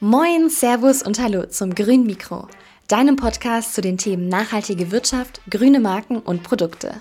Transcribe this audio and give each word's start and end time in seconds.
Moin, 0.00 0.50
Servus 0.50 1.02
und 1.02 1.18
Hallo 1.18 1.46
zum 1.46 1.74
Grün 1.74 2.04
Mikro, 2.04 2.48
deinem 2.86 3.16
Podcast 3.16 3.72
zu 3.74 3.80
den 3.80 3.96
Themen 3.96 4.28
nachhaltige 4.28 4.90
Wirtschaft, 4.90 5.40
grüne 5.48 5.80
Marken 5.80 6.18
und 6.18 6.42
Produkte. 6.42 7.00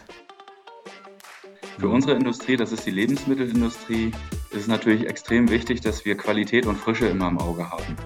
Für 1.78 1.90
unsere 1.90 2.14
Industrie, 2.14 2.56
das 2.56 2.72
ist 2.72 2.86
die 2.86 2.92
Lebensmittelindustrie, 2.92 4.14
ist 4.52 4.62
es 4.62 4.68
natürlich 4.68 5.08
extrem 5.08 5.50
wichtig, 5.50 5.82
dass 5.82 6.06
wir 6.06 6.16
Qualität 6.16 6.68
und 6.68 6.78
Frische 6.78 7.08
immer 7.08 7.28
im 7.28 7.38
Auge 7.38 7.70
haben. 7.70 7.98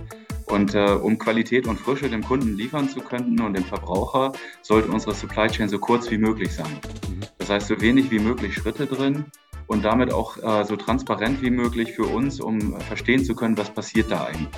Und 0.47 0.73
äh, 0.73 0.93
um 0.93 1.19
Qualität 1.19 1.67
und 1.67 1.79
Frische 1.79 2.09
dem 2.09 2.23
Kunden 2.23 2.57
liefern 2.57 2.89
zu 2.89 2.99
können 2.99 3.39
und 3.41 3.53
dem 3.53 3.65
Verbraucher, 3.65 4.31
sollte 4.63 4.91
unsere 4.91 5.13
Supply 5.13 5.49
Chain 5.49 5.69
so 5.69 5.77
kurz 5.77 6.09
wie 6.09 6.17
möglich 6.17 6.51
sein. 6.51 6.79
Mhm. 7.07 7.19
Das 7.37 7.51
heißt, 7.51 7.67
so 7.67 7.79
wenig 7.79 8.09
wie 8.09 8.17
möglich 8.17 8.55
Schritte 8.55 8.87
drin 8.87 9.25
und 9.69 9.85
damit 9.85 10.11
auch 10.11 10.37
äh, 10.37 10.65
so 10.65 10.75
transparent 10.75 11.41
wie 11.41 11.51
möglich 11.51 11.93
für 11.93 12.05
uns, 12.05 12.41
um 12.41 12.77
verstehen 12.81 13.23
zu 13.23 13.35
können, 13.35 13.57
was 13.57 13.69
passiert 13.69 14.11
da 14.11 14.25
eigentlich. 14.25 14.49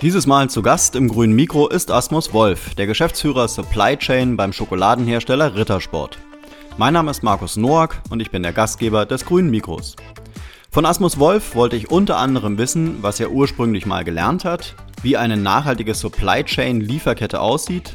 Dieses 0.00 0.26
Mal 0.26 0.50
zu 0.50 0.62
Gast 0.62 0.96
im 0.96 1.08
grünen 1.08 1.34
Mikro 1.34 1.68
ist 1.68 1.90
Asmus 1.90 2.32
Wolf, 2.32 2.74
der 2.74 2.86
Geschäftsführer 2.86 3.48
Supply 3.48 3.96
Chain 3.96 4.36
beim 4.36 4.52
Schokoladenhersteller 4.52 5.54
Rittersport. 5.54 6.18
Mein 6.78 6.94
Name 6.94 7.10
ist 7.10 7.22
Markus 7.22 7.56
Noack 7.56 8.00
und 8.10 8.20
ich 8.20 8.30
bin 8.30 8.42
der 8.42 8.52
Gastgeber 8.52 9.06
des 9.06 9.24
grünen 9.26 9.50
Mikros. 9.50 9.94
Von 10.70 10.86
Asmus 10.86 11.18
Wolf 11.18 11.54
wollte 11.54 11.76
ich 11.76 11.90
unter 11.90 12.16
anderem 12.16 12.58
wissen, 12.58 13.02
was 13.02 13.20
er 13.20 13.30
ursprünglich 13.30 13.86
mal 13.86 14.04
gelernt 14.04 14.44
hat, 14.44 14.74
wie 15.02 15.18
eine 15.18 15.36
nachhaltige 15.36 15.94
Supply 15.94 16.44
Chain 16.44 16.80
Lieferkette 16.80 17.40
aussieht, 17.40 17.94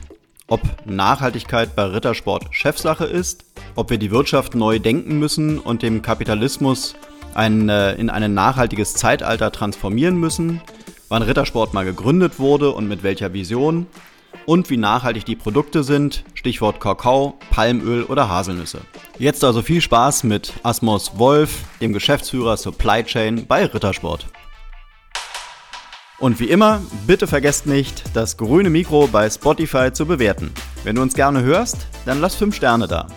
ob 0.52 0.62
Nachhaltigkeit 0.86 1.78
bei 1.78 1.86
Rittersport 1.86 2.48
Chefsache 2.52 3.06
ist, 3.06 3.46
ob 3.76 3.90
wir 3.90 3.98
die 3.98 4.12
Wirtschaft 4.12 4.54
neu 4.54 4.80
denken 4.80 5.18
müssen 5.18 5.60
und 5.60 5.82
dem 5.82 6.02
Kapitalismus 6.02 6.94
ein, 7.34 7.70
äh, 7.70 7.94
in 7.94 8.10
ein 8.10 8.34
nachhaltiges 8.34 8.94
Zeitalter 8.94 9.54
transformieren 9.54 10.18
müssen, 10.18 10.60
wann 11.08 11.22
Rittersport 11.22 11.74
mal 11.74 11.86
gegründet 11.86 12.38
wurde 12.38 12.72
und 12.72 12.90
mit 12.90 13.02
welcher 13.02 13.32
Vision 13.32 13.88
und 14.46 14.70
wie 14.70 14.76
nachhaltig 14.76 15.24
die 15.24 15.38
Produkte 15.38 15.86
sind, 15.86 16.26
Stichwort 16.34 16.82
Kakao, 16.82 17.36
Palmöl 17.50 18.04
oder 18.04 18.28
Haselnüsse. 18.28 18.82
Jetzt 19.18 19.46
also 19.46 19.62
viel 19.62 19.80
Spaß 19.80 20.26
mit 20.26 20.52
Asmos 20.64 21.18
Wolf, 21.18 21.64
dem 21.80 21.94
Geschäftsführer 21.94 22.58
Supply 22.58 23.06
Chain 23.06 23.46
bei 23.48 23.66
Rittersport. 23.68 24.26
Und 26.22 26.40
wie 26.40 26.52
immer, 26.52 26.82
bitte 27.08 27.26
vergesst 27.26 27.66
nicht, 27.66 28.04
das 28.14 28.38
grüne 28.38 28.70
Mikro 28.70 29.10
bei 29.12 29.28
Spotify 29.28 29.92
zu 29.92 30.06
bewerten. 30.06 30.52
Wenn 30.84 30.96
du 30.96 31.02
uns 31.02 31.16
gerne 31.16 31.42
hörst, 31.42 31.88
dann 32.06 32.22
lass 32.22 32.36
5 32.36 32.56
Sterne 32.56 32.88
da. 32.88 33.08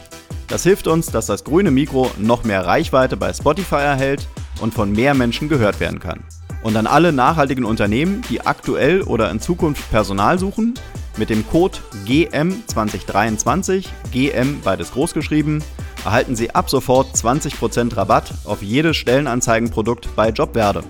Das 0.49 0.63
hilft 0.63 0.87
uns, 0.87 1.09
dass 1.09 1.27
das 1.27 1.45
grüne 1.45 1.71
Mikro 1.71 2.11
noch 2.17 2.45
mehr 2.45 2.65
Reichweite 2.65 3.19
bei 3.19 3.31
Spotify 3.35 3.75
erhält 3.75 4.27
und 4.63 4.73
von 4.73 4.91
mehr 4.91 5.13
Menschen 5.13 5.51
gehört 5.51 5.81
werden 5.81 6.01
kann. 6.01 6.25
Und 6.63 6.79
an 6.79 6.87
alle 6.87 7.13
nachhaltigen 7.13 7.67
Unternehmen, 7.67 8.23
die 8.31 8.41
aktuell 8.41 9.03
oder 9.03 9.31
in 9.31 9.39
Zukunft 9.39 9.91
Personal 9.91 10.39
suchen, 10.39 10.73
mit 11.19 11.29
dem 11.29 11.47
Code 11.47 11.77
GM2023, 12.07 13.85
GM 14.13 14.63
beides 14.63 14.93
groß 14.93 15.13
geschrieben, 15.13 15.63
erhalten 16.07 16.37
Sie 16.37 16.55
ab 16.55 16.71
sofort 16.71 17.15
20% 17.15 17.99
Rabatt 17.99 18.33
auf 18.45 18.63
jedes 18.63 18.97
Stellenanzeigenprodukt 18.97 20.09
bei 20.17 20.31
Jobwerde. 20.31 20.85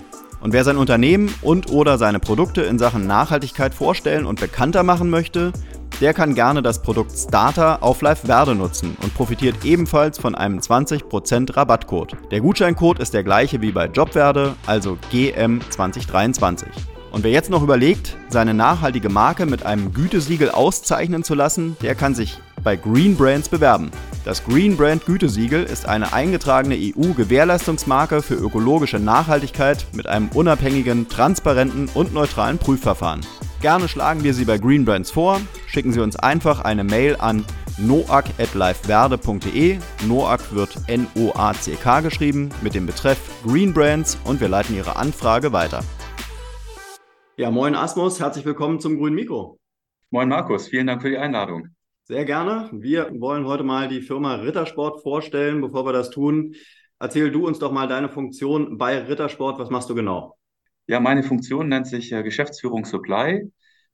Und 0.45 0.53
wer 0.53 0.63
sein 0.63 0.77
Unternehmen 0.77 1.33
und 1.41 1.71
oder 1.71 1.97
seine 1.97 2.19
Produkte 2.19 2.61
in 2.61 2.77
Sachen 2.77 3.07
Nachhaltigkeit 3.07 3.73
vorstellen 3.73 4.27
und 4.27 4.39
bekannter 4.39 4.83
machen 4.83 5.09
möchte, 5.09 5.51
der 6.01 6.13
kann 6.13 6.35
gerne 6.35 6.61
das 6.61 6.83
Produkt 6.83 7.17
Starter 7.17 7.81
auf 7.81 8.03
Live 8.03 8.27
Verde 8.27 8.53
nutzen 8.53 8.95
und 9.01 9.15
profitiert 9.15 9.65
ebenfalls 9.65 10.19
von 10.19 10.35
einem 10.35 10.59
20% 10.59 11.57
Rabattcode. 11.57 12.15
Der 12.29 12.41
Gutscheincode 12.41 12.99
ist 12.99 13.15
der 13.15 13.23
gleiche 13.23 13.59
wie 13.61 13.71
bei 13.71 13.87
Jobwerde, 13.87 14.55
also 14.67 14.99
GM2023. 15.11 16.67
Und 17.11 17.23
wer 17.23 17.31
jetzt 17.31 17.49
noch 17.49 17.63
überlegt, 17.63 18.15
seine 18.29 18.53
nachhaltige 18.53 19.09
Marke 19.09 19.47
mit 19.47 19.65
einem 19.65 19.93
Gütesiegel 19.93 20.51
auszeichnen 20.51 21.23
zu 21.23 21.33
lassen, 21.33 21.75
der 21.81 21.95
kann 21.95 22.13
sich 22.13 22.37
bei 22.65 22.75
Green 22.75 23.15
Brands 23.15 23.47
bewerben. 23.47 23.91
Das 24.25 24.43
Green 24.43 24.75
Brand 24.75 25.05
Gütesiegel 25.05 25.63
ist 25.63 25.87
eine 25.87 26.11
eingetragene 26.11 26.75
EU-Gewährleistungsmarke 26.75 28.23
für 28.23 28.33
ökologische 28.33 28.99
Nachhaltigkeit 28.99 29.85
mit 29.93 30.07
einem 30.07 30.29
unabhängigen, 30.33 31.07
transparenten 31.07 31.87
und 31.93 32.13
neutralen 32.13 32.57
Prüfverfahren. 32.57 33.21
Gerne 33.61 33.87
schlagen 33.87 34.23
wir 34.23 34.33
Sie 34.33 34.45
bei 34.45 34.57
Green 34.57 34.83
Brands 34.83 35.11
vor. 35.11 35.39
Schicken 35.67 35.93
Sie 35.93 36.01
uns 36.01 36.15
einfach 36.15 36.65
eine 36.65 36.83
Mail 36.83 37.17
an 37.19 37.45
noac.liveverde.de. 37.77 39.77
Noac 40.07 40.55
wird 40.55 40.75
N-O-A-C-K 40.87 42.01
geschrieben 42.01 42.49
mit 42.61 42.73
dem 42.73 42.87
Betreff 42.87 43.19
Green 43.45 43.73
Brands 43.73 44.17
und 44.23 44.41
wir 44.41 44.49
leiten 44.49 44.75
Ihre 44.75 44.95
Anfrage 44.95 45.53
weiter. 45.53 45.83
Ja, 47.37 47.51
moin 47.51 47.75
Asmus, 47.75 48.19
herzlich 48.19 48.45
willkommen 48.45 48.79
zum 48.79 48.97
Grünen 48.97 49.15
Mikro. 49.15 49.59
Moin 50.09 50.29
Markus, 50.29 50.67
vielen 50.67 50.87
Dank 50.87 51.03
für 51.03 51.09
die 51.09 51.17
Einladung. 51.17 51.74
Sehr 52.07 52.23
gerne. 52.23 52.69
Wir 52.71 53.09
wollen 53.19 53.47
heute 53.47 53.63
mal 53.63 53.87
die 53.87 53.99
Firma 53.99 54.35
Rittersport 54.35 55.01
vorstellen. 55.01 55.59
Bevor 55.59 55.87
wir 55.87 55.91
das 55.91 56.11
tun, 56.11 56.53
erzähl 56.99 57.31
du 57.31 57.47
uns 57.47 57.57
doch 57.57 57.71
mal 57.71 57.87
deine 57.87 58.09
Funktion 58.09 58.77
bei 58.77 58.99
Rittersport. 58.99 59.57
Was 59.57 59.71
machst 59.71 59.89
du 59.89 59.95
genau? 59.95 60.37
Ja, 60.85 60.99
meine 60.99 61.23
Funktion 61.23 61.67
nennt 61.67 61.87
sich 61.87 62.11
äh, 62.11 62.21
Geschäftsführung 62.21 62.85
Supply. 62.85 63.51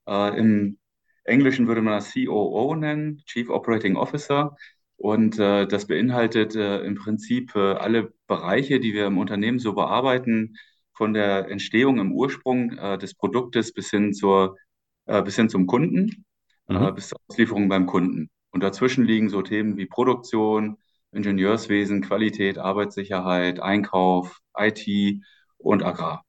Äh, 0.09 0.38
Im 0.38 0.77
Englischen 1.23 1.69
würde 1.69 1.81
man 1.81 1.94
das 1.94 2.13
COO 2.13 2.75
nennen, 2.75 3.22
Chief 3.27 3.49
Operating 3.49 3.95
Officer. 3.95 4.57
Und 4.97 5.39
äh, 5.39 5.66
das 5.66 5.88
beinhaltet 5.88 6.53
äh, 6.53 6.81
im 6.81 6.95
Prinzip 6.95 7.55
äh, 7.55 7.75
alle 7.75 8.11
Bereiche, 8.28 8.81
die 8.81 8.93
wir 8.93 9.05
im 9.05 9.19
Unternehmen 9.19 9.59
so 9.59 9.72
bearbeiten, 9.72 10.57
von 10.97 11.13
der 11.13 11.47
Entstehung 11.47 11.97
im 11.97 12.11
Ursprung 12.11 12.78
äh, 12.78 12.97
des 12.97 13.16
Produktes 13.16 13.72
bis 13.72 13.89
hin, 13.89 14.13
zur, 14.13 14.57
bis 15.05 15.35
hin 15.38 15.49
zum 15.49 15.66
Kunden, 15.66 16.25
mhm. 16.67 16.94
bis 16.95 17.09
zur 17.09 17.17
Auslieferung 17.27 17.69
beim 17.69 17.85
Kunden. 17.85 18.29
Und 18.51 18.63
dazwischen 18.63 19.05
liegen 19.05 19.29
so 19.29 19.41
Themen 19.41 19.77
wie 19.77 19.85
Produktion, 19.85 20.77
Ingenieurswesen, 21.11 22.01
Qualität, 22.01 22.57
Arbeitssicherheit, 22.57 23.59
Einkauf, 23.59 24.39
IT 24.57 25.22
und 25.57 25.83
Agrar. 25.83 26.23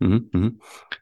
Mhm, 0.00 0.30
mhm. 0.32 0.60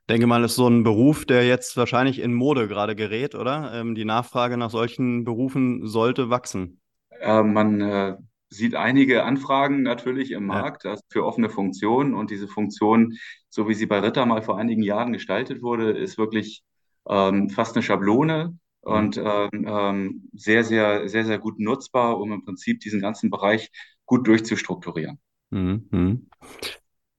Denke 0.08 0.26
mal, 0.26 0.42
ist 0.44 0.56
so 0.56 0.68
ein 0.68 0.82
Beruf, 0.82 1.26
der 1.26 1.46
jetzt 1.46 1.76
wahrscheinlich 1.76 2.18
in 2.18 2.32
Mode 2.32 2.66
gerade 2.66 2.96
gerät, 2.96 3.34
oder? 3.34 3.72
Ähm, 3.74 3.94
die 3.94 4.06
Nachfrage 4.06 4.56
nach 4.56 4.70
solchen 4.70 5.24
Berufen 5.24 5.86
sollte 5.86 6.30
wachsen. 6.30 6.80
Äh, 7.20 7.42
man 7.42 7.80
äh, 7.82 8.16
sieht 8.48 8.74
einige 8.74 9.24
Anfragen 9.24 9.82
natürlich 9.82 10.30
im 10.30 10.46
Markt 10.46 10.84
ja. 10.84 10.96
für 11.08 11.24
offene 11.26 11.50
Funktionen 11.50 12.14
und 12.14 12.30
diese 12.30 12.48
Funktion, 12.48 13.14
so 13.50 13.68
wie 13.68 13.74
sie 13.74 13.86
bei 13.86 14.00
Ritter 14.00 14.24
mal 14.24 14.42
vor 14.42 14.58
einigen 14.58 14.82
Jahren 14.82 15.12
gestaltet 15.12 15.62
wurde, 15.62 15.90
ist 15.90 16.16
wirklich 16.16 16.62
ähm, 17.08 17.50
fast 17.50 17.76
eine 17.76 17.82
Schablone. 17.82 18.58
Und 18.86 19.18
ähm, 19.18 19.66
ähm, 19.66 20.28
sehr, 20.32 20.62
sehr, 20.62 21.08
sehr, 21.08 21.24
sehr 21.24 21.38
gut 21.40 21.58
nutzbar, 21.58 22.18
um 22.20 22.32
im 22.32 22.44
Prinzip 22.44 22.80
diesen 22.80 23.00
ganzen 23.00 23.30
Bereich 23.30 23.70
gut 24.04 24.26
durchzustrukturieren. 24.28 25.18
Mhm. 25.50 25.88
mhm. 25.90 26.26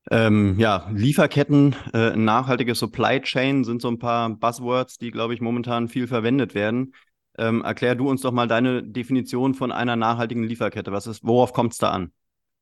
Ähm, 0.09 0.55
ja, 0.57 0.89
Lieferketten, 0.94 1.75
äh, 1.94 2.16
nachhaltige 2.16 2.73
Supply 2.73 3.19
Chain 3.19 3.66
sind 3.66 3.81
so 3.81 3.89
ein 3.89 4.00
paar 4.00 4.29
Buzzwords, 4.29 4.97
die, 4.97 5.11
glaube 5.11 5.33
ich, 5.33 5.41
momentan 5.41 5.89
viel 5.89 6.07
verwendet 6.07 6.55
werden. 6.55 6.94
Ähm, 7.38 7.61
erklär 7.61 7.95
du 7.95 8.09
uns 8.09 8.22
doch 8.22 8.31
mal 8.31 8.47
deine 8.47 8.81
Definition 8.81 9.53
von 9.53 9.73
einer 9.73 9.97
nachhaltigen 9.97 10.44
Lieferkette. 10.44 10.94
Was 10.94 11.07
ist, 11.07 11.25
worauf 11.25 11.51
kommt 11.51 11.73
es 11.73 11.79
da 11.79 11.91
an? 11.91 12.13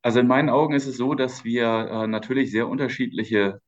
Also 0.02 0.18
in 0.18 0.26
meinen 0.26 0.50
Augen 0.50 0.74
ist 0.74 0.88
es 0.88 0.96
so, 0.96 1.14
dass 1.14 1.44
wir 1.44 1.66
äh, 1.66 2.06
natürlich 2.08 2.50
sehr 2.50 2.66
unterschiedliche 2.66 3.60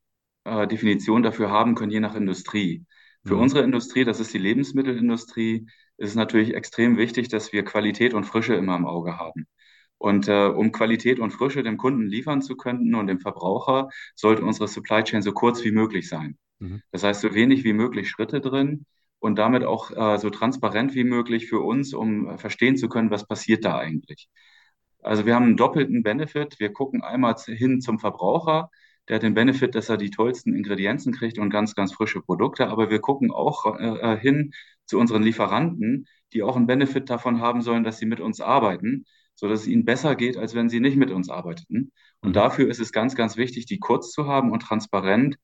äh, 0.42 0.66
Definitionen 0.66 1.22
dafür 1.22 1.50
haben 1.50 1.76
können, 1.76 1.92
je 1.92 2.00
nach 2.00 2.16
Industrie. 2.16 2.84
Für 3.24 3.34
mhm. 3.34 3.42
unsere 3.42 3.62
Industrie, 3.62 4.04
das 4.04 4.20
ist 4.20 4.32
die 4.32 4.38
Lebensmittelindustrie, 4.38 5.66
ist 5.96 6.10
es 6.10 6.14
natürlich 6.14 6.54
extrem 6.54 6.96
wichtig, 6.96 7.28
dass 7.28 7.52
wir 7.52 7.64
Qualität 7.64 8.14
und 8.14 8.24
Frische 8.24 8.54
immer 8.54 8.76
im 8.76 8.86
Auge 8.86 9.18
haben. 9.18 9.46
Und 9.98 10.28
äh, 10.28 10.46
um 10.46 10.70
Qualität 10.70 11.18
und 11.18 11.32
Frische 11.32 11.62
dem 11.62 11.76
Kunden 11.76 12.06
liefern 12.06 12.40
zu 12.40 12.56
können 12.56 12.94
und 12.94 13.08
dem 13.08 13.18
Verbraucher, 13.18 13.88
sollte 14.14 14.44
unsere 14.44 14.68
Supply 14.68 15.02
Chain 15.02 15.22
so 15.22 15.32
kurz 15.32 15.64
wie 15.64 15.72
möglich 15.72 16.08
sein. 16.08 16.38
Mhm. 16.60 16.82
Das 16.92 17.02
heißt, 17.02 17.20
so 17.20 17.34
wenig 17.34 17.64
wie 17.64 17.72
möglich 17.72 18.08
Schritte 18.08 18.40
drin 18.40 18.86
und 19.18 19.36
damit 19.36 19.64
auch 19.64 19.90
äh, 19.90 20.18
so 20.18 20.30
transparent 20.30 20.94
wie 20.94 21.04
möglich 21.04 21.48
für 21.48 21.60
uns, 21.60 21.94
um 21.94 22.38
verstehen 22.38 22.76
zu 22.76 22.88
können, 22.88 23.10
was 23.10 23.26
passiert 23.26 23.64
da 23.64 23.76
eigentlich. 23.76 24.28
Also 25.02 25.26
wir 25.26 25.34
haben 25.34 25.44
einen 25.44 25.56
doppelten 25.56 26.02
Benefit. 26.02 26.58
Wir 26.58 26.72
gucken 26.72 27.02
einmal 27.02 27.34
hin 27.36 27.80
zum 27.80 27.98
Verbraucher. 27.98 28.70
Der 29.08 29.16
hat 29.16 29.22
den 29.22 29.34
Benefit, 29.34 29.74
dass 29.74 29.88
er 29.88 29.96
die 29.96 30.10
tollsten 30.10 30.54
Ingredienzen 30.54 31.12
kriegt 31.12 31.38
und 31.38 31.50
ganz, 31.50 31.74
ganz 31.74 31.92
frische 31.92 32.20
Produkte. 32.20 32.68
Aber 32.68 32.90
wir 32.90 33.00
gucken 33.00 33.30
auch 33.30 33.78
äh, 33.78 34.14
äh 34.14 34.18
hin 34.18 34.52
zu 34.86 34.98
unseren 34.98 35.22
Lieferanten, 35.22 36.06
die 36.32 36.42
auch 36.42 36.56
einen 36.56 36.66
Benefit 36.66 37.10
davon 37.10 37.40
haben 37.40 37.62
sollen, 37.62 37.84
dass 37.84 37.98
sie 37.98 38.06
mit 38.06 38.20
uns 38.20 38.40
arbeiten 38.40 39.04
so 39.38 39.48
dass 39.48 39.60
es 39.60 39.66
ihnen 39.68 39.84
besser 39.84 40.16
geht, 40.16 40.36
als 40.36 40.56
wenn 40.56 40.68
sie 40.68 40.80
nicht 40.80 40.96
mit 40.96 41.12
uns 41.12 41.30
arbeiteten. 41.30 41.92
Und 42.20 42.30
mhm. 42.30 42.32
dafür 42.32 42.68
ist 42.68 42.80
es 42.80 42.90
ganz, 42.90 43.14
ganz 43.14 43.36
wichtig, 43.36 43.66
die 43.66 43.78
kurz 43.78 44.10
zu 44.10 44.26
haben 44.26 44.50
und 44.50 44.60
transparent, 44.60 45.36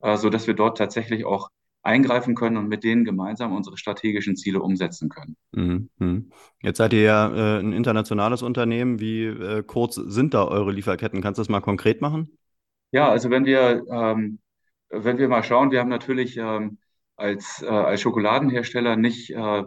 äh, 0.00 0.16
so 0.16 0.30
dass 0.30 0.46
wir 0.46 0.54
dort 0.54 0.78
tatsächlich 0.78 1.24
auch 1.24 1.48
eingreifen 1.82 2.36
können 2.36 2.56
und 2.56 2.68
mit 2.68 2.84
denen 2.84 3.04
gemeinsam 3.04 3.52
unsere 3.52 3.76
strategischen 3.76 4.36
Ziele 4.36 4.62
umsetzen 4.62 5.08
können. 5.08 5.36
Mhm. 5.50 5.90
mhm. 5.98 6.30
Jetzt 6.62 6.78
seid 6.78 6.92
ihr 6.92 7.02
ja 7.02 7.34
äh, 7.34 7.58
ein 7.58 7.72
internationales 7.72 8.42
Unternehmen. 8.42 9.00
Wie 9.00 9.24
äh, 9.24 9.64
kurz 9.64 9.96
sind 9.96 10.34
da 10.34 10.46
eure 10.46 10.70
Lieferketten? 10.70 11.20
Kannst 11.20 11.38
du 11.38 11.40
das 11.40 11.48
mal 11.48 11.60
konkret 11.60 12.00
machen? 12.00 12.38
Ja, 12.92 13.08
also 13.10 13.30
wenn 13.30 13.44
wir 13.46 13.84
ähm, 13.90 14.38
wenn 14.92 15.18
wir 15.18 15.28
mal 15.28 15.42
schauen, 15.42 15.70
wir 15.70 15.80
haben 15.80 15.88
natürlich 15.88 16.36
ähm, 16.36 16.78
als, 17.16 17.62
äh, 17.62 17.66
als 17.66 18.00
Schokoladenhersteller 18.02 18.96
nicht, 18.96 19.30
äh, 19.30 19.62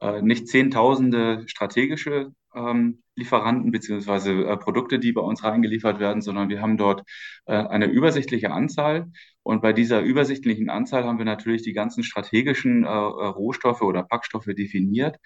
äh, 0.00 0.22
nicht 0.22 0.48
zehntausende 0.48 1.44
strategische 1.46 2.32
ähm, 2.54 3.02
Lieferanten 3.16 3.70
beziehungsweise 3.70 4.32
äh, 4.32 4.56
Produkte, 4.56 4.98
die 4.98 5.12
bei 5.12 5.20
uns 5.20 5.44
reingeliefert 5.44 6.00
werden, 6.00 6.22
sondern 6.22 6.48
wir 6.48 6.60
haben 6.60 6.76
dort 6.76 7.02
äh, 7.46 7.54
eine 7.54 7.86
übersichtliche 7.86 8.50
Anzahl. 8.50 9.10
Und 9.42 9.62
bei 9.62 9.72
dieser 9.72 10.00
übersichtlichen 10.00 10.70
Anzahl 10.70 11.04
haben 11.04 11.18
wir 11.18 11.24
natürlich 11.24 11.62
die 11.62 11.72
ganzen 11.72 12.02
strategischen 12.02 12.84
äh, 12.84 12.88
äh 12.88 12.90
Rohstoffe 12.90 13.82
oder 13.82 14.02
Packstoffe 14.02 14.46
definiert. 14.46 15.16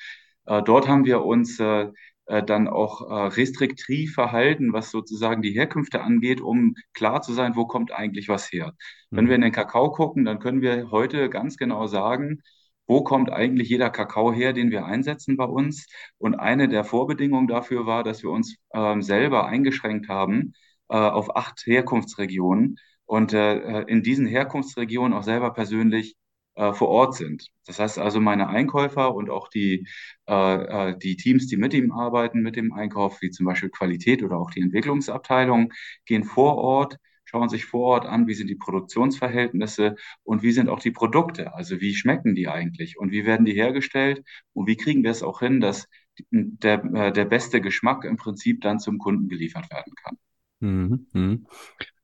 Äh, 0.47 0.63
dort 0.63 0.89
haben 0.89 1.05
wir 1.05 1.25
uns 1.25 1.59
äh, 2.29 2.39
äh, 2.39 2.43
dann 2.43 2.69
auch 2.69 3.09
äh, 3.09 3.27
restriktiv 3.29 4.15
verhalten, 4.15 4.73
was 4.73 4.91
sozusagen 4.91 5.43
die 5.43 5.53
Herkünfte 5.53 6.03
angeht, 6.03 6.41
um 6.41 6.75
klar 6.93 7.23
zu 7.23 7.33
sein, 7.33 7.57
wo 7.57 7.67
kommt 7.67 7.93
eigentlich 7.93 8.29
was 8.29 8.53
her. 8.53 8.75
Mhm. 9.11 9.17
Wenn 9.17 9.29
wir 9.29 9.35
in 9.37 9.41
den 9.43 9.53
Kakao 9.53 9.91
gucken, 9.91 10.25
dann 10.25 10.39
können 10.39 10.61
wir 10.63 10.91
heute 10.91 11.31
ganz 11.31 11.57
genau 11.57 11.87
sagen, 11.87 12.43
wo 12.87 13.03
kommt 13.03 13.31
eigentlich 13.31 13.69
jeder 13.69 13.91
Kakao 13.91 14.33
her, 14.33 14.53
den 14.53 14.71
wir 14.71 14.87
einsetzen 14.87 15.37
bei 15.37 15.45
uns. 15.45 15.87
Und 16.19 16.35
eine 16.37 16.69
der 16.69 16.85
Vorbedingungen 16.85 17.49
dafür 17.49 17.87
war, 17.87 18.03
dass 18.03 18.23
wir 18.23 18.31
uns 18.31 18.57
ähm, 18.73 19.03
selber 19.03 19.47
eingeschränkt 19.47 20.09
haben 20.09 20.55
äh, 20.89 20.97
auf 20.97 21.37
acht 21.37 21.67
Herkunftsregionen 21.67 22.79
und 23.05 23.33
äh, 23.33 23.83
in 23.83 24.03
diesen 24.03 24.27
Herkunftsregionen 24.27 25.13
auch 25.17 25.23
selber 25.23 25.53
persönlich 25.53 26.17
äh, 26.59 26.73
vor 26.73 26.89
Ort 26.89 27.15
sind. 27.15 27.49
Das 27.67 27.79
heißt 27.79 27.99
also, 27.99 28.21
meine 28.21 28.49
Einkäufer 28.49 29.15
und 29.15 29.31
auch 29.31 29.49
die, 29.49 29.87
äh, 30.29 30.91
äh, 30.91 30.99
die 30.99 31.17
Teams, 31.17 31.47
die 31.47 31.57
mit 31.57 31.73
ihm 31.73 31.93
arbeiten, 31.93 32.41
mit 32.43 32.57
dem 32.57 32.73
Einkauf, 32.73 33.23
wie 33.23 33.31
zum 33.31 33.47
Beispiel 33.47 33.71
Qualität 33.71 34.23
oder 34.23 34.39
auch 34.39 34.51
die 34.51 34.61
Entwicklungsabteilung, 34.61 35.73
gehen 36.05 36.25
vor 36.25 36.57
Ort, 36.57 36.97
schauen 37.25 37.49
sich 37.49 37.65
vor 37.65 37.83
Ort 37.83 38.07
an, 38.07 38.27
wie 38.27 38.35
sind 38.35 38.49
die 38.49 38.57
Produktionsverhältnisse 38.57 39.97
und 40.25 40.43
wie 40.43 40.53
sind 40.53 40.69
auch 40.69 40.81
die 40.81 40.91
Produkte, 40.91 41.55
also 41.55 41.81
wie 41.81 41.95
schmecken 41.95 42.35
die 42.35 42.49
eigentlich 42.49 42.99
und 42.99 43.13
wie 43.13 43.25
werden 43.25 43.47
die 43.47 43.55
hergestellt 43.55 44.25
und 44.53 44.67
wie 44.67 44.77
kriegen 44.77 45.05
wir 45.05 45.11
es 45.13 45.23
auch 45.23 45.41
hin, 45.41 45.61
dass 45.61 45.87
der, 46.31 46.85
äh, 46.85 47.13
der 47.13 47.25
beste 47.25 47.61
Geschmack 47.61 48.05
im 48.05 48.17
Prinzip 48.17 48.63
dann 48.63 48.81
zum 48.81 48.99
Kunden 48.99 49.29
geliefert 49.29 49.71
werden 49.71 49.93
kann. 50.03 50.19
Mhm, 50.61 51.07
mhm. 51.13 51.47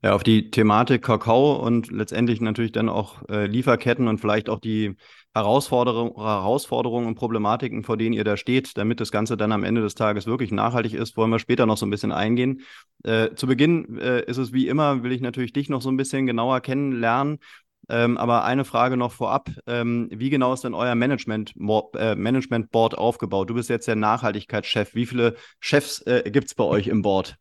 Ja, 0.04 0.14
auf 0.14 0.22
die 0.22 0.50
Thematik 0.50 1.00
Kakao 1.00 1.54
und 1.54 1.90
letztendlich 1.90 2.42
natürlich 2.42 2.72
dann 2.72 2.90
auch 2.90 3.26
äh, 3.30 3.46
Lieferketten 3.46 4.06
und 4.06 4.18
vielleicht 4.18 4.50
auch 4.50 4.60
die 4.60 4.96
Herausforderung, 5.32 6.14
Herausforderungen 6.16 7.06
und 7.06 7.14
Problematiken, 7.14 7.84
vor 7.84 7.96
denen 7.96 8.12
ihr 8.12 8.22
da 8.22 8.36
steht, 8.36 8.76
damit 8.76 9.00
das 9.00 9.10
Ganze 9.10 9.38
dann 9.38 9.50
am 9.50 9.64
Ende 9.64 9.80
des 9.80 9.94
Tages 9.94 10.26
wirklich 10.26 10.52
nachhaltig 10.52 10.92
ist, 10.92 11.16
wollen 11.16 11.30
wir 11.30 11.38
später 11.38 11.64
noch 11.64 11.78
so 11.78 11.86
ein 11.86 11.90
bisschen 11.90 12.12
eingehen. 12.12 12.60
Äh, 13.02 13.34
zu 13.34 13.46
Beginn 13.46 13.96
äh, 13.96 14.22
ist 14.26 14.36
es 14.36 14.52
wie 14.52 14.68
immer, 14.68 15.02
will 15.02 15.12
ich 15.12 15.22
natürlich 15.22 15.54
dich 15.54 15.70
noch 15.70 15.80
so 15.80 15.88
ein 15.88 15.96
bisschen 15.96 16.26
genauer 16.26 16.60
kennenlernen. 16.60 17.38
Ähm, 17.88 18.18
aber 18.18 18.44
eine 18.44 18.66
Frage 18.66 18.98
noch 18.98 19.12
vorab. 19.12 19.48
Ähm, 19.66 20.10
wie 20.12 20.28
genau 20.28 20.52
ist 20.52 20.64
denn 20.64 20.74
euer 20.74 20.94
Management, 20.96 21.54
äh, 21.94 22.14
Management 22.14 22.70
Board 22.72 22.98
aufgebaut? 22.98 23.48
Du 23.48 23.54
bist 23.54 23.70
jetzt 23.70 23.88
der 23.88 23.96
Nachhaltigkeitschef. 23.96 24.94
Wie 24.94 25.06
viele 25.06 25.36
Chefs 25.60 26.02
äh, 26.02 26.30
gibt 26.30 26.48
es 26.48 26.54
bei 26.54 26.64
euch 26.64 26.88
im 26.88 27.00
Board? 27.00 27.38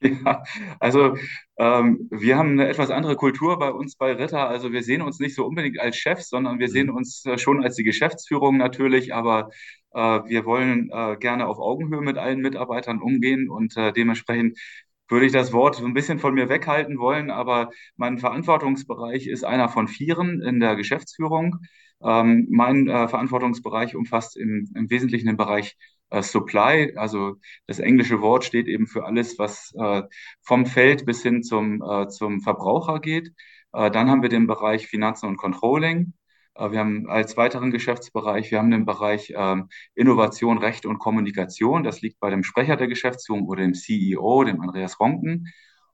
Ja, 0.24 0.42
also 0.78 1.16
ähm, 1.58 2.08
wir 2.10 2.36
haben 2.36 2.50
eine 2.50 2.68
etwas 2.68 2.90
andere 2.90 3.16
Kultur 3.16 3.58
bei 3.58 3.70
uns 3.70 3.96
bei 3.96 4.12
Ritter. 4.12 4.48
Also 4.48 4.72
wir 4.72 4.82
sehen 4.82 5.02
uns 5.02 5.20
nicht 5.20 5.34
so 5.34 5.46
unbedingt 5.46 5.80
als 5.80 5.96
Chefs, 5.96 6.28
sondern 6.28 6.58
wir 6.58 6.68
sehen 6.68 6.88
mhm. 6.88 6.96
uns 6.96 7.24
äh, 7.24 7.38
schon 7.38 7.62
als 7.64 7.76
die 7.76 7.84
Geschäftsführung 7.84 8.56
natürlich, 8.58 9.14
aber 9.14 9.48
äh, 9.94 9.98
wir 9.98 10.44
wollen 10.44 10.90
äh, 10.92 11.16
gerne 11.18 11.46
auf 11.46 11.58
Augenhöhe 11.58 12.02
mit 12.02 12.18
allen 12.18 12.40
Mitarbeitern 12.40 13.00
umgehen 13.00 13.48
und 13.48 13.76
äh, 13.76 13.92
dementsprechend 13.92 14.58
würde 15.08 15.26
ich 15.26 15.32
das 15.32 15.52
Wort 15.52 15.76
so 15.76 15.84
ein 15.84 15.94
bisschen 15.94 16.18
von 16.18 16.34
mir 16.34 16.48
weghalten 16.48 16.98
wollen, 16.98 17.30
aber 17.30 17.70
mein 17.96 18.18
Verantwortungsbereich 18.18 19.26
ist 19.28 19.44
einer 19.44 19.68
von 19.68 19.88
vieren 19.88 20.42
in 20.42 20.58
der 20.60 20.76
Geschäftsführung. 20.76 21.58
Ähm, 22.02 22.46
mein 22.50 22.88
äh, 22.88 23.08
Verantwortungsbereich 23.08 23.94
umfasst 23.96 24.36
im, 24.36 24.68
im 24.74 24.90
Wesentlichen 24.90 25.26
den 25.26 25.36
Bereich 25.36 25.76
äh, 26.10 26.22
Supply, 26.22 26.94
also 26.96 27.36
das 27.66 27.78
englische 27.78 28.20
Wort 28.20 28.44
steht 28.44 28.68
eben 28.68 28.86
für 28.86 29.04
alles, 29.04 29.38
was 29.38 29.72
äh, 29.78 30.02
vom 30.42 30.66
Feld 30.66 31.06
bis 31.06 31.22
hin 31.22 31.42
zum, 31.42 31.82
äh, 31.82 32.08
zum 32.08 32.40
Verbraucher 32.40 33.00
geht. 33.00 33.32
Äh, 33.72 33.90
dann 33.90 34.10
haben 34.10 34.22
wir 34.22 34.28
den 34.28 34.46
Bereich 34.46 34.86
Finanzen 34.86 35.26
und 35.28 35.36
Controlling. 35.36 36.14
Äh, 36.54 36.70
wir 36.70 36.80
haben 36.80 37.08
als 37.08 37.36
weiteren 37.36 37.70
Geschäftsbereich, 37.70 38.50
wir 38.50 38.58
haben 38.58 38.70
den 38.70 38.86
Bereich 38.86 39.32
ähm, 39.36 39.68
Innovation, 39.94 40.58
Recht 40.58 40.86
und 40.86 40.98
Kommunikation. 40.98 41.82
Das 41.84 42.00
liegt 42.02 42.20
bei 42.20 42.30
dem 42.30 42.44
Sprecher 42.44 42.76
der 42.76 42.88
Geschäftsführung 42.88 43.46
oder 43.46 43.62
dem 43.62 43.74
CEO, 43.74 44.44
dem 44.44 44.60
Andreas 44.60 45.00
Ronken. 45.00 45.48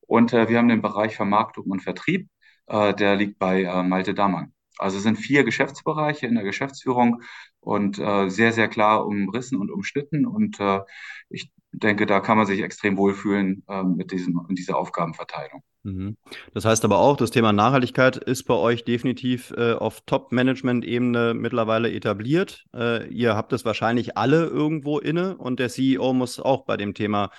Und 0.07 0.33
äh, 0.33 0.49
wir 0.49 0.59
haben 0.59 0.69
den 0.69 0.83
Bereich 0.83 1.17
Vermarktung 1.17 1.67
und 1.67 1.81
Vertrieb. 1.83 2.29
der 2.69 3.17
liegt 3.17 3.39
bei 3.39 3.83
Malte 3.83 4.15
Dammann. 4.15 4.53
Also 4.79 4.97
es 4.97 5.03
sind 5.03 5.17
vier 5.17 5.45
Geschäftsbereiche 5.45 6.27
in 6.27 6.35
der 6.35 6.45
Geschäftsführung 6.45 7.23
und 7.61 7.99
äh, 7.99 8.29
sehr, 8.29 8.53
sehr 8.53 8.69
klar 8.69 9.07
umrissen 9.07 9.59
und 9.59 9.71
umschnitten. 9.71 10.27
Und 10.27 10.59
äh, 10.61 10.81
ich 11.29 11.51
denke, 11.73 12.07
da 12.07 12.21
kann 12.21 12.37
man 12.37 12.47
sich 12.47 12.63
extrem 12.63 12.97
wohlfühlen 12.97 13.65
äh, 13.69 13.83
mit 13.83 14.13
diesem, 14.13 14.47
dieser 14.51 14.77
Aufgabenverteilung. 14.77 15.63
Mhm. 15.85 16.17
Das 16.55 16.65
heißt 16.65 16.85
aber 16.85 16.99
auch, 16.99 17.17
das 17.17 17.31
Thema 17.31 17.53
Nachhaltigkeit 17.53 18.17
ist 18.17 18.45
bei 18.45 18.55
euch 18.55 18.85
definitiv 18.85 19.53
äh, 19.57 19.73
auf 19.73 20.03
Top-Management-Ebene 20.03 21.35
mittlerweile 21.35 21.93
etabliert. 21.93 22.67
Äh, 22.75 23.09
ihr 23.09 23.35
habt 23.35 23.53
es 23.53 23.65
wahrscheinlich 23.65 24.17
alle 24.17 24.47
irgendwo 24.47 24.99
inne 24.99 25.37
und 25.37 25.59
der 25.59 25.69
CEO 25.69 26.13
muss 26.13 26.39
auch 26.39 26.65
bei 26.65 26.77
dem 26.77 26.95
Thema 26.95 27.31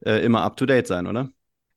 äh, 0.00 0.24
immer 0.24 0.42
up-to-date 0.42 0.86
sein, 0.86 1.06
oder? 1.06 1.30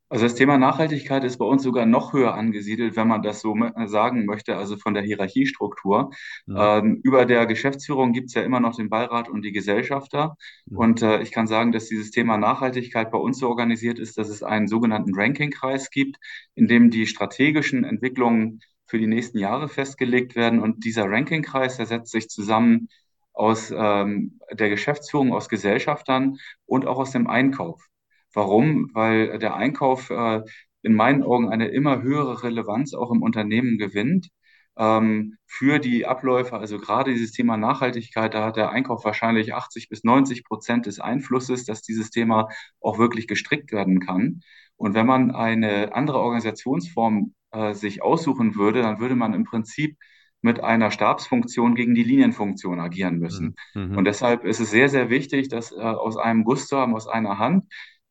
Also 0.08 0.26
das 0.26 0.36
Thema 0.36 0.58
Nachhaltigkeit 0.60 1.24
ist 1.24 1.38
bei 1.38 1.46
uns 1.46 1.64
sogar 1.64 1.88
noch 1.88 2.14
höher 2.14 2.36
angesiedelt, 2.36 2.96
wenn 2.96 3.08
man 3.08 3.24
das 3.24 3.42
so 3.42 3.56
sagen 3.86 4.26
möchte, 4.26 4.56
also 4.56 4.78
von 4.78 4.94
der 4.94 5.02
Hierarchiestruktur. 5.02 6.12
Ja. 6.46 6.78
Ähm, 6.78 7.00
über 7.04 7.26
der 7.26 7.48
Geschäftsführung 7.48 8.14
gibt 8.14 8.28
es 8.28 8.36
ja 8.36 8.44
immer 8.44 8.60
noch 8.60 8.76
den 8.76 8.90
Beirat 8.90 9.30
und 9.30 9.42
die 9.42 9.52
Gesellschafter. 9.52 10.38
Ja. 10.68 10.78
Und 10.78 11.02
äh, 11.02 11.22
ich 11.22 11.32
kann 11.32 11.48
sagen, 11.48 11.72
dass 11.72 11.88
dieses 11.88 12.12
Thema 12.12 12.38
Nachhaltigkeit 12.38 13.10
bei 13.10 13.18
uns 13.18 13.40
so 13.40 13.50
organisiert 13.50 13.98
ist, 13.98 14.18
dass 14.20 14.30
es 14.30 14.44
einen 14.44 14.68
sogenannten 14.68 15.16
Rankingkreis 15.16 15.90
gibt, 15.90 16.18
in 16.54 16.68
dem 16.68 16.92
die 16.92 17.08
strategischen 17.08 17.84
Entwicklungen 17.84 18.62
für 18.86 19.00
die 19.00 19.08
nächsten 19.08 19.40
Jahre 19.40 19.68
festgelegt 19.68 20.36
werden. 20.36 20.60
Und 20.60 20.86
dieser 20.86 21.10
Rankingkreis, 21.10 21.78
der 21.78 21.88
setzt 21.88 22.12
sich 22.12 22.30
zusammen 22.30 22.90
aus 23.34 23.74
ähm, 23.76 24.40
der 24.52 24.70
Geschäftsführung, 24.70 25.34
aus 25.34 25.50
Gesellschaftern 25.50 26.38
und 26.68 26.86
auch 26.86 27.00
aus 27.00 27.12
dem 27.12 27.28
Einkauf. 27.28 27.88
Warum? 28.36 28.92
Weil 28.94 29.40
der 29.40 29.56
Einkauf 29.56 30.10
äh, 30.10 30.42
in 30.84 30.94
meinen 30.94 31.24
Augen 31.24 31.50
eine 31.50 31.70
immer 31.70 32.02
höhere 32.02 32.44
Relevanz 32.44 32.94
auch 32.94 33.12
im 33.12 33.22
Unternehmen 33.24 33.78
gewinnt 33.78 34.30
ähm, 34.78 35.38
für 35.46 35.80
die 35.80 36.06
Abläufe. 36.06 36.58
Also 36.58 36.78
gerade 36.78 37.14
dieses 37.14 37.32
Thema 37.32 37.58
Nachhaltigkeit, 37.58 38.34
da 38.34 38.46
hat 38.46 38.58
der 38.58 38.70
Einkauf 38.70 39.04
wahrscheinlich 39.06 39.54
80 39.54 39.90
bis 39.90 40.04
90 40.04 40.44
Prozent 40.44 40.86
des 40.86 41.00
Einflusses, 41.00 41.66
dass 41.66 41.82
dieses 41.82 42.12
Thema 42.12 42.50
auch 42.80 42.98
wirklich 43.00 43.28
gestrickt 43.28 43.72
werden 43.72 44.00
kann. 44.00 44.42
Und 44.78 44.94
wenn 44.94 45.06
man 45.06 45.32
eine 45.32 45.96
andere 45.96 46.20
Organisationsform 46.20 47.34
äh, 47.52 47.74
sich 47.74 48.04
aussuchen 48.04 48.56
würde, 48.56 48.82
dann 48.82 49.00
würde 49.00 49.16
man 49.16 49.34
im 49.34 49.46
Prinzip 49.46 49.98
mit 50.42 50.64
einer 50.64 50.92
Stabsfunktion 50.92 51.74
gegen 51.74 51.96
die 51.96 52.04
Linienfunktion 52.04 52.80
agieren 52.80 53.18
müssen. 53.18 53.56
Mhm. 53.74 53.92
mhm. 53.92 53.98
Und 53.98 54.06
deshalb 54.06 54.44
ist 54.44 54.60
es 54.60 54.70
sehr, 54.70 54.90
sehr 54.90 55.10
wichtig, 55.10 55.48
dass 55.48 55.72
äh, 55.72 55.80
aus 55.80 56.18
einem 56.18 56.44
Guss 56.44 56.68
zu 56.68 56.78
haben, 56.78 56.94
aus 56.94 57.08
einer 57.08 57.40
Hand, 57.40 57.66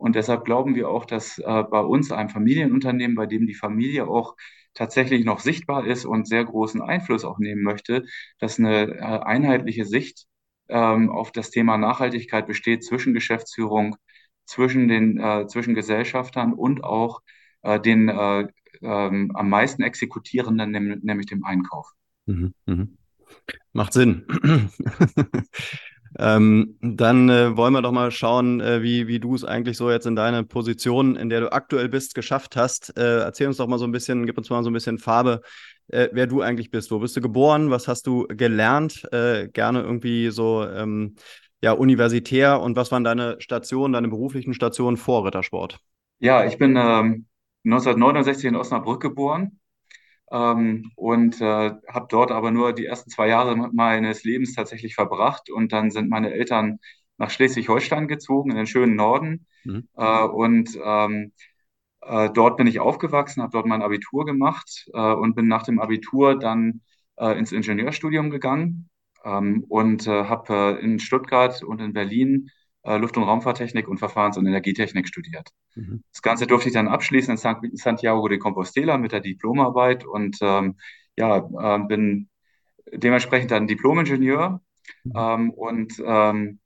und 0.04 0.16
deshalb 0.16 0.44
glauben 0.44 0.74
wir 0.74 0.90
auch, 0.90 1.06
dass 1.06 1.38
äh, 1.38 1.62
bei 1.62 1.80
uns 1.80 2.12
ein 2.12 2.28
Familienunternehmen, 2.28 3.16
bei 3.16 3.24
dem 3.24 3.46
die 3.46 3.54
Familie 3.54 4.06
auch 4.06 4.36
tatsächlich 4.74 5.24
noch 5.24 5.40
sichtbar 5.40 5.86
ist 5.86 6.04
und 6.04 6.28
sehr 6.28 6.44
großen 6.44 6.82
Einfluss 6.82 7.24
auch 7.24 7.38
nehmen 7.38 7.62
möchte, 7.62 8.04
dass 8.38 8.58
eine 8.58 8.98
äh, 8.98 9.00
einheitliche 9.00 9.86
Sicht 9.86 10.26
ähm, 10.68 11.10
auf 11.10 11.32
das 11.32 11.50
Thema 11.50 11.78
Nachhaltigkeit 11.78 12.46
besteht 12.46 12.84
zwischen 12.84 13.14
Geschäftsführung, 13.14 13.96
zwischen 14.44 14.88
den 14.88 15.18
äh, 15.18 15.46
zwischen 15.46 15.74
Gesellschaftern 15.74 16.52
und 16.52 16.84
auch 16.84 17.22
äh, 17.62 17.80
den 17.80 18.10
äh, 18.10 18.46
ähm, 18.82 19.32
am 19.34 19.48
meisten 19.48 19.82
exekutierenden, 19.82 21.00
nämlich 21.02 21.28
dem 21.28 21.46
Einkauf. 21.46 21.90
Mhm, 22.26 22.52
mh. 22.66 22.88
Macht 23.72 23.94
Sinn. 23.94 24.26
Ähm, 26.18 26.76
dann 26.80 27.28
äh, 27.28 27.56
wollen 27.56 27.72
wir 27.72 27.82
doch 27.82 27.92
mal 27.92 28.10
schauen, 28.10 28.60
äh, 28.60 28.82
wie, 28.82 29.08
wie 29.08 29.18
du 29.18 29.34
es 29.34 29.44
eigentlich 29.44 29.76
so 29.76 29.90
jetzt 29.90 30.06
in 30.06 30.16
deiner 30.16 30.44
Position, 30.44 31.16
in 31.16 31.28
der 31.28 31.40
du 31.40 31.52
aktuell 31.52 31.88
bist, 31.88 32.14
geschafft 32.14 32.56
hast. 32.56 32.96
Äh, 32.96 33.20
erzähl 33.20 33.48
uns 33.48 33.56
doch 33.56 33.66
mal 33.66 33.78
so 33.78 33.84
ein 33.84 33.92
bisschen, 33.92 34.26
gib 34.26 34.38
uns 34.38 34.50
mal 34.50 34.62
so 34.62 34.70
ein 34.70 34.74
bisschen 34.74 34.98
Farbe, 34.98 35.40
äh, 35.88 36.08
wer 36.12 36.26
du 36.26 36.40
eigentlich 36.40 36.70
bist. 36.70 36.90
Wo 36.90 36.98
bist 36.98 37.16
du 37.16 37.20
geboren? 37.20 37.70
Was 37.70 37.88
hast 37.88 38.06
du 38.06 38.26
gelernt? 38.28 39.06
Äh, 39.12 39.48
gerne 39.48 39.82
irgendwie 39.82 40.30
so 40.30 40.64
ähm, 40.64 41.16
ja, 41.62 41.72
universitär 41.72 42.60
und 42.60 42.76
was 42.76 42.92
waren 42.92 43.04
deine 43.04 43.40
Stationen, 43.40 43.94
deine 43.94 44.08
beruflichen 44.08 44.54
Stationen 44.54 44.96
vor 44.96 45.26
Rittersport? 45.26 45.78
Ja, 46.20 46.44
ich 46.44 46.58
bin 46.58 46.76
ähm, 46.76 47.26
1969 47.64 48.44
in 48.44 48.56
Osnabrück 48.56 49.02
geboren 49.02 49.58
ähm, 50.34 50.92
und 50.96 51.40
äh, 51.40 51.72
habe 51.88 52.08
dort 52.10 52.32
aber 52.32 52.52
nur 52.52 52.74
die 52.74 52.86
ersten 52.86 53.10
zwei 53.10 53.28
Jahre 53.28 53.56
meines 53.72 54.24
Lebens 54.24 54.54
tatsächlich 54.54 54.96
verbracht. 54.96 55.50
Und 55.50 55.72
dann 55.72 55.92
sind 55.92 56.10
meine 56.10 56.32
Eltern 56.34 56.80
nach 57.18 57.30
Schleswig-Holstein 57.30 58.08
gezogen, 58.08 58.50
in 58.52 58.58
den 58.58 58.66
schönen 58.68 58.96
Norden. 58.96 59.46
Mhm. 59.64 59.88
Äh, 59.96 60.24
und 60.24 60.70
ähm, 60.84 61.32
Äh, 62.02 62.30
dort 62.30 62.56
bin 62.58 62.66
ich 62.66 62.80
aufgewachsen, 62.80 63.42
habe 63.42 63.52
dort 63.52 63.66
mein 63.66 63.82
Abitur 63.82 64.24
gemacht 64.26 64.88
äh, 64.92 65.12
und 65.14 65.34
bin 65.34 65.48
nach 65.48 65.62
dem 65.64 65.80
Abitur 65.80 66.38
dann 66.38 66.82
äh, 67.16 67.38
ins 67.38 67.52
Ingenieurstudium 67.52 68.30
gegangen 68.30 68.90
ähm, 69.24 69.64
und 69.68 70.06
äh, 70.06 70.24
habe 70.24 70.78
in 70.82 70.98
Stuttgart 70.98 71.62
und 71.62 71.80
in 71.80 71.92
Berlin 71.94 72.50
äh, 72.84 72.96
Luft- 72.98 73.16
und 73.16 73.24
Raumfahrttechnik 73.24 73.88
und 73.88 73.98
Verfahrens- 73.98 74.38
und 74.38 74.46
Energietechnik 74.46 75.08
studiert. 75.08 75.50
Mhm. 75.74 76.02
Das 76.12 76.22
Ganze 76.22 76.46
durfte 76.46 76.68
ich 76.68 76.74
dann 76.74 76.88
abschließen 76.88 77.36
in 77.36 77.76
Santiago 77.76 78.28
de 78.28 78.38
Compostela 78.38 78.98
mit 78.98 79.12
der 79.12 79.20
Diplomarbeit 79.20 80.04
und 80.04 80.38
ähm, 80.40 80.76
ja, 81.16 81.38
äh, 81.38 81.78
bin 81.80 82.28
dementsprechend 82.92 83.50
dann 83.50 83.66
Diplomingenieur 83.66 84.60
mhm. 85.04 85.12
ähm, 85.16 85.50
und 85.50 86.02
ähm, 86.04 86.60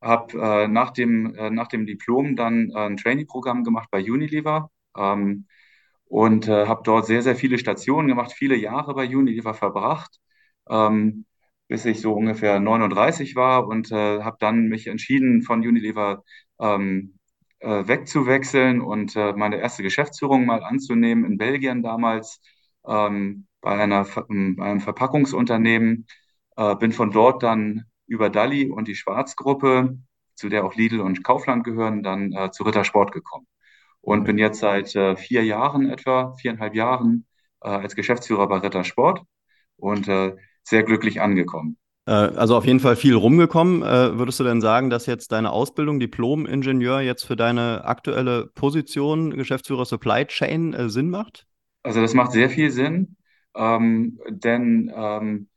habe 0.00 0.38
äh, 0.38 0.68
nach, 0.68 0.90
dem, 0.90 1.34
äh, 1.34 1.50
nach 1.50 1.68
dem 1.68 1.86
Diplom 1.86 2.36
dann 2.36 2.70
äh, 2.70 2.78
ein 2.78 2.96
Trainee-Programm 2.96 3.64
gemacht 3.64 3.88
bei 3.90 4.00
Unilever 4.00 4.70
ähm, 4.96 5.46
und 6.06 6.46
äh, 6.46 6.66
habe 6.66 6.82
dort 6.84 7.06
sehr, 7.06 7.22
sehr 7.22 7.36
viele 7.36 7.58
Stationen 7.58 8.08
gemacht, 8.08 8.32
viele 8.32 8.56
Jahre 8.56 8.94
bei 8.94 9.06
Unilever 9.06 9.54
verbracht, 9.54 10.20
ähm, 10.68 11.24
bis 11.68 11.84
ich 11.84 12.00
so 12.00 12.12
ungefähr 12.14 12.60
39 12.60 13.36
war 13.36 13.66
und 13.66 13.90
äh, 13.90 14.22
habe 14.22 14.36
dann 14.40 14.68
mich 14.68 14.86
entschieden, 14.86 15.42
von 15.42 15.60
Unilever 15.60 16.24
ähm, 16.60 17.18
äh, 17.60 17.86
wegzuwechseln 17.88 18.80
und 18.80 19.16
äh, 19.16 19.32
meine 19.32 19.56
erste 19.58 19.82
Geschäftsführung 19.82 20.46
mal 20.46 20.62
anzunehmen 20.62 21.24
in 21.24 21.38
Belgien 21.38 21.82
damals 21.82 22.40
ähm, 22.86 23.46
bei, 23.60 23.72
einer, 23.78 24.04
bei 24.04 24.64
einem 24.64 24.80
Verpackungsunternehmen. 24.80 26.06
Äh, 26.56 26.76
bin 26.76 26.92
von 26.92 27.10
dort 27.10 27.42
dann 27.42 27.84
über 28.06 28.30
Dalli 28.30 28.70
und 28.70 28.88
die 28.88 28.94
Schwarzgruppe, 28.94 29.98
zu 30.34 30.48
der 30.48 30.64
auch 30.64 30.74
Lidl 30.74 31.00
und 31.00 31.24
Kaufland 31.24 31.64
gehören, 31.64 32.02
dann 32.02 32.32
äh, 32.32 32.50
zu 32.50 32.64
Rittersport 32.64 33.12
gekommen. 33.12 33.46
Und 34.00 34.24
bin 34.24 34.38
jetzt 34.38 34.60
seit 34.60 34.94
äh, 34.94 35.16
vier 35.16 35.44
Jahren 35.44 35.88
etwa, 35.88 36.34
viereinhalb 36.36 36.74
Jahren, 36.74 37.26
äh, 37.62 37.68
als 37.68 37.94
Geschäftsführer 37.96 38.46
bei 38.48 38.58
Rittersport 38.58 39.22
und 39.76 40.08
äh, 40.08 40.36
sehr 40.64 40.82
glücklich 40.82 41.20
angekommen. 41.20 41.76
Äh, 42.06 42.12
also 42.12 42.56
auf 42.56 42.66
jeden 42.66 42.80
Fall 42.80 42.96
viel 42.96 43.14
rumgekommen. 43.14 43.82
Äh, 43.82 44.18
würdest 44.18 44.40
du 44.40 44.44
denn 44.44 44.60
sagen, 44.60 44.90
dass 44.90 45.06
jetzt 45.06 45.32
deine 45.32 45.50
Ausbildung 45.50 46.00
Diplom-Ingenieur 46.00 47.00
jetzt 47.00 47.24
für 47.24 47.36
deine 47.36 47.84
aktuelle 47.84 48.46
Position 48.54 49.30
Geschäftsführer 49.30 49.84
Supply 49.84 50.26
Chain 50.26 50.74
äh, 50.74 50.88
Sinn 50.88 51.10
macht? 51.10 51.46
Also 51.82 52.00
das 52.00 52.14
macht 52.14 52.32
sehr 52.32 52.48
viel 52.48 52.70
Sinn, 52.70 53.16
ähm, 53.54 54.18
denn 54.28 54.90
ähm, 54.94 55.48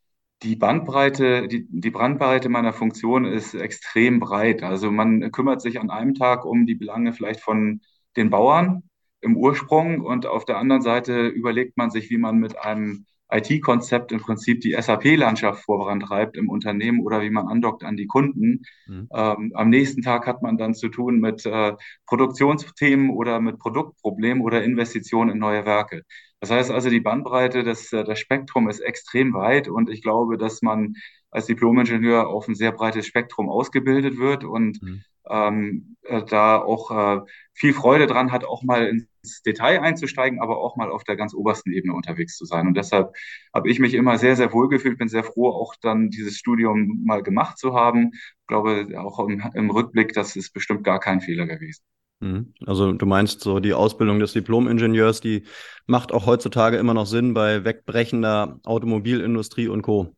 die 0.43 0.55
Bandbreite, 0.55 1.47
die, 1.47 1.65
die 1.69 1.89
Bandbreite 1.89 2.49
meiner 2.49 2.73
Funktion 2.73 3.25
ist 3.25 3.55
extrem 3.55 4.19
breit. 4.19 4.61
Also 4.61 4.91
man 4.91 5.31
kümmert 5.31 5.61
sich 5.61 5.79
an 5.79 5.89
einem 5.89 6.13
Tag 6.13 6.45
um 6.45 6.65
die 6.65 6.75
Belange 6.75 7.13
vielleicht 7.13 7.39
von 7.39 7.81
den 8.15 8.29
Bauern 8.29 8.83
im 9.21 9.35
Ursprung 9.35 10.01
und 10.01 10.25
auf 10.27 10.45
der 10.45 10.57
anderen 10.57 10.81
Seite 10.81 11.27
überlegt 11.27 11.75
man 11.77 11.89
sich, 11.89 12.09
wie 12.09 12.17
man 12.17 12.37
mit 12.37 12.57
einem 12.59 13.05
IT-Konzept 13.29 14.11
im 14.11 14.19
Prinzip 14.19 14.61
die 14.61 14.73
SAP-Landschaft 14.79 15.63
vorantreibt 15.63 16.37
im 16.37 16.49
Unternehmen 16.49 17.01
oder 17.01 17.21
wie 17.21 17.29
man 17.29 17.47
andockt 17.47 17.83
an 17.83 17.97
die 17.97 18.07
Kunden. 18.07 18.63
Mhm. 18.87 19.09
Ähm, 19.13 19.51
am 19.53 19.69
nächsten 19.69 20.01
Tag 20.01 20.27
hat 20.27 20.41
man 20.41 20.57
dann 20.57 20.73
zu 20.73 20.89
tun 20.89 21.19
mit 21.19 21.45
äh, 21.45 21.73
Produktionsthemen 22.05 23.09
oder 23.09 23.39
mit 23.39 23.59
Produktproblemen 23.59 24.43
oder 24.43 24.63
Investitionen 24.63 25.31
in 25.31 25.39
neue 25.39 25.65
Werke. 25.65 26.03
Das 26.39 26.51
heißt 26.51 26.71
also, 26.71 26.89
die 26.89 26.99
Bandbreite, 26.99 27.63
das, 27.63 27.91
äh, 27.91 28.03
das 28.03 28.19
Spektrum 28.19 28.69
ist 28.69 28.79
extrem 28.79 29.33
weit 29.33 29.67
und 29.67 29.89
ich 29.89 30.01
glaube, 30.01 30.37
dass 30.37 30.61
man 30.61 30.95
als 31.29 31.47
Diplomingenieur 31.47 32.27
auf 32.27 32.47
ein 32.47 32.55
sehr 32.55 32.71
breites 32.71 33.05
Spektrum 33.05 33.49
ausgebildet 33.49 34.17
wird 34.17 34.43
und 34.43 34.81
mhm. 34.81 35.03
Ähm, 35.29 35.97
äh, 36.03 36.23
da 36.23 36.57
auch 36.57 36.91
äh, 36.91 37.21
viel 37.53 37.73
Freude 37.73 38.07
dran 38.07 38.31
hat, 38.31 38.45
auch 38.45 38.63
mal 38.63 38.87
ins 38.87 39.41
Detail 39.41 39.81
einzusteigen, 39.81 40.41
aber 40.41 40.57
auch 40.57 40.75
mal 40.75 40.89
auf 40.89 41.03
der 41.03 41.15
ganz 41.15 41.33
obersten 41.33 41.71
Ebene 41.71 41.93
unterwegs 41.93 42.37
zu 42.37 42.45
sein. 42.45 42.67
Und 42.67 42.75
deshalb 42.75 43.13
habe 43.53 43.69
ich 43.69 43.79
mich 43.79 43.93
immer 43.93 44.17
sehr, 44.17 44.35
sehr 44.35 44.53
wohl 44.53 44.69
gefühlt, 44.69 44.97
bin 44.97 45.09
sehr 45.09 45.23
froh, 45.23 45.49
auch 45.49 45.75
dann 45.81 46.09
dieses 46.09 46.37
Studium 46.37 47.03
mal 47.05 47.23
gemacht 47.23 47.57
zu 47.57 47.73
haben. 47.73 48.11
Ich 48.13 48.47
glaube, 48.47 48.87
auch 48.97 49.19
im, 49.19 49.43
im 49.53 49.69
Rückblick, 49.69 50.13
das 50.13 50.35
ist 50.35 50.53
bestimmt 50.53 50.83
gar 50.83 50.99
kein 50.99 51.21
Fehler 51.21 51.45
gewesen. 51.45 51.83
Mhm. 52.19 52.53
Also 52.65 52.93
du 52.93 53.05
meinst 53.05 53.41
so 53.41 53.59
die 53.59 53.73
Ausbildung 53.73 54.19
des 54.19 54.33
Diplom-Ingenieurs, 54.33 55.21
die 55.21 55.43
macht 55.85 56.11
auch 56.11 56.25
heutzutage 56.25 56.77
immer 56.77 56.93
noch 56.93 57.05
Sinn 57.05 57.33
bei 57.33 57.63
wegbrechender 57.63 58.59
Automobilindustrie 58.63 59.67
und 59.67 59.81
Co. 59.83 60.15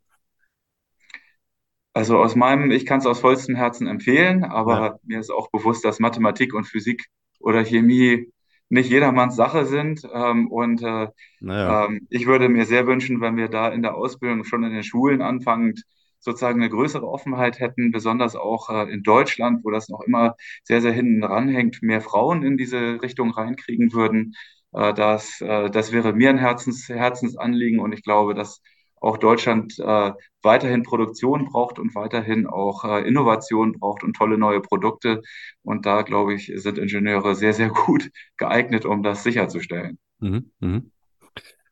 Also 1.93 2.17
aus 2.17 2.35
meinem, 2.35 2.71
ich 2.71 2.85
kann 2.85 2.99
es 2.99 3.05
aus 3.05 3.19
vollstem 3.19 3.55
Herzen 3.55 3.87
empfehlen, 3.87 4.43
aber 4.43 4.79
ja. 4.79 4.99
mir 5.03 5.19
ist 5.19 5.31
auch 5.31 5.49
bewusst, 5.49 5.83
dass 5.83 5.99
Mathematik 5.99 6.53
und 6.53 6.65
Physik 6.65 7.05
oder 7.39 7.63
Chemie 7.63 8.31
nicht 8.69 8.89
jedermanns 8.89 9.35
Sache 9.35 9.65
sind. 9.65 10.07
Ähm, 10.13 10.51
und 10.51 10.81
äh, 10.83 11.07
naja. 11.39 11.85
ähm, 11.85 12.07
ich 12.09 12.27
würde 12.27 12.47
mir 12.49 12.65
sehr 12.65 12.85
wünschen, 12.87 13.21
wenn 13.21 13.37
wir 13.37 13.49
da 13.49 13.69
in 13.69 13.81
der 13.81 13.95
Ausbildung 13.95 14.43
schon 14.43 14.63
in 14.63 14.73
den 14.73 14.83
Schulen 14.83 15.21
anfangend 15.21 15.83
sozusagen 16.19 16.61
eine 16.61 16.69
größere 16.69 17.07
Offenheit 17.07 17.59
hätten, 17.59 17.91
besonders 17.91 18.35
auch 18.35 18.69
äh, 18.69 18.91
in 18.91 19.03
Deutschland, 19.03 19.63
wo 19.63 19.71
das 19.71 19.89
noch 19.89 20.01
immer 20.01 20.35
sehr, 20.63 20.81
sehr 20.81 20.91
hinten 20.91 21.23
ranhängt, 21.23 21.81
mehr 21.81 22.01
Frauen 22.01 22.43
in 22.43 22.57
diese 22.57 23.01
Richtung 23.01 23.31
reinkriegen 23.31 23.93
würden. 23.93 24.35
Äh, 24.73 24.93
das, 24.93 25.41
äh, 25.41 25.69
das 25.69 25.91
wäre 25.91 26.13
mir 26.13 26.29
ein 26.29 26.37
Herzens, 26.37 26.87
Herzensanliegen 26.89 27.79
und 27.79 27.93
ich 27.93 28.03
glaube, 28.03 28.33
dass 28.33 28.61
auch 29.01 29.17
Deutschland 29.17 29.77
äh, 29.79 30.11
weiterhin 30.41 30.83
Produktion 30.83 31.45
braucht 31.45 31.79
und 31.79 31.95
weiterhin 31.95 32.47
auch 32.47 32.83
äh, 32.85 33.07
Innovation 33.07 33.73
braucht 33.79 34.03
und 34.03 34.15
tolle 34.15 34.37
neue 34.37 34.61
Produkte. 34.61 35.21
Und 35.63 35.85
da, 35.85 36.01
glaube 36.03 36.33
ich, 36.33 36.51
sind 36.55 36.77
Ingenieure 36.77 37.35
sehr, 37.35 37.53
sehr 37.53 37.69
gut 37.69 38.09
geeignet, 38.37 38.85
um 38.85 39.03
das 39.03 39.23
sicherzustellen. 39.23 39.97
Mhm, 40.19 40.51
mh. 40.59 40.81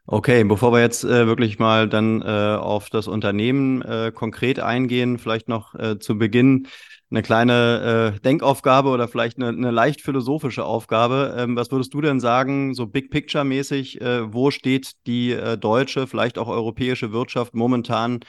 Okay, 0.09 0.45
bevor 0.45 0.71
wir 0.71 0.79
jetzt 0.79 1.03
äh, 1.03 1.27
wirklich 1.27 1.59
mal 1.59 1.89
dann 1.89 2.21
äh, 2.21 2.25
auf 2.25 2.89
das 2.89 3.09
Unternehmen 3.09 3.81
äh, 3.81 4.11
konkret 4.15 4.57
eingehen, 4.59 5.17
vielleicht 5.17 5.49
noch 5.49 5.75
äh, 5.75 5.99
zu 5.99 6.17
Beginn 6.17 6.67
eine 7.09 7.21
kleine 7.21 8.13
äh, 8.17 8.19
Denkaufgabe 8.19 8.89
oder 8.89 9.07
vielleicht 9.07 9.37
eine, 9.37 9.49
eine 9.49 9.71
leicht 9.71 10.01
philosophische 10.01 10.65
Aufgabe. 10.65 11.35
Ähm, 11.37 11.55
was 11.55 11.71
würdest 11.71 11.93
du 11.93 12.01
denn 12.01 12.19
sagen, 12.19 12.73
so 12.73 12.85
Big 12.85 13.09
Picture 13.11 13.45
mäßig, 13.45 14.01
äh, 14.01 14.33
wo 14.33 14.51
steht 14.51 14.91
die 15.05 15.31
äh, 15.31 15.57
deutsche, 15.57 16.07
vielleicht 16.07 16.37
auch 16.37 16.49
europäische 16.49 17.13
Wirtschaft 17.13 17.55
momentan 17.55 18.19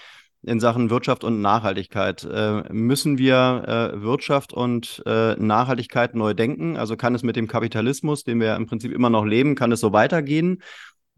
in 0.43 0.61
Sachen 0.61 0.91
Wirtschaft 0.91 1.25
und 1.25 1.41
Nachhaltigkeit? 1.41 2.23
Äh, 2.25 2.73
müssen 2.73 3.19
wir 3.19 3.65
äh, 3.97 4.01
Wirtschaft 4.01 4.53
und 4.53 5.03
äh, 5.07 5.35
Nachhaltigkeit 5.35 6.15
neu 6.15 6.35
denken? 6.35 6.77
Also 6.77 6.97
kann 6.97 7.17
es 7.17 7.25
mit 7.25 7.35
dem 7.35 7.49
Kapitalismus, 7.49 8.23
den 8.23 8.41
wir 8.41 8.55
im 8.55 8.67
Prinzip 8.67 8.93
immer 8.93 9.11
noch 9.11 9.25
leben, 9.25 9.57
kann 9.57 9.73
es 9.73 9.81
so 9.81 9.93
weitergehen? 9.93 10.63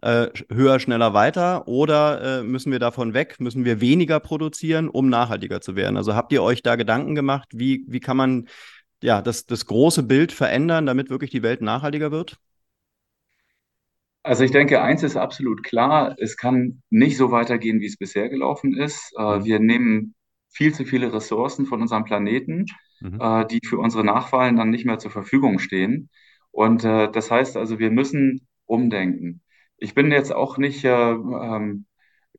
Äh, 0.02 0.28
höher, 0.50 0.80
schneller, 0.80 1.14
weiter? 1.14 1.68
Oder 1.68 2.40
äh, 2.40 2.42
müssen 2.42 2.72
wir 2.72 2.78
davon 2.78 3.14
weg? 3.14 3.36
Müssen 3.38 3.64
wir 3.64 3.80
weniger 3.80 4.20
produzieren, 4.20 4.88
um 4.88 5.08
nachhaltiger 5.08 5.60
zu 5.60 5.76
werden? 5.76 5.96
Also 5.96 6.14
habt 6.14 6.32
ihr 6.32 6.42
euch 6.42 6.62
da 6.62 6.76
Gedanken 6.76 7.14
gemacht, 7.14 7.48
wie, 7.52 7.84
wie 7.86 8.00
kann 8.00 8.16
man 8.16 8.48
ja, 9.02 9.22
das, 9.22 9.46
das 9.46 9.66
große 9.66 10.02
Bild 10.02 10.32
verändern, 10.32 10.86
damit 10.86 11.10
wirklich 11.10 11.30
die 11.30 11.42
Welt 11.42 11.62
nachhaltiger 11.62 12.10
wird? 12.10 12.38
Also 14.22 14.44
ich 14.44 14.50
denke, 14.50 14.82
eins 14.82 15.02
ist 15.02 15.16
absolut 15.16 15.62
klar, 15.62 16.14
es 16.18 16.36
kann 16.36 16.82
nicht 16.90 17.16
so 17.16 17.30
weitergehen, 17.30 17.80
wie 17.80 17.86
es 17.86 17.96
bisher 17.96 18.28
gelaufen 18.28 18.76
ist. 18.76 19.12
Äh, 19.16 19.38
mhm. 19.38 19.44
wir 19.44 19.58
nehmen 19.60 20.14
viel 20.50 20.74
zu 20.74 20.84
viele 20.84 21.12
Ressourcen 21.12 21.64
von 21.64 21.80
unserem 21.80 22.04
Planeten, 22.04 22.66
mhm. 23.00 23.18
äh, 23.20 23.46
die 23.46 23.60
für 23.64 23.78
unsere 23.78 24.04
Nachwahlen 24.04 24.56
dann 24.56 24.70
nicht 24.70 24.84
mehr 24.84 24.98
zur 24.98 25.10
Verfügung 25.10 25.58
stehen. 25.58 26.10
Und 26.50 26.84
äh, 26.84 27.10
das 27.10 27.30
heißt 27.30 27.56
also, 27.56 27.78
wir 27.78 27.90
müssen 27.90 28.46
umdenken 28.66 29.40
ich 29.80 29.94
bin 29.94 30.12
jetzt 30.12 30.32
auch 30.32 30.58
nicht 30.58 30.84
äh, 30.84 31.10
ähm, 31.12 31.86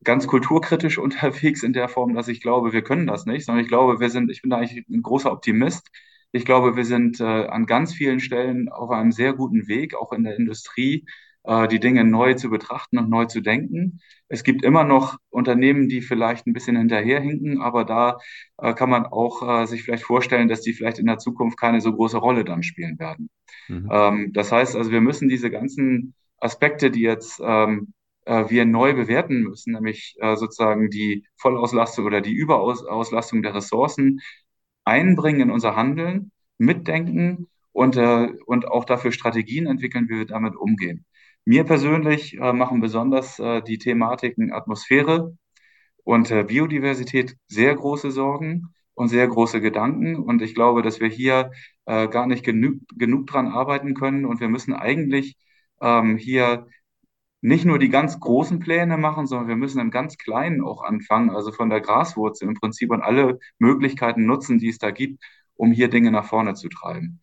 ganz 0.03 0.27
kulturkritisch 0.27 0.97
unterwegs 0.97 1.63
in 1.63 1.73
der 1.73 1.89
Form, 1.89 2.13
dass 2.15 2.27
ich 2.27 2.41
glaube, 2.41 2.71
wir 2.73 2.83
können 2.83 3.07
das 3.07 3.25
nicht, 3.25 3.45
sondern 3.45 3.63
ich 3.63 3.69
glaube, 3.69 3.99
wir 3.99 4.09
sind, 4.09 4.31
ich 4.31 4.41
bin 4.41 4.51
da 4.51 4.57
eigentlich 4.57 4.87
ein 4.87 5.01
großer 5.01 5.31
Optimist. 5.31 5.89
Ich 6.31 6.45
glaube, 6.45 6.77
wir 6.77 6.85
sind 6.85 7.19
äh, 7.19 7.23
an 7.23 7.65
ganz 7.65 7.93
vielen 7.93 8.21
Stellen 8.21 8.69
auf 8.69 8.89
einem 8.89 9.11
sehr 9.11 9.33
guten 9.33 9.67
Weg, 9.67 9.95
auch 9.95 10.13
in 10.13 10.23
der 10.23 10.37
Industrie, 10.37 11.05
äh, 11.43 11.67
die 11.67 11.79
Dinge 11.79 12.05
neu 12.05 12.35
zu 12.35 12.49
betrachten 12.49 12.97
und 12.99 13.09
neu 13.09 13.25
zu 13.25 13.41
denken. 13.41 13.99
Es 14.29 14.43
gibt 14.43 14.63
immer 14.63 14.85
noch 14.85 15.17
Unternehmen, 15.29 15.89
die 15.89 16.01
vielleicht 16.01 16.47
ein 16.47 16.53
bisschen 16.53 16.77
hinterherhinken, 16.77 17.61
aber 17.61 17.83
da 17.83 18.19
äh, 18.57 18.73
kann 18.73 18.89
man 18.89 19.05
auch 19.05 19.41
äh, 19.63 19.65
sich 19.65 19.83
vielleicht 19.83 20.03
vorstellen, 20.03 20.47
dass 20.47 20.61
die 20.61 20.73
vielleicht 20.73 20.99
in 20.99 21.07
der 21.07 21.17
Zukunft 21.17 21.59
keine 21.59 21.81
so 21.81 21.91
große 21.93 22.17
Rolle 22.17 22.45
dann 22.45 22.63
spielen 22.63 22.97
werden. 22.97 23.29
Mhm. 23.67 23.89
Ähm, 23.91 24.33
das 24.33 24.51
heißt 24.53 24.75
also, 24.77 24.91
wir 24.91 25.01
müssen 25.01 25.27
diese 25.27 25.51
ganzen 25.51 26.13
Aspekte, 26.41 26.91
die 26.91 27.01
jetzt 27.01 27.41
ähm, 27.43 27.93
äh, 28.25 28.49
wir 28.49 28.65
neu 28.65 28.93
bewerten 28.93 29.41
müssen, 29.41 29.73
nämlich 29.73 30.15
äh, 30.19 30.35
sozusagen 30.35 30.89
die 30.89 31.25
Vollauslastung 31.37 32.05
oder 32.05 32.21
die 32.21 32.33
Überauslastung 32.33 33.41
der 33.43 33.55
Ressourcen 33.55 34.21
einbringen 34.83 35.41
in 35.41 35.51
unser 35.51 35.75
Handeln, 35.75 36.31
mitdenken 36.57 37.47
und, 37.71 37.97
äh, 37.97 38.29
und 38.45 38.67
auch 38.67 38.85
dafür 38.85 39.11
Strategien 39.11 39.67
entwickeln, 39.67 40.09
wie 40.09 40.19
wir 40.19 40.25
damit 40.25 40.55
umgehen. 40.55 41.05
Mir 41.45 41.63
persönlich 41.63 42.37
äh, 42.37 42.53
machen 42.53 42.81
besonders 42.81 43.39
äh, 43.39 43.61
die 43.63 43.77
Thematiken 43.79 44.53
Atmosphäre 44.53 45.35
und 46.03 46.31
äh, 46.31 46.43
Biodiversität 46.43 47.35
sehr 47.47 47.75
große 47.75 48.11
Sorgen 48.11 48.73
und 48.93 49.09
sehr 49.09 49.27
große 49.27 49.61
Gedanken. 49.61 50.17
Und 50.17 50.41
ich 50.41 50.53
glaube, 50.55 50.81
dass 50.83 50.99
wir 50.99 51.07
hier 51.09 51.51
äh, 51.85 52.07
gar 52.07 52.27
nicht 52.27 52.43
genug, 52.45 52.81
genug 52.95 53.27
dran 53.27 53.47
arbeiten 53.47 53.93
können. 53.95 54.25
Und 54.25 54.39
wir 54.39 54.49
müssen 54.49 54.73
eigentlich 54.73 55.35
ähm, 55.81 56.17
hier 56.17 56.67
nicht 57.41 57.65
nur 57.65 57.79
die 57.79 57.89
ganz 57.89 58.19
großen 58.19 58.59
Pläne 58.59 58.97
machen, 58.97 59.25
sondern 59.27 59.47
wir 59.47 59.55
müssen 59.55 59.79
im 59.79 59.91
ganz 59.91 60.17
Kleinen 60.17 60.61
auch 60.63 60.83
anfangen, 60.83 61.31
also 61.31 61.51
von 61.51 61.69
der 61.69 61.81
Graswurzel 61.81 62.47
im 62.47 62.53
Prinzip 62.53 62.91
und 62.91 63.01
alle 63.01 63.39
Möglichkeiten 63.57 64.25
nutzen, 64.25 64.59
die 64.59 64.69
es 64.69 64.77
da 64.77 64.91
gibt, 64.91 65.23
um 65.55 65.71
hier 65.71 65.89
Dinge 65.89 66.11
nach 66.11 66.25
vorne 66.25 66.53
zu 66.53 66.69
treiben. 66.69 67.19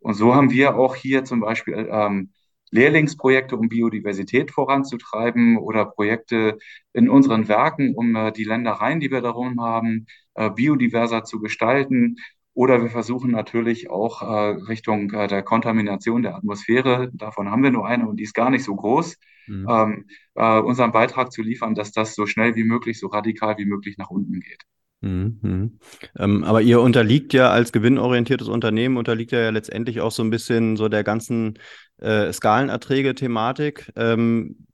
Und 0.00 0.14
so 0.14 0.34
haben 0.34 0.50
wir 0.50 0.76
auch 0.76 0.96
hier 0.96 1.24
zum 1.24 1.40
Beispiel 1.40 1.88
ähm, 1.90 2.32
Lehrlingsprojekte, 2.70 3.56
um 3.56 3.68
Biodiversität 3.68 4.50
voranzutreiben 4.50 5.58
oder 5.58 5.84
Projekte 5.86 6.58
in 6.92 7.08
unseren 7.08 7.48
Werken, 7.48 7.94
um 7.94 8.14
äh, 8.16 8.32
die 8.32 8.44
Ländereien, 8.44 9.00
die 9.00 9.10
wir 9.10 9.20
darum 9.20 9.60
haben, 9.60 10.06
äh, 10.34 10.50
biodiverser 10.50 11.24
zu 11.24 11.40
gestalten. 11.40 12.16
Oder 12.60 12.82
wir 12.82 12.90
versuchen 12.90 13.30
natürlich 13.30 13.88
auch 13.88 14.20
äh, 14.20 14.26
Richtung 14.68 15.10
äh, 15.14 15.28
der 15.28 15.42
Kontamination 15.42 16.20
der 16.22 16.36
Atmosphäre, 16.36 17.10
davon 17.14 17.50
haben 17.50 17.62
wir 17.62 17.70
nur 17.70 17.86
eine 17.86 18.06
und 18.06 18.18
die 18.18 18.24
ist 18.24 18.34
gar 18.34 18.50
nicht 18.50 18.64
so 18.64 18.76
groß, 18.76 19.16
mhm. 19.46 19.66
ähm, 19.66 20.04
äh, 20.34 20.58
unseren 20.58 20.92
Beitrag 20.92 21.32
zu 21.32 21.40
liefern, 21.40 21.74
dass 21.74 21.90
das 21.90 22.14
so 22.14 22.26
schnell 22.26 22.56
wie 22.56 22.64
möglich, 22.64 23.00
so 23.00 23.06
radikal 23.06 23.56
wie 23.56 23.64
möglich 23.64 23.96
nach 23.96 24.10
unten 24.10 24.40
geht. 24.40 24.62
Mhm. 25.00 25.78
Ähm, 26.18 26.44
aber 26.44 26.60
ihr 26.60 26.82
unterliegt 26.82 27.32
ja 27.32 27.48
als 27.48 27.72
gewinnorientiertes 27.72 28.48
Unternehmen, 28.48 28.98
unterliegt 28.98 29.32
ja 29.32 29.48
letztendlich 29.48 30.02
auch 30.02 30.12
so 30.12 30.22
ein 30.22 30.28
bisschen 30.28 30.76
so 30.76 30.90
der 30.90 31.02
ganzen 31.02 31.58
äh, 31.96 32.30
Skalenerträge-Thematik. 32.30 33.90
Ähm, 33.96 34.66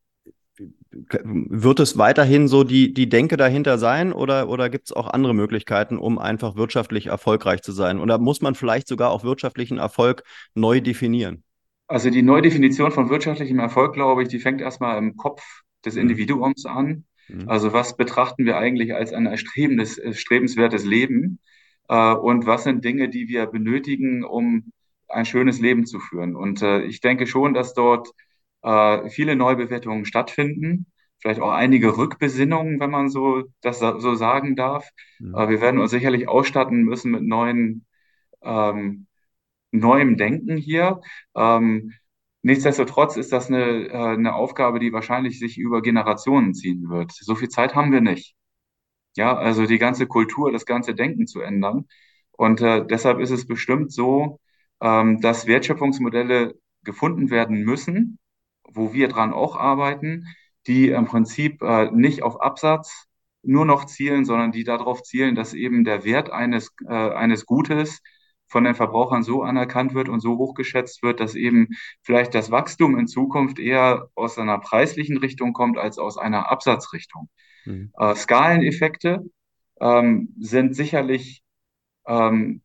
wird 1.12 1.80
es 1.80 1.98
weiterhin 1.98 2.48
so 2.48 2.64
die, 2.64 2.92
die 2.94 3.08
Denke 3.08 3.36
dahinter 3.36 3.78
sein 3.78 4.12
oder, 4.12 4.48
oder 4.48 4.70
gibt 4.70 4.86
es 4.86 4.92
auch 4.92 5.08
andere 5.08 5.34
Möglichkeiten, 5.34 5.98
um 5.98 6.18
einfach 6.18 6.56
wirtschaftlich 6.56 7.06
erfolgreich 7.06 7.62
zu 7.62 7.72
sein? 7.72 7.98
Oder 7.98 8.18
muss 8.18 8.40
man 8.40 8.54
vielleicht 8.54 8.88
sogar 8.88 9.10
auch 9.10 9.24
wirtschaftlichen 9.24 9.78
Erfolg 9.78 10.22
neu 10.54 10.80
definieren? 10.80 11.42
Also 11.88 12.10
die 12.10 12.22
Neudefinition 12.22 12.90
von 12.90 13.10
wirtschaftlichem 13.10 13.58
Erfolg, 13.58 13.94
glaube 13.94 14.22
ich, 14.22 14.28
die 14.28 14.40
fängt 14.40 14.60
erstmal 14.60 14.98
im 14.98 15.16
Kopf 15.16 15.42
des 15.84 15.94
mhm. 15.94 16.02
Individuums 16.02 16.66
an. 16.66 17.04
Mhm. 17.28 17.48
Also 17.48 17.72
was 17.72 17.96
betrachten 17.96 18.44
wir 18.44 18.56
eigentlich 18.56 18.94
als 18.94 19.12
ein 19.12 19.26
erstrebendes, 19.26 19.98
erstrebenswertes 19.98 20.84
Leben? 20.84 21.38
Äh, 21.88 22.14
und 22.14 22.46
was 22.46 22.64
sind 22.64 22.84
Dinge, 22.84 23.08
die 23.08 23.28
wir 23.28 23.46
benötigen, 23.46 24.24
um 24.24 24.72
ein 25.08 25.24
schönes 25.24 25.60
Leben 25.60 25.86
zu 25.86 26.00
führen? 26.00 26.34
Und 26.34 26.62
äh, 26.62 26.82
ich 26.82 27.00
denke 27.00 27.26
schon, 27.26 27.54
dass 27.54 27.74
dort 27.74 28.10
äh, 28.66 29.11
viele 29.11 29.37
Neubewertungen 29.37 30.04
stattfinden. 30.04 30.87
Vielleicht 31.18 31.40
auch 31.40 31.52
einige 31.52 31.96
Rückbesinnungen, 31.96 32.78
wenn 32.80 32.90
man 32.90 33.08
so 33.08 33.44
das 33.62 33.78
so 33.80 34.14
sagen 34.14 34.54
darf. 34.54 34.88
Mhm. 35.18 35.32
wir 35.32 35.61
werden 35.62 35.80
uns 35.80 35.90
sicherlich 35.90 36.28
ausstatten 36.28 36.82
müssen 36.82 37.11
mit 37.12 37.23
neuen, 37.23 37.87
ähm, 38.42 39.06
neuem 39.73 40.18
Denken 40.18 40.58
hier. 40.58 41.00
Ähm, 41.35 41.92
Nichtsdestotrotz 42.46 43.16
ist 43.16 43.32
das 43.32 43.49
eine, 43.49 43.88
äh, 43.88 43.92
eine 43.92 44.37
Aufgabe, 44.37 44.78
die 44.78 44.92
wahrscheinlich 44.92 45.40
sich 45.40 45.58
über 45.58 45.82
Generationen 45.82 46.54
ziehen 46.54 46.88
wird. 46.88 47.11
So 47.11 47.35
viel 47.35 47.49
Zeit 47.49 47.75
haben 47.75 47.90
wir 47.90 48.00
nicht. 48.00 48.37
Ja, 49.16 49.37
also 49.37 49.66
die 49.66 49.78
ganze 49.78 50.06
Kultur, 50.06 50.52
das 50.52 50.66
ganze 50.66 50.94
Denken 50.94 51.26
zu 51.26 51.40
ändern. 51.40 51.87
Und 52.32 52.61
äh, 52.61 52.87
deshalb 52.87 53.18
ist 53.18 53.30
es 53.30 53.49
bestimmt 53.49 53.92
so, 53.92 54.40
ähm, 54.80 55.20
dass 55.20 55.49
Wertschöpfungsmodelle 55.49 56.54
gefunden 56.85 57.30
werden 57.30 57.64
müssen, 57.64 58.18
wo 58.68 58.92
wir 58.92 59.08
dran 59.08 59.32
auch 59.32 59.56
arbeiten, 59.56 60.26
die 60.66 60.88
im 60.88 61.06
Prinzip 61.06 61.62
äh, 61.62 61.90
nicht 61.90 62.23
auf 62.23 62.40
Absatz 62.40 63.06
nur 63.42 63.64
noch 63.64 63.85
zielen, 63.85 64.25
sondern 64.25 64.52
die 64.52 64.64
darauf 64.64 65.02
zielen, 65.02 65.35
dass 65.35 65.54
eben 65.54 65.85
der 65.85 66.04
Wert 66.04 66.30
eines, 66.30 66.75
äh, 66.88 66.92
eines 66.92 67.46
Gutes 67.46 68.02
von 68.49 68.64
den 68.64 68.75
Verbrauchern 68.75 69.23
so 69.23 69.42
anerkannt 69.42 69.94
wird 69.94 70.08
und 70.08 70.20
so 70.20 70.37
hochgeschätzt 70.37 71.02
wird, 71.02 71.20
dass 71.20 71.35
eben 71.35 71.68
vielleicht 72.02 72.35
das 72.35 72.50
Wachstum 72.50 72.99
in 72.99 73.06
Zukunft 73.06 73.58
eher 73.58 74.08
aus 74.14 74.38
einer 74.38 74.58
preislichen 74.58 75.18
Richtung 75.18 75.52
kommt 75.52 75.78
als 75.78 75.99
aus 75.99 76.16
einer 76.18 76.50
Absatzrichtung. 76.50 77.28
Mhm. 77.64 77.92
Äh, 77.99 78.14
Skaleneffekte 78.14 79.25
ähm, 79.80 80.35
sind 80.38 80.74
sicherlich 80.74 81.42
ähm, 82.07 82.62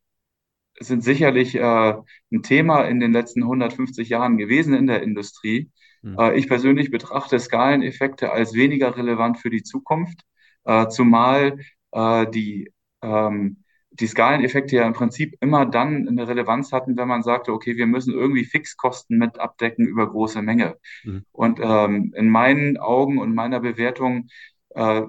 sind 0.80 1.04
sicherlich 1.04 1.56
äh, 1.56 1.94
ein 2.32 2.44
Thema 2.44 2.84
in 2.84 3.00
den 3.00 3.14
letzten 3.14 3.44
150 3.44 4.10
Jahren 4.10 4.38
gewesen 4.38 4.74
in 4.74 4.88
der 4.88 5.04
Industrie. 5.04 5.70
Mhm. 6.02 6.18
Ich 6.36 6.48
persönlich 6.48 6.92
betrachte 6.92 7.40
Skaleneffekte 7.40 8.32
als 8.32 8.54
weniger 8.54 8.96
relevant 8.98 9.40
für 9.40 9.50
die 9.50 9.64
Zukunft, 9.64 10.22
äh, 10.64 10.88
zumal 10.88 11.60
äh, 11.92 12.28
die 12.30 12.72
ähm, 13.02 13.58
die 13.94 14.08
Skaleneffekte 14.08 14.78
ja 14.78 14.88
im 14.88 14.94
Prinzip 14.94 15.36
immer 15.42 15.66
dann 15.66 16.08
eine 16.08 16.28
Relevanz 16.28 16.72
hatten, 16.72 16.96
wenn 16.98 17.08
man 17.08 17.24
sagte, 17.24 17.52
okay, 17.52 17.76
wir 17.76 17.88
müssen 17.88 18.14
irgendwie 18.14 18.46
Fixkosten 18.46 19.18
mit 19.18 19.38
abdecken 19.40 19.86
über 19.86 20.10
große 20.10 20.42
Menge. 20.42 20.78
Mhm. 21.04 21.26
Und 21.32 21.60
ähm, 21.62 22.14
in 22.16 22.30
meinen 22.30 22.78
Augen 22.78 23.18
und 23.18 23.36
meiner 23.36 23.60
Bewertung 23.60 24.30
äh, 24.70 25.02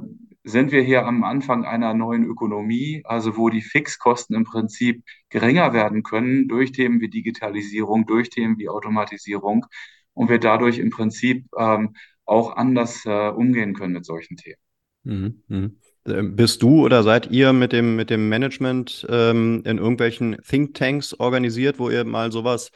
sind 0.45 0.73
wir 0.73 0.83
hier 0.83 1.07
am 1.07 1.23
Anfang 1.23 1.65
einer 1.65 1.95
neuen 1.95 2.25
Ökonomie, 2.25 3.03
also 3.05 3.37
wo 3.37 3.49
die 3.49 3.63
Fixkosten 3.63 4.35
im 4.35 4.45
Prinzip 4.45 5.05
geringer 5.31 5.73
werden 5.73 6.03
können 6.03 6.49
durch 6.49 6.73
Themen 6.73 7.01
wie 7.01 7.09
Digitalisierung, 7.09 8.07
durch 8.07 8.31
Themen 8.31 8.59
wie 8.59 8.69
Automatisierung 8.69 9.67
und 10.15 10.29
wir 10.29 10.39
dadurch 10.39 10.79
im 10.79 10.91
Prinzip 10.91 11.47
ähm, 11.59 11.95
auch 12.25 12.57
anders 12.57 13.05
äh, 13.05 13.29
umgehen 13.29 13.75
können 13.75 13.95
mit 13.95 14.05
solchen 14.05 14.37
Themen. 14.37 14.59
Mhm. 15.05 15.43
mhm. 15.49 15.77
Ähm, 16.07 16.35
bist 16.35 16.63
du 16.63 16.85
oder 16.85 17.03
seid 17.03 17.31
ihr 17.31 17.53
mit 17.53 17.73
dem, 17.73 17.95
mit 17.97 18.11
dem 18.11 18.29
Management 18.29 19.07
ähm, 19.09 19.63
in 19.65 19.79
irgendwelchen 19.79 20.37
Thinktanks 20.43 21.15
organisiert, 21.15 21.79
wo 21.79 21.91
ihr 21.91 22.05
mal 22.05 22.33
sowas, 22.33 22.73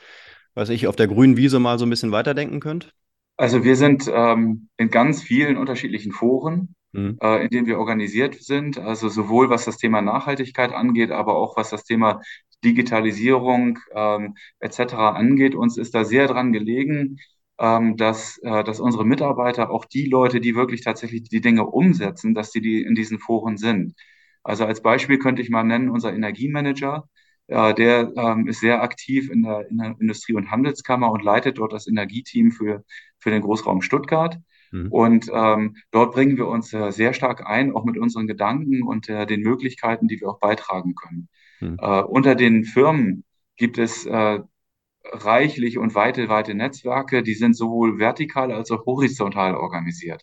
weiß 0.54 0.68
ich, 0.68 0.86
auf 0.86 0.96
der 0.96 1.08
grünen 1.08 1.36
Wiese 1.36 1.58
mal 1.58 1.78
so 1.78 1.86
ein 1.86 1.90
bisschen 1.90 2.12
weiterdenken 2.12 2.60
könnt? 2.60 2.94
Also 3.36 3.64
wir 3.64 3.76
sind 3.76 4.10
ähm, 4.12 4.68
in 4.76 4.90
ganz 4.90 5.22
vielen 5.22 5.56
unterschiedlichen 5.56 6.12
Foren, 6.12 6.74
mhm. 6.92 7.18
äh, 7.20 7.44
in 7.44 7.50
denen 7.50 7.66
wir 7.66 7.78
organisiert 7.78 8.36
sind. 8.42 8.78
Also 8.78 9.08
sowohl 9.08 9.50
was 9.50 9.64
das 9.64 9.76
Thema 9.76 10.02
Nachhaltigkeit 10.02 10.72
angeht, 10.72 11.10
aber 11.10 11.36
auch 11.36 11.56
was 11.56 11.70
das 11.70 11.84
Thema 11.84 12.22
Digitalisierung 12.64 13.78
ähm, 13.94 14.34
etc. 14.60 14.94
angeht. 14.94 15.54
Uns 15.54 15.76
ist 15.78 15.94
da 15.94 16.04
sehr 16.04 16.26
dran 16.26 16.52
gelegen, 16.52 17.18
ähm, 17.58 17.96
dass, 17.96 18.38
äh, 18.38 18.64
dass 18.64 18.80
unsere 18.80 19.04
Mitarbeiter, 19.04 19.70
auch 19.70 19.84
die 19.84 20.06
Leute, 20.06 20.40
die 20.40 20.54
wirklich 20.54 20.82
tatsächlich 20.82 21.24
die 21.24 21.40
Dinge 21.40 21.66
umsetzen, 21.66 22.34
dass 22.34 22.50
die, 22.50 22.60
die 22.60 22.82
in 22.82 22.94
diesen 22.94 23.18
Foren 23.18 23.56
sind. 23.56 23.94
Also 24.42 24.64
als 24.64 24.82
Beispiel 24.82 25.18
könnte 25.18 25.42
ich 25.42 25.50
mal 25.50 25.64
nennen, 25.64 25.90
unser 25.90 26.14
Energiemanager, 26.14 27.08
äh, 27.48 27.74
der 27.74 28.12
ähm, 28.16 28.46
ist 28.48 28.60
sehr 28.60 28.82
aktiv 28.82 29.30
in 29.30 29.42
der, 29.42 29.68
in 29.70 29.78
der 29.78 29.96
Industrie- 30.00 30.34
und 30.34 30.50
Handelskammer 30.50 31.10
und 31.10 31.24
leitet 31.24 31.58
dort 31.58 31.72
das 31.72 31.86
Energieteam 31.86 32.52
für, 32.52 32.84
für 33.18 33.30
den 33.30 33.42
Großraum 33.42 33.82
Stuttgart. 33.82 34.38
Mhm. 34.72 34.92
Und 34.92 35.30
ähm, 35.32 35.76
dort 35.90 36.14
bringen 36.14 36.36
wir 36.36 36.48
uns 36.48 36.72
äh, 36.72 36.90
sehr 36.90 37.12
stark 37.12 37.46
ein, 37.46 37.74
auch 37.74 37.84
mit 37.84 37.98
unseren 37.98 38.26
Gedanken 38.26 38.82
und 38.82 39.08
äh, 39.08 39.26
den 39.26 39.40
Möglichkeiten, 39.40 40.08
die 40.08 40.20
wir 40.20 40.28
auch 40.28 40.40
beitragen 40.40 40.94
können. 40.94 41.28
Mhm. 41.60 41.76
Äh, 41.80 42.02
unter 42.02 42.34
den 42.34 42.64
Firmen 42.64 43.24
gibt 43.56 43.78
es 43.78 44.06
äh, 44.06 44.40
reichlich 45.04 45.78
und 45.78 45.94
weite, 45.94 46.28
weite 46.28 46.54
Netzwerke, 46.54 47.22
die 47.22 47.34
sind 47.34 47.56
sowohl 47.56 47.98
vertikal 47.98 48.52
als 48.52 48.70
auch 48.70 48.86
horizontal 48.86 49.54
organisiert. 49.54 50.22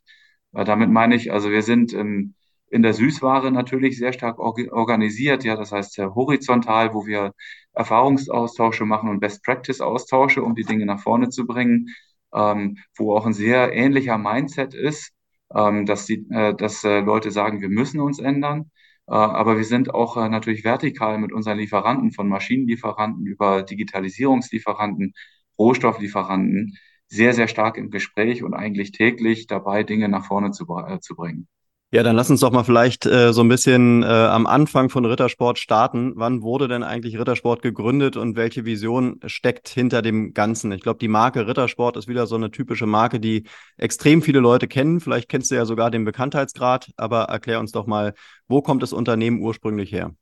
Damit 0.52 0.92
meine 0.92 1.16
ich, 1.16 1.32
also 1.32 1.50
wir 1.50 1.64
sind 1.64 1.94
in, 1.94 2.36
in 2.70 2.84
der 2.84 2.94
Süßware 2.94 3.52
natürlich 3.52 3.98
sehr 3.98 4.14
stark 4.14 4.38
organisiert, 4.38 5.44
ja, 5.44 5.56
das 5.56 5.72
heißt 5.72 5.98
horizontal, 5.98 6.94
wo 6.94 7.08
wir 7.08 7.34
Erfahrungsaustausche 7.74 8.86
machen 8.86 9.10
und 9.10 9.20
Best 9.20 9.44
Practice 9.44 9.82
Austausche, 9.82 10.44
um 10.44 10.54
die 10.54 10.64
Dinge 10.64 10.86
nach 10.86 11.00
vorne 11.00 11.30
zu 11.30 11.48
bringen, 11.48 11.90
ähm, 12.34 12.78
wo 12.96 13.16
auch 13.16 13.26
ein 13.26 13.34
sehr 13.34 13.74
ähnlicher 13.74 14.18
Mindset 14.18 14.74
ist, 14.74 15.12
ähm, 15.54 15.86
dass 15.86 16.06
die, 16.06 16.26
äh, 16.32 16.54
dass 16.56 16.84
äh, 16.84 17.00
Leute 17.02 17.32
sagen, 17.32 17.62
wir 17.62 17.70
müssen 17.70 18.00
uns 18.00 18.20
ändern. 18.20 18.72
Äh, 19.08 19.14
aber 19.14 19.58
wir 19.58 19.66
sind 19.66 19.94
auch 19.94 20.18
äh, 20.18 20.30
natürlich 20.30 20.64
vertikal 20.64 21.18
mit 21.18 21.34
unseren 21.34 21.58
Lieferanten, 21.58 22.12
von 22.12 22.28
Maschinenlieferanten 22.30 23.26
über 23.26 23.64
Digitalisierungslieferanten, 23.64 25.14
Rohstofflieferanten, 25.60 26.78
sehr, 27.08 27.34
sehr 27.34 27.48
stark 27.48 27.78
im 27.78 27.92
Gespräch 27.92 28.44
und 28.44 28.54
eigentlich 28.54 28.92
täglich 28.92 29.48
dabei, 29.48 29.84
Dinge 29.84 30.10
nach 30.10 30.26
vorne 30.26 30.52
zu, 30.52 30.66
äh, 30.88 31.00
zu 31.00 31.16
bringen. 31.16 31.48
Ja, 31.94 32.02
dann 32.02 32.16
lass 32.16 32.32
uns 32.32 32.40
doch 32.40 32.52
mal 32.52 32.64
vielleicht 32.64 33.06
äh, 33.06 33.34
so 33.34 33.42
ein 33.42 33.50
bisschen 33.50 34.02
äh, 34.02 34.08
am 34.08 34.48
Anfang 34.48 34.90
von 34.90 35.06
Rittersport 35.06 35.60
starten. 35.60 36.14
Wann 36.16 36.42
wurde 36.42 36.68
denn 36.68 36.82
eigentlich 36.82 37.20
Rittersport 37.20 37.62
gegründet 37.62 38.18
und 38.18 38.36
welche 38.36 38.66
Vision 38.66 39.20
steckt 39.28 39.70
hinter 39.70 40.02
dem 40.02 40.34
Ganzen? 40.34 40.72
Ich 40.72 40.82
glaube, 40.82 40.98
die 40.98 41.08
Marke 41.08 41.46
Rittersport 41.46 41.96
ist 41.96 42.08
wieder 42.08 42.26
so 42.26 42.34
eine 42.34 42.50
typische 42.50 42.88
Marke, 42.88 43.20
die 43.20 43.44
extrem 43.78 44.24
viele 44.24 44.40
Leute 44.40 44.68
kennen. 44.68 45.02
Vielleicht 45.02 45.30
kennst 45.30 45.52
du 45.52 45.56
ja 45.56 45.66
sogar 45.66 45.92
den 45.92 46.04
Bekanntheitsgrad, 46.04 46.90
aber 46.98 47.26
erklär 47.26 47.60
uns 47.60 47.72
doch 47.74 47.86
mal, 47.86 48.16
wo 48.48 48.64
kommt 48.64 48.82
das 48.82 48.92
Unternehmen 48.92 49.40
ursprünglich 49.40 49.92
her? 49.92 50.16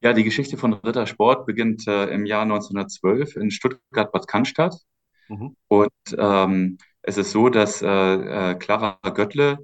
Ja, 0.00 0.14
die 0.14 0.24
Geschichte 0.24 0.56
von 0.56 0.72
Rittersport 0.72 1.44
beginnt 1.44 1.86
äh, 1.86 2.06
im 2.06 2.24
Jahr 2.24 2.44
1912 2.44 3.36
in 3.36 3.50
Stuttgart-Bad 3.50 4.26
Cannstatt. 4.28 4.76
Mhm. 5.28 5.56
Und 5.68 5.90
ähm, 6.16 6.78
es 7.02 7.18
ist 7.18 7.32
so, 7.32 7.50
dass 7.50 7.82
äh, 7.82 7.86
äh, 7.86 8.54
Clara 8.54 8.98
Göttle 9.12 9.58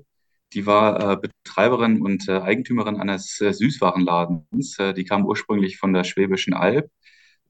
die 0.55 0.67
war 0.67 1.13
äh, 1.13 1.17
Betreiberin 1.17 2.01
und 2.01 2.29
äh, 2.29 2.41
Eigentümerin 2.41 3.01
eines 3.01 3.41
äh, 3.41 3.53
Süßwarenladens. 3.53 4.79
Die 4.97 5.05
kam 5.05 5.27
ursprünglich 5.27 5.79
von 5.79 5.93
der 5.93 6.05
Schwäbischen 6.05 6.55
Alb, 6.55 6.91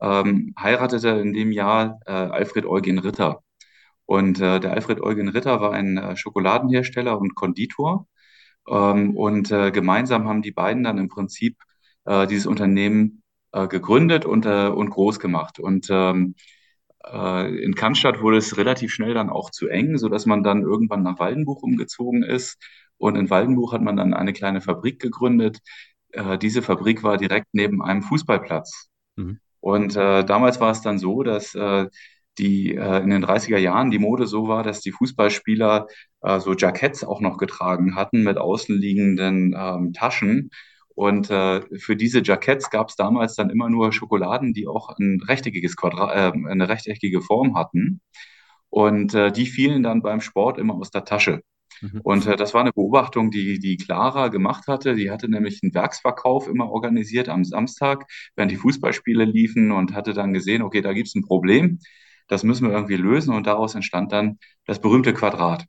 ähm, 0.01 0.55
heiratete 0.59 1.11
in 1.11 1.33
dem 1.33 1.53
Jahr 1.53 2.01
Alfred 2.07 2.67
Eugen 2.67 2.99
Ritter. 2.99 3.41
Und 4.07 4.39
der 4.39 4.73
Alfred 4.73 5.01
Eugen 5.01 5.29
Ritter 5.29 5.61
war 5.61 5.73
ein 5.73 6.17
Schokoladenhersteller 6.17 7.19
und 7.19 7.35
Konditor. 7.35 8.07
Ähm, 8.69 9.17
und 9.17 9.49
gemeinsam 9.49 10.29
haben 10.29 10.43
die 10.43 10.53
beiden 10.53 10.85
dann 10.85 10.99
im 10.99 11.09
Prinzip 11.09 11.57
dieses 12.07 12.45
Unternehmen 12.45 13.23
gegründet 13.51 14.27
und, 14.27 14.45
und 14.45 14.91
groß 14.91 15.19
gemacht. 15.21 15.59
Und 15.59 15.87
ähm, 15.91 16.35
äh, 16.37 16.54
in 17.11 17.75
Cannstatt 17.75 18.23
wurde 18.23 18.39
es 18.39 18.57
relativ 18.57 18.93
schnell 18.93 19.15
dann 19.15 19.29
auch 19.29 19.51
zu 19.51 19.69
eng, 19.69 19.99
sodass 19.99 20.27
man 20.27 20.43
dann 20.43 20.63
irgendwann 20.63 21.03
nach 21.03 21.19
Waldenbuch 21.19 21.63
umgezogen 21.63 22.23
ist. 22.23 22.57
Und 22.97 23.17
in 23.17 23.31
Waldenbuch 23.31 23.73
hat 23.73 23.83
man 23.83 23.97
dann 23.97 24.15
eine 24.15 24.33
kleine 24.33 24.61
Fabrik 24.61 25.01
gegründet. 25.01 25.59
Äh, 26.13 26.39
diese 26.39 26.63
Fabrik 26.63 27.03
war 27.03 27.17
direkt 27.17 27.49
neben 27.53 27.83
einem 27.83 28.03
Fußballplatz. 28.03 28.89
Mhm. 29.17 29.39
Und 29.61 29.97
äh, 29.97 30.25
damals 30.25 30.61
war 30.61 30.71
es 30.71 30.83
dann 30.83 30.99
so, 30.99 31.23
dass 31.23 31.55
äh, 31.55 31.87
die 32.39 32.75
äh, 32.75 33.03
in 33.03 33.11
den 33.11 33.25
30er 33.25 33.59
Jahren 33.59 33.91
die 33.91 33.99
Mode 33.99 34.27
so 34.27 34.49
war, 34.49 34.63
dass 34.63 34.81
die 34.81 34.93
Fußballspieler 34.93 35.87
äh, 36.23 36.41
so 36.41 36.55
Jacketts 36.55 37.05
auch 37.05 37.21
noch 37.21 37.39
getragen 37.39 37.97
hatten 37.97 38.23
mit 38.23 38.39
außenliegenden 38.39 39.55
ähm, 39.57 39.93
Taschen. 39.93 40.51
Und 40.95 41.29
äh, 41.31 41.63
für 41.79 41.97
diese 41.97 42.23
Jacketts 42.23 42.71
gab 42.71 42.89
es 42.89 42.97
damals 42.97 43.35
dann 43.35 43.51
immer 43.51 43.69
nur 43.69 43.93
Schokoladen, 43.93 44.53
die 44.53 44.69
auch 44.69 44.97
ein 44.99 45.21
rechteckiges 45.27 45.77
Quadrat, 45.77 46.35
äh, 46.35 46.49
eine 46.49 46.69
rechteckige 46.69 47.21
Form 47.21 47.57
hatten. 47.57 48.01
Und 48.71 49.15
äh, 49.15 49.33
die 49.33 49.47
fielen 49.47 49.83
dann 49.83 50.03
beim 50.03 50.21
Sport 50.21 50.59
immer 50.59 50.75
aus 50.75 50.91
der 50.91 51.05
Tasche. 51.05 51.43
Mhm. 51.81 52.01
Und 52.03 52.27
äh, 52.27 52.37
das 52.37 52.55
war 52.55 52.61
eine 52.61 52.73
Beobachtung, 52.73 53.31
die, 53.31 53.59
die 53.59 53.77
Clara 53.77 54.29
gemacht 54.29 54.67
hatte. 54.69 54.95
Die 54.95 55.11
hatte 55.11 55.29
nämlich 55.29 55.61
einen 55.63 55.75
Werksverkauf 55.75 56.49
immer 56.49 56.71
organisiert 56.71 57.29
am 57.29 57.45
Samstag, 57.45 58.05
während 58.37 58.53
die 58.53 58.57
Fußballspiele 58.57 59.25
liefen 59.25 59.73
und 59.73 59.95
hatte 59.95 60.13
dann 60.13 60.33
gesehen, 60.33 60.63
okay, 60.63 60.81
da 60.81 60.93
gibt 60.93 61.09
es 61.09 61.15
ein 61.15 61.25
Problem. 61.25 61.79
Das 62.29 62.43
müssen 62.45 62.69
wir 62.69 62.75
irgendwie 62.75 62.97
lösen. 62.97 63.35
Und 63.35 63.47
daraus 63.47 63.75
entstand 63.75 64.13
dann 64.13 64.39
das 64.65 64.81
berühmte 64.81 65.13
Quadrat. 65.13 65.67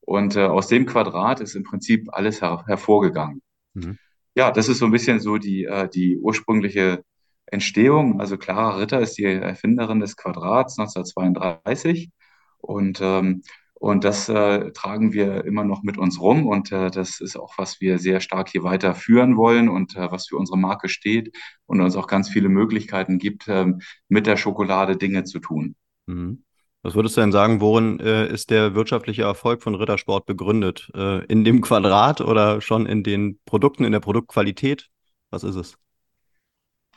Und 0.00 0.36
äh, 0.36 0.44
aus 0.44 0.68
dem 0.68 0.86
Quadrat 0.86 1.40
ist 1.40 1.54
im 1.54 1.64
Prinzip 1.64 2.08
alles 2.12 2.40
her 2.42 2.64
hervorgegangen. 2.66 3.42
Mhm. 3.74 3.98
Ja, 4.38 4.52
das 4.52 4.68
ist 4.68 4.78
so 4.78 4.84
ein 4.84 4.92
bisschen 4.92 5.18
so 5.18 5.36
die, 5.36 5.64
äh, 5.64 5.88
die 5.88 6.16
ursprüngliche 6.16 7.02
Entstehung. 7.46 8.20
Also 8.20 8.38
Clara 8.38 8.76
Ritter 8.76 9.00
ist 9.00 9.18
die 9.18 9.24
Erfinderin 9.24 9.98
des 9.98 10.16
Quadrats 10.16 10.78
1932. 10.78 12.10
Und 12.58 13.00
ähm, 13.02 13.42
und 13.74 14.04
das 14.04 14.28
äh, 14.28 14.70
tragen 14.72 15.12
wir 15.12 15.44
immer 15.44 15.64
noch 15.64 15.82
mit 15.82 15.98
uns 15.98 16.20
rum. 16.20 16.46
Und 16.46 16.70
äh, 16.70 16.88
das 16.92 17.20
ist 17.20 17.36
auch, 17.36 17.58
was 17.58 17.80
wir 17.80 17.98
sehr 17.98 18.20
stark 18.20 18.48
hier 18.50 18.62
weiter 18.62 18.94
führen 18.94 19.36
wollen 19.36 19.68
und 19.68 19.96
äh, 19.96 20.10
was 20.12 20.28
für 20.28 20.36
unsere 20.36 20.56
Marke 20.58 20.88
steht 20.88 21.36
und 21.66 21.80
uns 21.80 21.96
auch 21.96 22.06
ganz 22.06 22.28
viele 22.28 22.48
Möglichkeiten 22.48 23.18
gibt, 23.18 23.48
ähm, 23.48 23.80
mit 24.08 24.26
der 24.28 24.36
Schokolade 24.36 24.96
Dinge 24.96 25.24
zu 25.24 25.40
tun. 25.40 25.74
Mhm. 26.06 26.44
Was 26.82 26.94
würdest 26.94 27.16
du 27.16 27.20
denn 27.20 27.32
sagen, 27.32 27.60
worin 27.60 27.98
äh, 27.98 28.28
ist 28.28 28.50
der 28.50 28.74
wirtschaftliche 28.74 29.22
Erfolg 29.22 29.62
von 29.62 29.74
Rittersport 29.74 30.26
begründet? 30.26 30.90
Äh, 30.94 31.24
in 31.26 31.44
dem 31.44 31.60
Quadrat 31.60 32.20
oder 32.20 32.60
schon 32.60 32.86
in 32.86 33.02
den 33.02 33.40
Produkten, 33.44 33.84
in 33.84 33.92
der 33.92 34.00
Produktqualität? 34.00 34.88
Was 35.30 35.42
ist 35.42 35.56
es? 35.56 35.76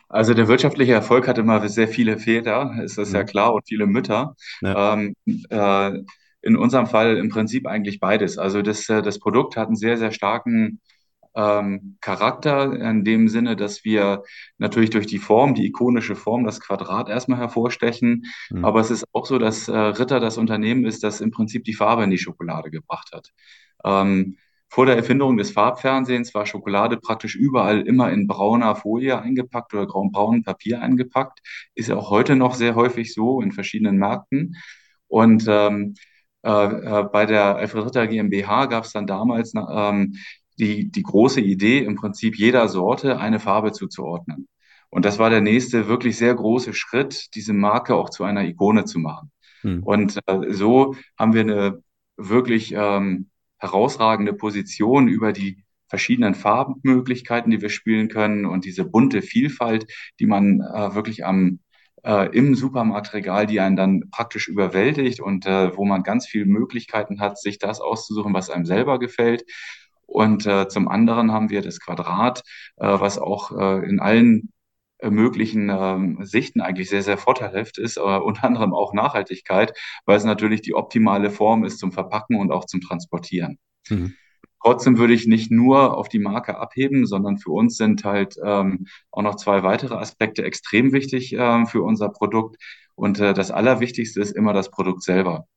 Also 0.08 0.34
der 0.34 0.48
wirtschaftliche 0.48 0.94
Erfolg 0.94 1.28
hat 1.28 1.38
immer 1.38 1.68
sehr 1.70 1.88
viele 1.88 2.18
Väter, 2.20 2.76
ist 2.84 2.98
das 2.98 3.10
mhm. 3.10 3.16
ja 3.16 3.24
klar, 3.24 3.54
und 3.54 3.68
viele 3.68 3.88
Mütter. 3.88 4.36
Ja. 4.62 4.94
Ähm, 4.94 5.16
äh, 5.50 6.00
in 6.44 6.58
unserem 6.58 6.88
Fall 6.88 7.18
im 7.18 7.30
Prinzip 7.30 7.66
eigentlich 7.68 8.00
beides. 8.00 8.38
Also 8.38 8.62
das, 8.62 8.90
äh, 8.90 9.02
das 9.02 9.20
Produkt 9.20 9.56
hat 9.58 9.68
einen 9.68 9.76
sehr, 9.76 9.98
sehr 9.98 10.12
starken 10.12 10.82
ähm, 11.36 11.98
Charakter 12.02 12.74
in 12.74 13.04
dem 13.04 13.28
Sinne, 13.30 13.56
dass 13.56 13.84
wir 13.86 14.24
natürlich 14.58 14.90
durch 14.90 15.08
die 15.08 15.20
Form, 15.20 15.56
die 15.56 15.66
ikonische 15.66 16.16
Form, 16.16 16.44
das 16.44 16.60
Quadrat 16.60 17.10
erstmal 17.10 17.40
hervorstechen. 17.40 18.26
Mhm. 18.50 18.66
Aber 18.66 18.80
es 18.80 18.92
ist 18.92 19.06
auch 19.14 19.26
so, 19.26 19.38
dass 19.40 19.68
äh, 19.68 19.78
Ritter 19.78 20.20
das 20.20 20.38
Unternehmen 20.38 20.86
ist, 20.86 21.04
das 21.04 21.22
im 21.22 21.32
Prinzip 21.32 21.64
die 21.64 21.74
Farbe 21.74 22.04
in 22.04 22.10
die 22.10 22.18
Schokolade 22.18 22.72
gebracht 22.72 23.12
hat. 23.14 23.30
Ähm, 23.86 24.38
vor 24.70 24.86
der 24.86 24.96
Erfindung 24.96 25.36
des 25.36 25.52
Farbfernsehens 25.52 26.34
war 26.34 26.46
Schokolade 26.46 26.96
praktisch 26.96 27.36
überall 27.36 27.82
immer 27.82 28.10
in 28.10 28.26
brauner 28.26 28.74
Folie 28.76 29.22
eingepackt 29.22 29.74
oder 29.74 29.86
braun 29.86 30.44
Papier 30.44 30.82
eingepackt. 30.82 31.40
Ist 31.76 31.90
ja 31.90 31.98
auch 31.98 32.10
heute 32.10 32.38
noch 32.38 32.56
sehr 32.56 32.76
häufig 32.76 33.14
so 33.14 33.42
in 33.42 33.52
verschiedenen 33.52 33.98
Märkten. 33.98 34.56
Und 35.08 35.44
ähm, 35.50 35.96
äh, 36.44 36.50
äh, 36.50 37.04
bei 37.04 37.26
der 37.26 37.58
Alfred 37.58 37.86
Ritter 37.86 38.08
GmbH 38.08 38.66
gab 38.68 38.86
es 38.86 38.94
dann 38.94 39.06
damals 39.08 39.54
ähm, 39.54 40.16
die, 40.62 40.90
die 40.90 41.04
große 41.04 41.42
Idee, 41.42 41.80
im 41.80 41.96
Prinzip 41.96 42.38
jeder 42.38 42.70
Sorte 42.70 43.20
eine 43.20 43.40
Farbe 43.40 43.74
zuzuordnen. 43.74 44.48
Und 44.90 45.06
das 45.06 45.20
war 45.20 45.30
der 45.30 45.42
nächste 45.42 45.88
wirklich 45.88 46.18
sehr 46.18 46.36
große 46.36 46.74
Schritt, 46.74 47.34
diese 47.36 47.54
Marke 47.54 47.96
auch 47.96 48.10
zu 48.10 48.24
einer 48.24 48.44
Ikone 48.44 48.86
zu 48.86 49.00
machen. 49.00 49.32
Hm. 49.62 49.84
Und 49.84 50.20
äh, 50.28 50.54
so 50.54 50.96
haben 51.18 51.34
wir 51.34 51.42
eine 51.42 51.84
wirklich 52.18 52.74
ähm, 52.76 53.30
herausragende 53.58 54.34
Position 54.34 55.08
über 55.08 55.34
die 55.34 55.64
verschiedenen 55.88 56.36
Farbenmöglichkeiten, 56.36 57.52
die 57.52 57.62
wir 57.62 57.70
spielen 57.70 58.08
können 58.08 58.46
und 58.46 58.64
diese 58.64 58.86
bunte 58.86 59.22
Vielfalt, 59.22 59.92
die 60.20 60.26
man 60.26 60.62
äh, 60.62 60.96
wirklich 60.96 61.26
am 61.26 61.60
äh, 62.04 62.36
im 62.36 62.56
Supermarktregal, 62.56 63.46
die 63.46 63.60
einen 63.60 63.76
dann 63.76 64.10
praktisch 64.10 64.48
überwältigt 64.48 65.20
und 65.20 65.46
äh, 65.46 65.76
wo 65.76 65.86
man 65.86 66.04
ganz 66.04 66.28
viele 66.28 66.46
Möglichkeiten 66.46 67.20
hat, 67.20 67.40
sich 67.40 67.60
das 67.60 67.80
auszusuchen, 67.80 68.34
was 68.34 68.50
einem 68.50 68.66
selber 68.66 69.00
gefällt. 69.00 69.44
Und 70.12 70.46
äh, 70.46 70.68
zum 70.68 70.90
anderen 70.90 71.32
haben 71.32 71.50
wir 71.50 71.62
das 71.62 71.80
Quadrat, 71.80 72.44
äh, 72.76 72.86
was 72.86 73.18
auch 73.18 73.58
äh, 73.58 73.88
in 73.88 74.02
allen 74.02 74.52
äh, 75.00 75.10
möglichen 75.10 75.70
ähm, 75.70 76.18
Sichten 76.22 76.60
eigentlich 76.60 76.90
sehr, 76.90 77.02
sehr 77.02 77.18
vorteilhaft 77.18 77.78
ist, 77.78 77.96
äh, 77.96 78.02
unter 78.02 78.44
anderem 78.44 78.74
auch 78.74 78.94
Nachhaltigkeit, 78.94 79.74
weil 80.06 80.18
es 80.18 80.26
natürlich 80.26 80.62
die 80.62 80.76
optimale 80.76 81.32
Form 81.32 81.64
ist 81.64 81.80
zum 81.80 81.94
Verpacken 81.94 82.36
und 82.36 82.52
auch 82.52 82.66
zum 82.66 82.82
Transportieren. 82.82 83.58
Mhm. 83.90 84.14
Trotzdem 84.62 84.98
würde 84.98 85.14
ich 85.14 85.28
nicht 85.28 85.50
nur 85.50 85.98
auf 85.98 86.10
die 86.10 86.20
Marke 86.20 86.58
abheben, 86.58 87.08
sondern 87.08 87.38
für 87.38 87.52
uns 87.52 87.78
sind 87.78 88.04
halt 88.04 88.36
ähm, 88.44 88.88
auch 89.12 89.24
noch 89.24 89.36
zwei 89.36 89.64
weitere 89.64 89.96
Aspekte 89.96 90.44
extrem 90.44 90.92
wichtig 90.92 91.34
ähm, 91.38 91.68
für 91.68 91.82
unser 91.84 92.10
Produkt. 92.10 92.58
Und 92.94 93.20
äh, 93.22 93.34
das 93.34 93.50
Allerwichtigste 93.50 94.20
ist 94.20 94.32
immer 94.32 94.52
das 94.52 94.70
Produkt 94.70 95.04
selber. 95.04 95.48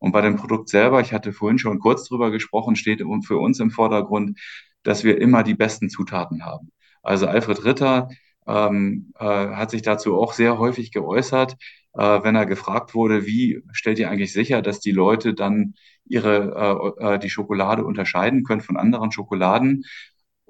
Und 0.00 0.12
bei 0.12 0.22
dem 0.22 0.36
Produkt 0.36 0.68
selber, 0.68 1.00
ich 1.00 1.12
hatte 1.12 1.32
vorhin 1.32 1.58
schon 1.58 1.78
kurz 1.78 2.08
drüber 2.08 2.30
gesprochen, 2.32 2.74
steht 2.74 3.02
für 3.24 3.38
uns 3.38 3.60
im 3.60 3.70
Vordergrund, 3.70 4.40
dass 4.82 5.04
wir 5.04 5.20
immer 5.20 5.44
die 5.44 5.54
besten 5.54 5.90
Zutaten 5.90 6.44
haben. 6.44 6.72
Also 7.02 7.26
Alfred 7.26 7.64
Ritter 7.64 8.08
ähm, 8.46 9.12
äh, 9.18 9.24
hat 9.24 9.70
sich 9.70 9.82
dazu 9.82 10.16
auch 10.16 10.32
sehr 10.32 10.58
häufig 10.58 10.90
geäußert, 10.90 11.56
äh, 11.94 12.22
wenn 12.22 12.34
er 12.34 12.46
gefragt 12.46 12.94
wurde, 12.94 13.26
wie 13.26 13.62
stellt 13.72 13.98
ihr 13.98 14.10
eigentlich 14.10 14.32
sicher, 14.32 14.62
dass 14.62 14.80
die 14.80 14.92
Leute 14.92 15.34
dann 15.34 15.74
ihre 16.06 16.96
äh, 16.98 17.14
äh, 17.14 17.18
die 17.18 17.30
Schokolade 17.30 17.84
unterscheiden 17.84 18.42
können 18.42 18.60
von 18.60 18.76
anderen 18.76 19.12
Schokoladen. 19.12 19.84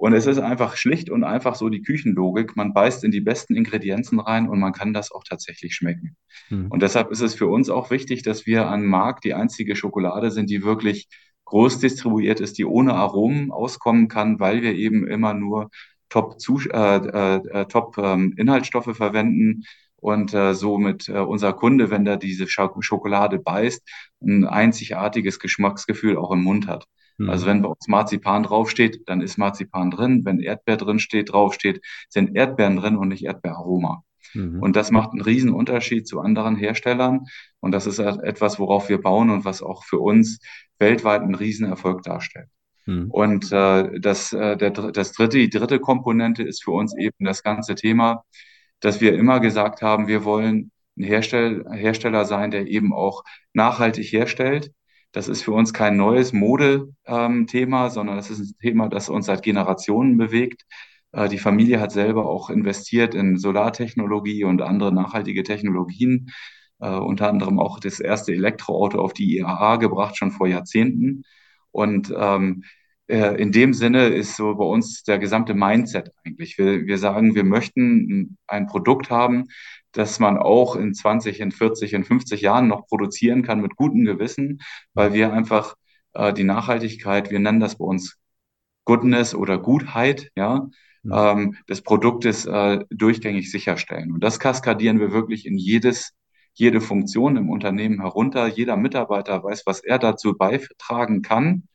Und 0.01 0.13
es 0.13 0.25
ist 0.25 0.39
einfach 0.39 0.77
schlicht 0.77 1.11
und 1.11 1.23
einfach 1.23 1.53
so 1.53 1.69
die 1.69 1.83
Küchenlogik. 1.83 2.55
Man 2.55 2.73
beißt 2.73 3.03
in 3.03 3.11
die 3.11 3.21
besten 3.21 3.55
Ingredienzen 3.55 4.19
rein 4.19 4.49
und 4.49 4.59
man 4.59 4.73
kann 4.73 4.93
das 4.93 5.11
auch 5.11 5.23
tatsächlich 5.23 5.75
schmecken. 5.75 6.17
Mhm. 6.49 6.69
Und 6.69 6.81
deshalb 6.81 7.11
ist 7.11 7.21
es 7.21 7.35
für 7.35 7.45
uns 7.45 7.69
auch 7.69 7.91
wichtig, 7.91 8.23
dass 8.23 8.47
wir 8.47 8.67
am 8.67 8.87
Markt 8.87 9.25
die 9.25 9.35
einzige 9.35 9.75
Schokolade 9.75 10.31
sind, 10.31 10.49
die 10.49 10.63
wirklich 10.63 11.07
groß 11.45 11.77
distribuiert 11.77 12.39
ist, 12.39 12.57
die 12.57 12.65
ohne 12.65 12.95
Aromen 12.95 13.51
auskommen 13.51 14.07
kann, 14.07 14.39
weil 14.39 14.63
wir 14.63 14.73
eben 14.73 15.07
immer 15.07 15.35
nur 15.35 15.69
Top, 16.09 16.35
äh, 16.49 16.97
äh, 16.97 17.35
äh, 17.35 17.65
Top 17.67 17.95
ähm, 17.99 18.33
Inhaltsstoffe 18.37 18.97
verwenden, 18.97 19.65
und 19.97 20.33
äh, 20.33 20.55
somit 20.55 21.09
äh, 21.09 21.19
unser 21.19 21.53
Kunde, 21.53 21.91
wenn 21.91 22.05
der 22.05 22.17
diese 22.17 22.47
Schokolade 22.47 23.37
beißt, 23.37 23.87
ein 24.23 24.45
einzigartiges 24.45 25.37
Geschmacksgefühl 25.37 26.17
auch 26.17 26.31
im 26.31 26.41
Mund 26.41 26.65
hat. 26.65 26.87
Mhm. 27.23 27.29
Also 27.29 27.45
wenn 27.45 27.61
bei 27.61 27.69
uns 27.69 27.87
Marzipan 27.87 28.43
draufsteht, 28.43 29.03
dann 29.07 29.21
ist 29.21 29.37
Marzipan 29.37 29.91
drin. 29.91 30.21
Wenn 30.25 30.39
Erdbeer 30.39 30.77
drin 30.77 30.99
steht, 30.99 31.31
draufsteht, 31.31 31.81
sind 32.09 32.35
Erdbeeren 32.35 32.77
drin 32.77 32.97
und 32.97 33.09
nicht 33.09 33.25
Erdbeeraroma. 33.25 34.03
Mhm. 34.33 34.61
Und 34.61 34.75
das 34.75 34.91
macht 34.91 35.11
einen 35.11 35.21
riesen 35.21 35.51
Unterschied 35.51 36.07
zu 36.07 36.19
anderen 36.19 36.55
Herstellern. 36.55 37.25
Und 37.59 37.71
das 37.71 37.87
ist 37.87 37.99
etwas, 37.99 38.59
worauf 38.59 38.89
wir 38.89 39.01
bauen 39.01 39.29
und 39.29 39.45
was 39.45 39.61
auch 39.61 39.83
für 39.83 39.99
uns 39.99 40.39
weltweit 40.79 41.21
einen 41.21 41.35
riesen 41.35 41.67
Erfolg 41.67 42.03
darstellt. 42.03 42.47
Mhm. 42.85 43.11
Und 43.11 43.51
äh, 43.51 43.99
das, 43.99 44.33
äh, 44.33 44.57
der, 44.57 44.71
das 44.71 45.11
dritte, 45.13 45.37
die 45.37 45.49
dritte 45.49 45.79
Komponente 45.79 46.43
ist 46.43 46.63
für 46.63 46.71
uns 46.71 46.95
eben 46.97 47.25
das 47.25 47.43
ganze 47.43 47.75
Thema 47.75 48.23
dass 48.81 48.99
wir 48.99 49.13
immer 49.13 49.39
gesagt 49.39 49.81
haben, 49.81 50.07
wir 50.07 50.25
wollen 50.25 50.71
ein 50.97 51.03
Herstell 51.03 51.63
Hersteller 51.71 52.25
sein, 52.25 52.51
der 52.51 52.67
eben 52.67 52.93
auch 52.93 53.23
nachhaltig 53.53 54.11
herstellt. 54.11 54.73
Das 55.11 55.27
ist 55.27 55.43
für 55.43 55.51
uns 55.51 55.73
kein 55.73 55.97
neues 55.97 56.33
Modethema, 56.33 57.89
sondern 57.89 58.15
das 58.15 58.29
ist 58.29 58.39
ein 58.39 58.57
Thema, 58.61 58.87
das 58.89 59.09
uns 59.09 59.25
seit 59.25 59.43
Generationen 59.43 60.17
bewegt. 60.17 60.65
Äh, 61.11 61.29
die 61.29 61.37
Familie 61.37 61.79
hat 61.79 61.91
selber 61.91 62.27
auch 62.27 62.49
investiert 62.49 63.13
in 63.15 63.37
Solartechnologie 63.37 64.43
und 64.45 64.61
andere 64.61 64.93
nachhaltige 64.93 65.43
Technologien, 65.43 66.31
äh, 66.79 66.89
unter 66.89 67.29
anderem 67.29 67.59
auch 67.59 67.79
das 67.79 67.99
erste 67.99 68.33
Elektroauto 68.33 68.99
auf 68.99 69.13
die 69.13 69.37
IAA 69.37 69.77
gebracht, 69.77 70.17
schon 70.17 70.31
vor 70.31 70.47
Jahrzehnten. 70.47 71.23
Und 71.71 72.13
ähm, 72.17 72.63
äh, 73.07 73.41
in 73.41 73.51
dem 73.51 73.73
Sinne 73.73 74.07
ist 74.07 74.35
so 74.37 74.55
bei 74.55 74.65
uns 74.65 75.03
der 75.03 75.19
gesamte 75.19 75.53
Mindset 75.53 76.11
eigentlich. 76.25 76.57
Wir, 76.57 76.85
wir 76.85 76.97
sagen, 76.97 77.35
wir 77.35 77.43
möchten 77.43 78.37
ein 78.47 78.67
Produkt 78.67 79.09
haben, 79.09 79.47
dass 79.91 80.19
man 80.19 80.37
auch 80.37 80.75
in 80.75 80.93
20, 80.93 81.39
in 81.39 81.51
40, 81.51 81.93
in 81.93 82.03
50 82.03 82.41
Jahren 82.41 82.67
noch 82.67 82.87
produzieren 82.87 83.43
kann 83.43 83.61
mit 83.61 83.75
gutem 83.75 84.05
Gewissen, 84.05 84.61
weil 84.93 85.13
wir 85.13 85.33
einfach 85.33 85.75
äh, 86.13 86.33
die 86.33 86.43
Nachhaltigkeit, 86.43 87.31
wir 87.31 87.39
nennen 87.39 87.59
das 87.59 87.77
bei 87.77 87.85
uns 87.85 88.17
Goodness 88.85 89.35
oder 89.35 89.57
Gutheit, 89.57 90.31
ja, 90.35 90.69
mhm. 91.03 91.11
ähm, 91.13 91.57
des 91.69 91.81
Produktes 91.81 92.45
äh, 92.45 92.79
durchgängig 92.89 93.51
sicherstellen. 93.51 94.11
Und 94.11 94.23
das 94.23 94.39
kaskadieren 94.39 94.99
wir 94.99 95.11
wirklich 95.11 95.45
in 95.45 95.57
jedes, 95.57 96.13
jede 96.53 96.81
Funktion 96.81 97.37
im 97.37 97.49
Unternehmen 97.49 98.01
herunter. 98.01 98.47
Jeder 98.47 98.77
Mitarbeiter 98.77 99.43
weiß, 99.43 99.63
was 99.65 99.81
er 99.81 99.99
dazu 99.99 100.35
beitragen 100.35 101.21
kann. 101.21 101.67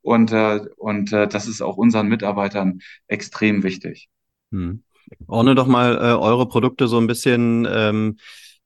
Und, 0.00 0.32
äh, 0.32 0.60
und 0.76 1.12
äh, 1.12 1.28
das 1.28 1.46
ist 1.48 1.60
auch 1.60 1.76
unseren 1.76 2.08
Mitarbeitern 2.08 2.80
extrem 3.08 3.62
wichtig. 3.62 4.08
Hm. 4.50 4.82
Ordne 5.26 5.54
doch 5.54 5.66
mal 5.66 5.96
äh, 5.96 6.14
eure 6.14 6.48
Produkte 6.48 6.88
so 6.88 6.98
ein 6.98 7.06
bisschen 7.06 7.66
ähm, 7.70 8.16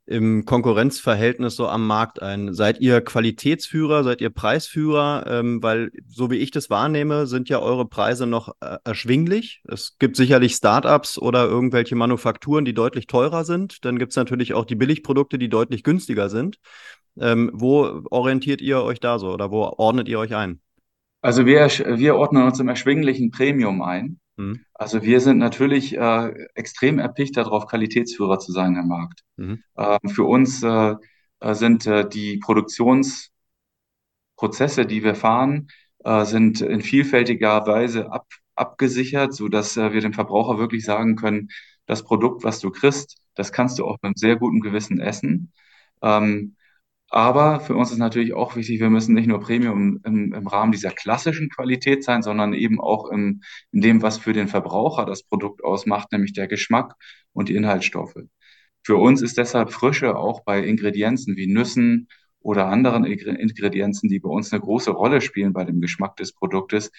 im 0.06 0.44
Konkurrenzverhältnis 0.44 1.56
so 1.56 1.68
am 1.68 1.86
Markt 1.86 2.20
ein? 2.20 2.54
Seid 2.54 2.80
ihr 2.80 3.00
Qualitätsführer, 3.00 4.04
seid 4.04 4.20
ihr 4.20 4.30
Preisführer? 4.30 5.24
Ähm, 5.28 5.62
weil 5.62 5.90
so 6.08 6.30
wie 6.30 6.36
ich 6.36 6.50
das 6.50 6.70
wahrnehme, 6.70 7.26
sind 7.26 7.48
ja 7.48 7.60
eure 7.60 7.86
Preise 7.86 8.26
noch 8.26 8.54
äh, 8.60 8.78
erschwinglich. 8.84 9.62
Es 9.68 9.98
gibt 9.98 10.16
sicherlich 10.16 10.54
Startups 10.54 11.18
oder 11.18 11.44
irgendwelche 11.44 11.94
Manufakturen, 11.94 12.64
die 12.64 12.74
deutlich 12.74 13.06
teurer 13.06 13.44
sind. 13.44 13.84
Dann 13.84 13.98
gibt 13.98 14.12
es 14.12 14.16
natürlich 14.16 14.54
auch 14.54 14.64
die 14.64 14.74
Billigprodukte, 14.74 15.38
die 15.38 15.48
deutlich 15.48 15.84
günstiger 15.84 16.28
sind. 16.28 16.58
Ähm, 17.20 17.50
wo 17.52 18.02
orientiert 18.10 18.60
ihr 18.60 18.82
euch 18.82 18.98
da 18.98 19.18
so 19.18 19.32
oder 19.32 19.50
wo 19.50 19.62
ordnet 19.62 20.08
ihr 20.08 20.18
euch 20.18 20.34
ein? 20.34 20.60
Also 21.20 21.46
wir, 21.46 21.68
wir 21.68 22.16
ordnen 22.16 22.42
uns 22.42 22.58
im 22.58 22.68
erschwinglichen 22.68 23.30
Premium 23.30 23.82
ein. 23.82 24.18
Mhm. 24.36 24.64
Also 24.74 25.02
wir 25.02 25.20
sind 25.20 25.38
natürlich 25.38 25.96
äh, 25.96 26.46
extrem 26.54 26.98
erpicht 26.98 27.36
darauf, 27.36 27.66
Qualitätsführer 27.66 28.38
zu 28.38 28.52
sein 28.52 28.76
im 28.76 28.88
Markt. 28.88 29.22
Mhm. 29.36 29.62
Äh, 29.76 29.98
für 30.08 30.24
uns 30.24 30.62
äh, 30.62 30.94
äh 31.40 31.54
sind 31.54 31.86
äh, 31.86 32.08
die 32.08 32.38
Produktionsprozesse, 32.38 34.86
die 34.86 35.04
wir 35.04 35.14
fahren, 35.14 35.68
äh, 36.04 36.24
sind 36.24 36.60
in 36.60 36.80
vielfältiger 36.80 37.66
Weise 37.66 38.10
ab, 38.10 38.26
abgesichert, 38.54 39.34
sodass 39.34 39.76
wir 39.76 40.00
dem 40.00 40.12
Verbraucher 40.12 40.58
wirklich 40.58 40.84
sagen 40.84 41.16
können, 41.16 41.48
das 41.86 42.04
Produkt, 42.04 42.44
was 42.44 42.60
du 42.60 42.70
kriegst, 42.70 43.18
das 43.34 43.52
kannst 43.52 43.78
du 43.78 43.86
auch 43.86 43.98
mit 44.02 44.18
sehr 44.18 44.36
gutem 44.36 44.60
Gewissen 44.60 45.00
essen. 45.00 45.52
Ähm, 46.02 46.56
aber 47.12 47.60
für 47.60 47.76
uns 47.76 47.92
ist 47.92 47.98
natürlich 47.98 48.32
auch 48.32 48.56
wichtig, 48.56 48.80
wir 48.80 48.88
müssen 48.88 49.14
nicht 49.14 49.26
nur 49.26 49.38
Premium 49.38 50.00
im, 50.02 50.32
im 50.32 50.46
Rahmen 50.46 50.72
dieser 50.72 50.90
klassischen 50.90 51.50
Qualität 51.50 52.02
sein, 52.02 52.22
sondern 52.22 52.54
eben 52.54 52.80
auch 52.80 53.10
im, 53.10 53.42
in 53.70 53.82
dem, 53.82 54.00
was 54.00 54.16
für 54.16 54.32
den 54.32 54.48
Verbraucher 54.48 55.04
das 55.04 55.22
Produkt 55.22 55.62
ausmacht, 55.62 56.10
nämlich 56.10 56.32
der 56.32 56.48
Geschmack 56.48 56.94
und 57.34 57.50
die 57.50 57.54
Inhaltsstoffe. 57.54 58.16
Für 58.82 58.96
uns 58.96 59.20
ist 59.20 59.36
deshalb 59.36 59.72
Frische 59.72 60.16
auch 60.16 60.42
bei 60.44 60.64
Ingredienzen 60.64 61.36
wie 61.36 61.48
Nüssen 61.48 62.08
oder 62.40 62.68
anderen 62.68 63.04
Ingredienzen, 63.04 64.08
die 64.08 64.18
bei 64.18 64.30
uns 64.30 64.50
eine 64.50 64.62
große 64.62 64.90
Rolle 64.90 65.20
spielen 65.20 65.52
bei 65.52 65.64
dem 65.64 65.82
Geschmack 65.82 66.16
des 66.16 66.32
Produktes, 66.32 66.90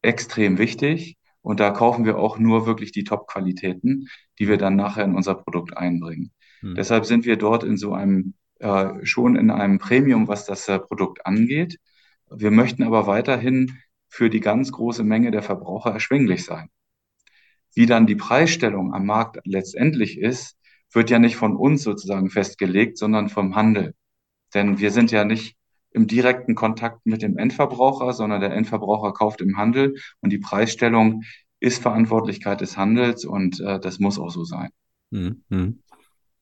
extrem 0.00 0.56
wichtig. 0.56 1.18
Und 1.42 1.60
da 1.60 1.72
kaufen 1.72 2.06
wir 2.06 2.16
auch 2.16 2.38
nur 2.38 2.66
wirklich 2.66 2.90
die 2.90 3.04
Top-Qualitäten, 3.04 4.08
die 4.38 4.48
wir 4.48 4.56
dann 4.56 4.76
nachher 4.76 5.04
in 5.04 5.14
unser 5.14 5.34
Produkt 5.34 5.76
einbringen. 5.76 6.32
Hm. 6.60 6.74
Deshalb 6.74 7.04
sind 7.04 7.26
wir 7.26 7.36
dort 7.36 7.64
in 7.64 7.76
so 7.76 7.92
einem 7.92 8.32
äh, 8.58 9.04
schon 9.04 9.36
in 9.36 9.50
einem 9.50 9.78
Premium, 9.78 10.28
was 10.28 10.46
das 10.46 10.68
äh, 10.68 10.78
Produkt 10.78 11.26
angeht. 11.26 11.78
Wir 12.30 12.50
möchten 12.50 12.82
aber 12.82 13.06
weiterhin 13.06 13.78
für 14.08 14.30
die 14.30 14.40
ganz 14.40 14.72
große 14.72 15.04
Menge 15.04 15.30
der 15.30 15.42
Verbraucher 15.42 15.90
erschwinglich 15.90 16.44
sein. 16.44 16.68
Wie 17.74 17.86
dann 17.86 18.06
die 18.06 18.16
Preisstellung 18.16 18.94
am 18.94 19.06
Markt 19.06 19.38
letztendlich 19.44 20.18
ist, 20.18 20.56
wird 20.92 21.10
ja 21.10 21.18
nicht 21.18 21.36
von 21.36 21.56
uns 21.56 21.82
sozusagen 21.82 22.30
festgelegt, 22.30 22.96
sondern 22.96 23.28
vom 23.28 23.54
Handel. 23.54 23.94
Denn 24.54 24.78
wir 24.78 24.90
sind 24.90 25.10
ja 25.10 25.24
nicht 25.24 25.56
im 25.90 26.06
direkten 26.06 26.54
Kontakt 26.54 27.04
mit 27.04 27.22
dem 27.22 27.36
Endverbraucher, 27.36 28.12
sondern 28.12 28.40
der 28.40 28.52
Endverbraucher 28.52 29.12
kauft 29.12 29.40
im 29.40 29.56
Handel 29.56 29.96
und 30.20 30.30
die 30.30 30.38
Preisstellung 30.38 31.22
ist 31.60 31.82
Verantwortlichkeit 31.82 32.60
des 32.60 32.76
Handels 32.76 33.24
und 33.24 33.60
äh, 33.60 33.80
das 33.80 33.98
muss 33.98 34.18
auch 34.18 34.30
so 34.30 34.44
sein. 34.44 34.70
Mhm. 35.48 35.82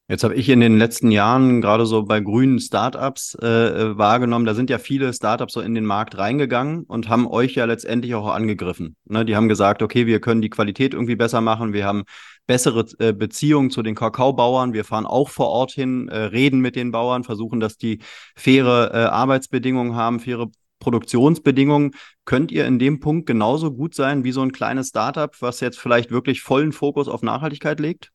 Jetzt 0.06 0.22
habe 0.22 0.34
ich 0.34 0.50
in 0.50 0.60
den 0.60 0.76
letzten 0.76 1.10
Jahren 1.10 1.62
gerade 1.62 1.86
so 1.86 2.02
bei 2.02 2.20
grünen 2.20 2.60
Startups 2.60 3.38
äh, 3.40 3.46
äh, 3.46 3.96
wahrgenommen, 3.96 4.44
da 4.44 4.54
sind 4.54 4.68
ja 4.68 4.76
viele 4.76 5.10
Startups 5.14 5.54
so 5.54 5.62
in 5.62 5.74
den 5.74 5.86
Markt 5.86 6.18
reingegangen 6.18 6.84
und 6.84 7.08
haben 7.08 7.26
euch 7.26 7.54
ja 7.54 7.64
letztendlich 7.64 8.14
auch 8.14 8.28
angegriffen. 8.28 8.96
Ne? 9.06 9.24
Die 9.24 9.34
haben 9.34 9.48
gesagt, 9.48 9.80
okay, 9.80 10.06
wir 10.06 10.20
können 10.20 10.42
die 10.42 10.50
Qualität 10.50 10.92
irgendwie 10.92 11.16
besser 11.16 11.40
machen, 11.40 11.72
wir 11.72 11.86
haben 11.86 12.04
bessere 12.46 12.84
äh, 12.98 13.14
Beziehungen 13.14 13.70
zu 13.70 13.82
den 13.82 13.94
Kakaobauern, 13.94 14.74
wir 14.74 14.84
fahren 14.84 15.06
auch 15.06 15.30
vor 15.30 15.48
Ort 15.48 15.72
hin, 15.72 16.08
äh, 16.08 16.18
reden 16.18 16.60
mit 16.60 16.76
den 16.76 16.90
Bauern, 16.90 17.24
versuchen, 17.24 17.58
dass 17.58 17.78
die 17.78 18.00
faire 18.36 18.90
äh, 18.92 19.04
Arbeitsbedingungen 19.06 19.94
haben, 19.96 20.20
faire 20.20 20.48
Produktionsbedingungen. 20.80 21.92
Könnt 22.26 22.52
ihr 22.52 22.66
in 22.66 22.78
dem 22.78 23.00
Punkt 23.00 23.24
genauso 23.24 23.72
gut 23.72 23.94
sein 23.94 24.22
wie 24.22 24.32
so 24.32 24.42
ein 24.42 24.52
kleines 24.52 24.88
Startup, 24.88 25.34
was 25.40 25.60
jetzt 25.60 25.78
vielleicht 25.78 26.10
wirklich 26.10 26.42
vollen 26.42 26.72
Fokus 26.72 27.08
auf 27.08 27.22
Nachhaltigkeit 27.22 27.80
legt? 27.80 28.13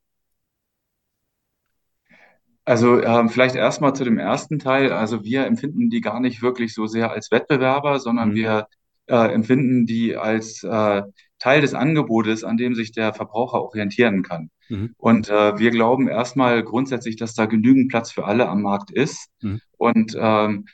Also 2.69 3.01
ähm, 3.01 3.29
vielleicht 3.29 3.55
erstmal 3.55 3.95
zu 3.95 4.03
dem 4.03 4.19
ersten 4.19 4.59
Teil. 4.59 4.91
Also 4.91 5.23
wir 5.23 5.47
empfinden 5.47 5.89
die 5.89 6.01
gar 6.01 6.19
nicht 6.19 6.43
wirklich 6.43 6.75
so 6.75 6.85
sehr 6.85 7.09
als 7.09 7.31
Wettbewerber, 7.31 7.97
sondern 7.97 8.29
mhm. 8.29 8.35
wir 8.35 8.67
äh, 9.07 9.33
empfinden 9.33 9.87
die 9.87 10.15
als 10.15 10.63
äh, 10.63 11.01
Teil 11.39 11.61
des 11.61 11.73
Angebotes, 11.73 12.43
an 12.43 12.57
dem 12.57 12.75
sich 12.75 12.91
der 12.91 13.11
Verbraucher 13.15 13.63
orientieren 13.63 14.21
kann. 14.21 14.51
Mhm. 14.67 14.93
Und 14.97 15.29
äh, 15.29 15.57
wir 15.57 15.71
glauben 15.71 16.07
erstmal 16.07 16.63
grundsätzlich, 16.63 17.15
dass 17.15 17.33
da 17.33 17.47
genügend 17.47 17.89
Platz 17.89 18.11
für 18.11 18.25
alle 18.25 18.47
am 18.47 18.61
Markt 18.61 18.91
ist 18.91 19.29
mhm. 19.41 19.61
und 19.79 20.15
ähm, 20.15 20.67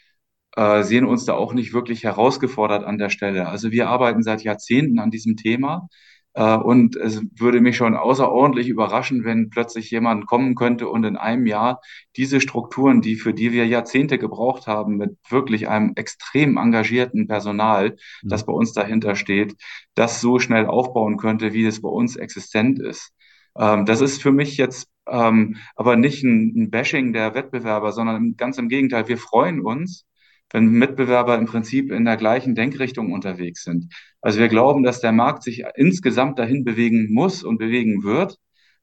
äh, 0.58 0.84
sehen 0.84 1.06
uns 1.06 1.24
da 1.24 1.36
auch 1.36 1.54
nicht 1.54 1.74
wirklich 1.74 2.04
herausgefordert 2.04 2.84
an 2.84 2.98
der 2.98 3.10
Stelle. 3.10 3.48
Also 3.48 3.72
wir 3.72 3.88
arbeiten 3.88 4.22
seit 4.22 4.44
Jahrzehnten 4.44 5.00
an 5.00 5.12
diesem 5.12 5.38
Thema 5.38 5.88
und 6.44 6.98
es 6.98 7.22
würde 7.38 7.62
mich 7.62 7.78
schon 7.78 7.96
außerordentlich 7.96 8.68
überraschen, 8.68 9.24
wenn 9.24 9.50
plötzlich 9.50 9.90
jemand 9.90 10.26
kommen 10.26 10.56
könnte 10.56 10.90
und 10.90 11.06
in 11.06 11.16
einem 11.16 11.46
Jahr 11.46 11.82
diese 12.18 12.42
Strukturen, 12.42 13.02
die 13.02 13.16
für 13.16 13.34
die 13.34 13.54
wir 13.54 13.66
Jahrzehnte 13.66 14.18
gebraucht 14.18 14.68
haben, 14.68 14.98
mit 14.98 15.18
wirklich 15.30 15.70
einem 15.70 15.94
extrem 15.96 16.58
engagierten 16.58 17.28
Personal, 17.28 17.98
mhm. 18.22 18.30
das 18.30 18.46
bei 18.46 18.52
uns 18.52 18.74
dahinter 18.74 19.16
steht, 19.16 19.56
das 19.94 20.20
so 20.20 20.40
schnell 20.40 20.66
aufbauen 20.66 21.18
könnte, 21.18 21.54
wie 21.54 21.66
es 21.66 21.82
bei 21.82 21.90
uns 21.90 22.18
existent 22.18 22.80
ist. 22.80 23.14
Ähm, 23.58 23.86
das 23.86 24.02
ist 24.02 24.22
für 24.22 24.34
mich 24.34 24.58
jetzt 24.58 24.90
ähm, 25.08 25.58
aber 25.76 25.96
nicht 25.96 26.24
ein 26.24 26.70
Bashing 26.70 27.14
der 27.14 27.34
Wettbewerber, 27.36 27.92
sondern 27.92 28.36
ganz 28.38 28.58
im 28.58 28.70
Gegenteil. 28.70 29.08
Wir 29.08 29.18
freuen 29.18 29.62
uns, 29.62 30.06
wenn 30.52 30.68
Mitbewerber 30.68 31.38
im 31.38 31.46
Prinzip 31.46 31.92
in 31.92 32.06
der 32.06 32.18
gleichen 32.18 32.56
Denkrichtung 32.56 33.12
unterwegs 33.12 33.64
sind. 33.64 33.94
Also 34.22 34.40
wir 34.40 34.48
glauben, 34.48 34.84
dass 34.84 35.02
der 35.02 35.12
Markt 35.12 35.44
sich 35.44 35.64
insgesamt 35.76 36.40
dahin 36.40 36.64
bewegen 36.64 37.14
muss 37.14 37.44
und 37.44 37.58
bewegen 37.58 38.04
wird. 38.04 38.38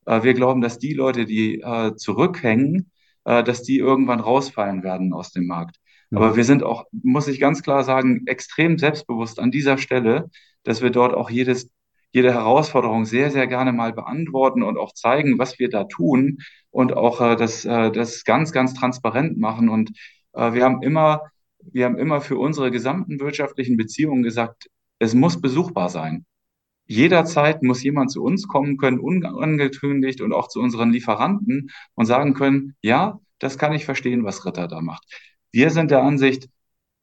Äh, 0.07 0.23
wir 0.23 0.35
glauben, 0.35 0.61
dass 0.61 0.79
die 0.79 0.95
Leute, 0.95 1.25
die 1.25 1.61
äh, 1.61 1.95
zurückhängen, 1.97 2.91
äh, 3.25 3.43
dass 3.43 3.63
die 3.63 3.79
irgendwann 3.79 4.21
rausfallen 4.21 4.83
werden 4.83 5.13
aus 5.13 5.33
dem 5.33 5.47
Markt. 5.47 5.77
Aber 6.15 6.37
wir 6.37 6.45
sind 6.45 6.63
auch, 6.63 6.85
muss 6.93 7.27
ich 7.27 7.41
ganz 7.41 7.63
klar 7.63 7.85
sagen, 7.85 8.27
extrem 8.27 8.77
selbstbewusst 8.77 9.41
an 9.41 9.51
dieser 9.51 9.79
Stelle, 9.79 10.29
dass 10.63 10.83
wir 10.83 10.91
dort 10.91 11.15
auch 11.15 11.31
jedes, 11.31 11.71
jede 12.13 12.35
Herausforderung 12.35 13.07
sehr, 13.07 13.31
sehr 13.31 13.47
gerne 13.47 13.73
mal 13.73 13.95
beantworten 13.95 14.63
und 14.63 14.77
auch 14.77 14.93
zeigen, 14.93 15.39
was 15.39 15.59
wir 15.59 15.71
da 15.71 15.85
tun 15.85 16.37
und 16.71 16.93
auch 16.93 17.21
das, 17.37 17.63
das 17.63 18.25
ganz, 18.25 18.53
ganz 18.53 18.75
transparent 18.75 19.39
machen. 19.39 19.71
Und 19.71 19.93
wir 20.35 20.63
haben 20.63 20.83
immer 20.83 21.32
wir 21.73 21.85
haben 21.85 21.99
immer 21.99 22.21
für 22.21 22.37
unsere 22.37 22.71
gesamten 22.71 23.21
wirtschaftlichen 23.21 23.77
Beziehungen 23.77 24.23
gesagt, 24.23 24.69
es 24.99 25.15
muss 25.15 25.41
besuchbar 25.41 25.89
sein. 25.89 26.27
Jederzeit 26.87 27.63
muss 27.63 27.83
jemand 27.83 28.11
zu 28.11 28.23
uns 28.23 28.49
kommen 28.49 28.77
können, 28.77 28.99
unangekündigt 28.99 30.21
und 30.21 30.33
auch 30.33 30.49
zu 30.49 30.61
unseren 30.61 30.91
Lieferanten 30.91 31.71
und 31.95 32.07
sagen 32.07 32.35
können, 32.35 32.75
ja, 32.83 33.21
das 33.39 33.59
kann 33.59 33.73
ich 33.73 33.85
verstehen, 33.85 34.25
was 34.25 34.45
Ritter 34.45 34.69
da 34.69 34.81
macht. 34.81 35.05
Wir 35.53 35.71
sind 35.71 35.91
der 35.91 36.03
Ansicht, 36.03 36.49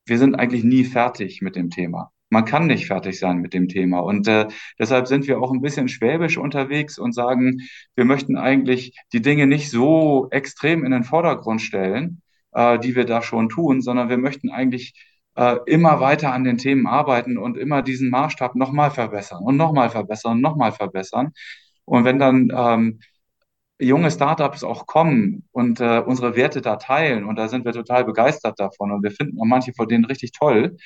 wir 0.05 0.17
sind 0.17 0.35
eigentlich 0.35 0.63
nie 0.63 0.83
fertig 0.83 1.41
mit 1.41 1.55
dem 1.55 1.69
Thema. 1.69 2.11
Man 2.29 2.45
kann 2.45 2.67
nicht 2.67 2.87
fertig 2.87 3.19
sein 3.19 3.39
mit 3.39 3.53
dem 3.53 3.67
Thema. 3.67 3.99
Und 3.99 4.27
äh, 4.27 4.47
deshalb 4.77 5.07
sind 5.07 5.27
wir 5.27 5.41
auch 5.41 5.51
ein 5.51 5.61
bisschen 5.61 5.87
schwäbisch 5.87 6.37
unterwegs 6.37 6.99
und 6.99 7.13
sagen, 7.13 7.61
wir 7.95 8.05
möchten 8.05 8.37
eigentlich 8.37 8.95
die 9.13 9.21
Dinge 9.21 9.47
nicht 9.47 9.71
so 9.71 10.27
extrem 10.29 10.85
in 10.85 10.91
den 10.91 11.03
Vordergrund 11.03 11.61
stellen, 11.61 12.21
äh, 12.53 12.79
die 12.79 12.95
wir 12.95 13.05
da 13.05 13.21
schon 13.21 13.49
tun, 13.49 13.81
sondern 13.81 14.09
wir 14.09 14.17
möchten 14.17 14.49
eigentlich 14.49 14.93
äh, 15.35 15.57
immer 15.65 15.99
weiter 15.99 16.33
an 16.33 16.43
den 16.43 16.57
Themen 16.57 16.87
arbeiten 16.87 17.37
und 17.37 17.57
immer 17.57 17.81
diesen 17.81 18.09
Maßstab 18.09 18.55
nochmal 18.55 18.91
verbessern 18.91 19.43
und 19.43 19.57
nochmal 19.57 19.89
verbessern 19.89 20.33
und 20.33 20.41
nochmal 20.41 20.71
verbessern. 20.71 21.31
Und 21.85 22.05
wenn 22.05 22.19
dann 22.19 22.51
ähm, 22.55 22.99
junge 23.79 24.11
Startups 24.11 24.63
auch 24.63 24.85
kommen 24.85 25.47
und 25.51 25.79
äh, 25.79 25.99
unsere 26.05 26.35
Werte 26.35 26.61
da 26.61 26.75
teilen, 26.75 27.23
und 27.25 27.37
da 27.37 27.47
sind 27.47 27.65
wir 27.65 27.71
total 27.73 28.03
begeistert 28.05 28.59
davon 28.59 28.91
und 28.91 29.03
wir 29.03 29.11
finden 29.11 29.39
auch 29.39 29.45
manche 29.45 29.73
von 29.73 29.87
denen 29.87 30.05
richtig 30.05 30.31
toll, 30.33 30.77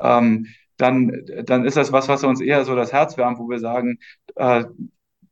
ähm, 0.00 0.46
dann, 0.76 1.24
dann 1.44 1.64
ist 1.64 1.76
das 1.76 1.92
was, 1.92 2.08
was 2.08 2.24
uns 2.24 2.40
eher 2.40 2.64
so 2.64 2.74
das 2.74 2.92
Herz 2.92 3.16
wärmt, 3.16 3.38
wo 3.38 3.48
wir 3.48 3.58
sagen, 3.60 3.98
äh, 4.36 4.64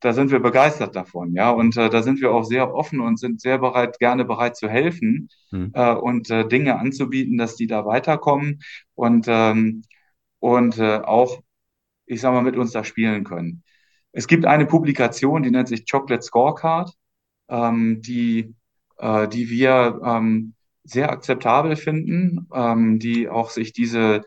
da 0.00 0.12
sind 0.12 0.30
wir 0.30 0.40
begeistert 0.40 0.96
davon, 0.96 1.34
ja. 1.34 1.50
Und 1.50 1.76
äh, 1.76 1.90
da 1.90 2.02
sind 2.02 2.20
wir 2.20 2.32
auch 2.32 2.44
sehr 2.44 2.74
offen 2.74 3.00
und 3.00 3.18
sind 3.18 3.40
sehr 3.40 3.58
bereit, 3.58 3.98
gerne 3.98 4.24
bereit 4.24 4.56
zu 4.56 4.68
helfen 4.68 5.28
mhm. 5.50 5.70
äh, 5.74 5.94
und 5.94 6.30
äh, 6.30 6.46
Dinge 6.48 6.78
anzubieten, 6.78 7.38
dass 7.38 7.56
die 7.56 7.66
da 7.66 7.84
weiterkommen 7.86 8.60
und, 8.94 9.26
ähm, 9.28 9.82
und 10.38 10.78
äh, 10.78 10.98
auch, 10.98 11.42
ich 12.06 12.20
sag 12.20 12.32
mal, 12.32 12.42
mit 12.42 12.56
uns 12.56 12.72
da 12.72 12.84
spielen 12.84 13.24
können. 13.24 13.62
Es 14.12 14.26
gibt 14.26 14.46
eine 14.46 14.66
Publikation, 14.66 15.42
die 15.42 15.50
nennt 15.50 15.68
sich 15.68 15.90
Chocolate 15.90 16.22
Scorecard, 16.22 16.92
ähm, 17.48 18.00
die, 18.02 18.54
äh, 18.98 19.28
die 19.28 19.50
wir 19.50 20.00
ähm, 20.04 20.54
sehr 20.82 21.10
akzeptabel 21.10 21.76
finden, 21.76 22.48
ähm, 22.52 22.98
die 22.98 23.28
auch 23.28 23.50
sich 23.50 23.72
diese 23.72 24.22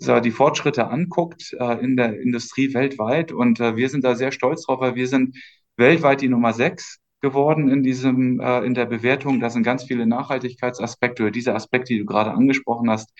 die 0.00 0.30
Fortschritte 0.30 0.88
anguckt 0.88 1.54
äh, 1.58 1.82
in 1.82 1.96
der 1.96 2.20
Industrie 2.20 2.74
weltweit. 2.74 3.32
Und 3.32 3.60
äh, 3.60 3.76
wir 3.76 3.88
sind 3.88 4.04
da 4.04 4.14
sehr 4.14 4.32
stolz 4.32 4.64
drauf, 4.64 4.80
weil 4.80 4.94
wir 4.94 5.08
sind 5.08 5.36
weltweit 5.76 6.20
die 6.20 6.28
Nummer 6.28 6.52
sechs 6.52 6.98
geworden 7.20 7.68
in 7.68 7.82
diesem, 7.82 8.40
äh, 8.40 8.60
in 8.60 8.74
der 8.74 8.86
Bewertung. 8.86 9.40
Da 9.40 9.50
sind 9.50 9.62
ganz 9.62 9.84
viele 9.84 10.06
Nachhaltigkeitsaspekte 10.06 11.22
oder 11.24 11.32
diese 11.32 11.54
Aspekte, 11.54 11.94
die 11.94 12.00
du 12.00 12.06
gerade 12.06 12.32
angesprochen 12.32 12.90
hast, 12.90 13.12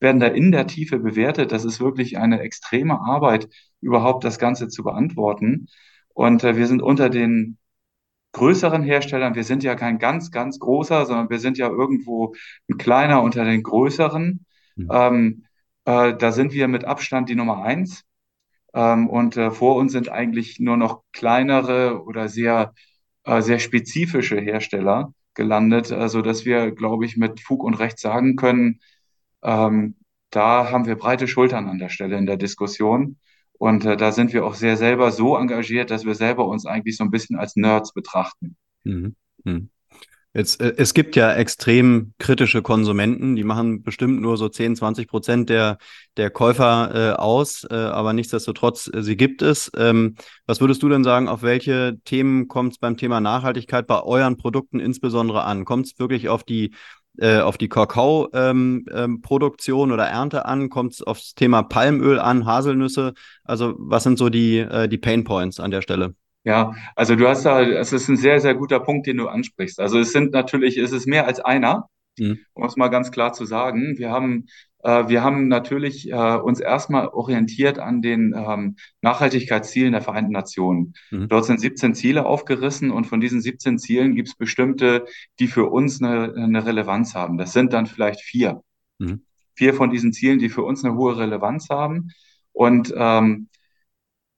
werden 0.00 0.20
da 0.20 0.26
in 0.26 0.52
der 0.52 0.66
Tiefe 0.66 0.98
bewertet. 0.98 1.52
Das 1.52 1.64
ist 1.64 1.80
wirklich 1.80 2.18
eine 2.18 2.40
extreme 2.40 3.00
Arbeit, 3.00 3.48
überhaupt 3.80 4.24
das 4.24 4.38
Ganze 4.38 4.68
zu 4.68 4.82
beantworten. 4.82 5.68
Und 6.14 6.42
wir 6.42 6.66
sind 6.66 6.82
unter 6.82 7.08
den 7.08 7.58
größeren 8.32 8.82
Herstellern, 8.82 9.34
wir 9.34 9.44
sind 9.44 9.62
ja 9.62 9.74
kein 9.74 9.98
ganz, 9.98 10.30
ganz 10.30 10.58
großer, 10.58 11.06
sondern 11.06 11.30
wir 11.30 11.38
sind 11.38 11.58
ja 11.58 11.68
irgendwo 11.68 12.34
ein 12.68 12.78
kleiner 12.78 13.22
unter 13.22 13.44
den 13.44 13.62
größeren. 13.62 14.44
Mhm. 14.76 14.88
Ähm, 14.90 15.44
äh, 15.84 16.14
da 16.16 16.32
sind 16.32 16.52
wir 16.52 16.68
mit 16.68 16.84
Abstand 16.84 17.28
die 17.28 17.34
Nummer 17.34 17.62
eins. 17.62 18.04
Ähm, 18.74 19.08
und 19.08 19.36
äh, 19.36 19.50
vor 19.50 19.76
uns 19.76 19.92
sind 19.92 20.08
eigentlich 20.08 20.58
nur 20.60 20.76
noch 20.76 21.02
kleinere 21.12 22.02
oder 22.04 22.28
sehr, 22.28 22.74
äh, 23.24 23.42
sehr 23.42 23.58
spezifische 23.58 24.40
Hersteller 24.40 25.14
gelandet, 25.34 25.86
so 25.86 25.96
also, 25.96 26.22
dass 26.22 26.44
wir, 26.44 26.72
glaube 26.72 27.06
ich, 27.06 27.16
mit 27.16 27.40
Fug 27.40 27.64
und 27.64 27.74
Recht 27.74 27.98
sagen 27.98 28.36
können, 28.36 28.80
ähm, 29.42 29.96
da 30.30 30.70
haben 30.70 30.86
wir 30.86 30.96
breite 30.96 31.28
Schultern 31.28 31.68
an 31.68 31.78
der 31.78 31.90
Stelle 31.90 32.16
in 32.16 32.26
der 32.26 32.36
Diskussion. 32.36 33.18
Und 33.52 33.84
äh, 33.84 33.96
da 33.96 34.12
sind 34.12 34.32
wir 34.32 34.44
auch 34.44 34.54
sehr 34.54 34.76
selber 34.76 35.12
so 35.12 35.36
engagiert, 35.36 35.90
dass 35.90 36.04
wir 36.04 36.14
selber 36.14 36.46
uns 36.46 36.66
eigentlich 36.66 36.96
so 36.96 37.04
ein 37.04 37.10
bisschen 37.10 37.36
als 37.38 37.54
Nerds 37.56 37.92
betrachten. 37.92 38.56
Mhm. 38.84 39.14
Mhm. 39.44 39.70
Jetzt, 40.34 40.62
äh, 40.62 40.72
es 40.78 40.94
gibt 40.94 41.14
ja 41.14 41.34
extrem 41.34 42.14
kritische 42.18 42.62
Konsumenten, 42.62 43.36
die 43.36 43.44
machen 43.44 43.82
bestimmt 43.82 44.22
nur 44.22 44.38
so 44.38 44.48
10, 44.48 44.76
20 44.76 45.06
Prozent 45.06 45.50
der, 45.50 45.76
der 46.16 46.30
Käufer 46.30 46.90
äh, 46.94 47.12
aus, 47.18 47.66
äh, 47.70 47.74
aber 47.74 48.14
nichtsdestotrotz, 48.14 48.90
äh, 48.92 49.02
sie 49.02 49.16
gibt 49.16 49.42
es. 49.42 49.70
Ähm, 49.76 50.16
was 50.46 50.60
würdest 50.60 50.82
du 50.82 50.88
denn 50.88 51.04
sagen, 51.04 51.28
auf 51.28 51.42
welche 51.42 51.98
Themen 52.04 52.48
kommt 52.48 52.72
es 52.72 52.78
beim 52.78 52.96
Thema 52.96 53.20
Nachhaltigkeit 53.20 53.86
bei 53.86 54.02
euren 54.02 54.38
Produkten 54.38 54.80
insbesondere 54.80 55.44
an? 55.44 55.66
Kommt 55.66 55.86
es 55.86 55.98
wirklich 55.98 56.30
auf 56.30 56.44
die 56.44 56.72
äh, 57.18 57.40
auf 57.40 57.58
die 57.58 57.68
Kakao-Produktion 57.68 59.88
ähm, 59.88 59.90
ähm, 59.90 59.92
oder 59.92 60.06
Ernte 60.06 60.46
an? 60.46 60.70
Kommt 60.70 60.94
es 60.94 61.02
aufs 61.02 61.34
Thema 61.34 61.62
Palmöl 61.62 62.18
an, 62.18 62.46
Haselnüsse? 62.46 63.12
Also 63.44 63.74
was 63.76 64.04
sind 64.04 64.18
so 64.18 64.30
die, 64.30 64.60
äh, 64.60 64.88
die 64.88 64.96
Pain 64.96 65.24
Points 65.24 65.60
an 65.60 65.70
der 65.70 65.82
Stelle? 65.82 66.14
Ja, 66.44 66.74
also 66.96 67.14
du 67.14 67.28
hast 67.28 67.44
da, 67.44 67.62
es 67.62 67.92
ist 67.92 68.08
ein 68.08 68.16
sehr, 68.16 68.40
sehr 68.40 68.54
guter 68.54 68.80
Punkt, 68.80 69.06
den 69.06 69.18
du 69.18 69.28
ansprichst. 69.28 69.78
Also 69.78 69.98
es 69.98 70.12
sind 70.12 70.32
natürlich, 70.32 70.76
es 70.76 70.92
ist 70.92 71.06
mehr 71.06 71.26
als 71.26 71.38
einer, 71.38 71.88
mhm. 72.18 72.40
um 72.54 72.64
es 72.64 72.76
mal 72.76 72.88
ganz 72.88 73.12
klar 73.12 73.32
zu 73.32 73.44
sagen. 73.44 73.96
Wir 73.96 74.10
haben, 74.10 74.46
äh, 74.82 75.06
wir 75.06 75.22
haben 75.22 75.46
natürlich 75.46 76.10
äh, 76.10 76.36
uns 76.36 76.58
erstmal 76.58 77.08
orientiert 77.08 77.78
an 77.78 78.02
den 78.02 78.34
ähm, 78.36 78.76
Nachhaltigkeitszielen 79.02 79.92
der 79.92 80.02
Vereinten 80.02 80.32
Nationen. 80.32 80.94
Mhm. 81.12 81.28
Dort 81.28 81.44
sind 81.44 81.60
17 81.60 81.94
Ziele 81.94 82.26
aufgerissen 82.26 82.90
und 82.90 83.06
von 83.06 83.20
diesen 83.20 83.40
17 83.40 83.78
Zielen 83.78 84.16
gibt 84.16 84.28
es 84.28 84.34
bestimmte, 84.34 85.04
die 85.38 85.46
für 85.46 85.66
uns 85.66 86.02
eine, 86.02 86.34
eine 86.34 86.66
Relevanz 86.66 87.14
haben. 87.14 87.38
Das 87.38 87.52
sind 87.52 87.72
dann 87.72 87.86
vielleicht 87.86 88.20
vier. 88.20 88.62
Mhm. 88.98 89.22
Vier 89.54 89.74
von 89.74 89.90
diesen 89.90 90.12
Zielen, 90.12 90.40
die 90.40 90.48
für 90.48 90.62
uns 90.62 90.84
eine 90.84 90.96
hohe 90.96 91.16
Relevanz 91.16 91.68
haben. 91.68 92.10
Und 92.52 92.92
ähm, 92.96 93.48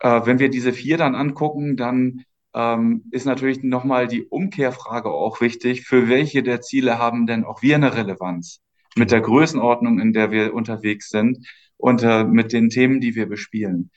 äh, 0.05 0.27
wenn 0.27 0.39
wir 0.39 0.51
diese 0.51 0.75
vier 0.75 0.99
dann 0.99 1.15
angucken, 1.15 1.77
dann 1.77 2.25
ähm, 2.55 3.05
ist 3.11 3.25
natürlich 3.25 3.63
nochmal 3.63 4.07
die 4.07 4.25
Umkehrfrage 4.25 5.11
auch 5.11 5.41
wichtig, 5.41 5.87
für 5.87 6.09
welche 6.09 6.43
der 6.43 6.61
Ziele 6.61 6.99
haben 6.99 7.27
denn 7.27 7.45
auch 7.45 7.63
wir 7.63 7.77
eine 7.77 7.97
Relevanz 7.97 8.61
mit 8.97 9.11
der 9.11 9.23
Größenordnung, 9.23 9.99
in 9.99 10.13
der 10.13 10.31
wir 10.31 10.53
unterwegs 10.53 11.09
sind 11.09 11.49
und 11.79 12.03
äh, 12.03 12.23
mit 12.23 12.53
den 12.53 12.69
Themen, 12.69 13.01
die 13.01 13.15
wir 13.15 13.27
bespielen. 13.27 13.91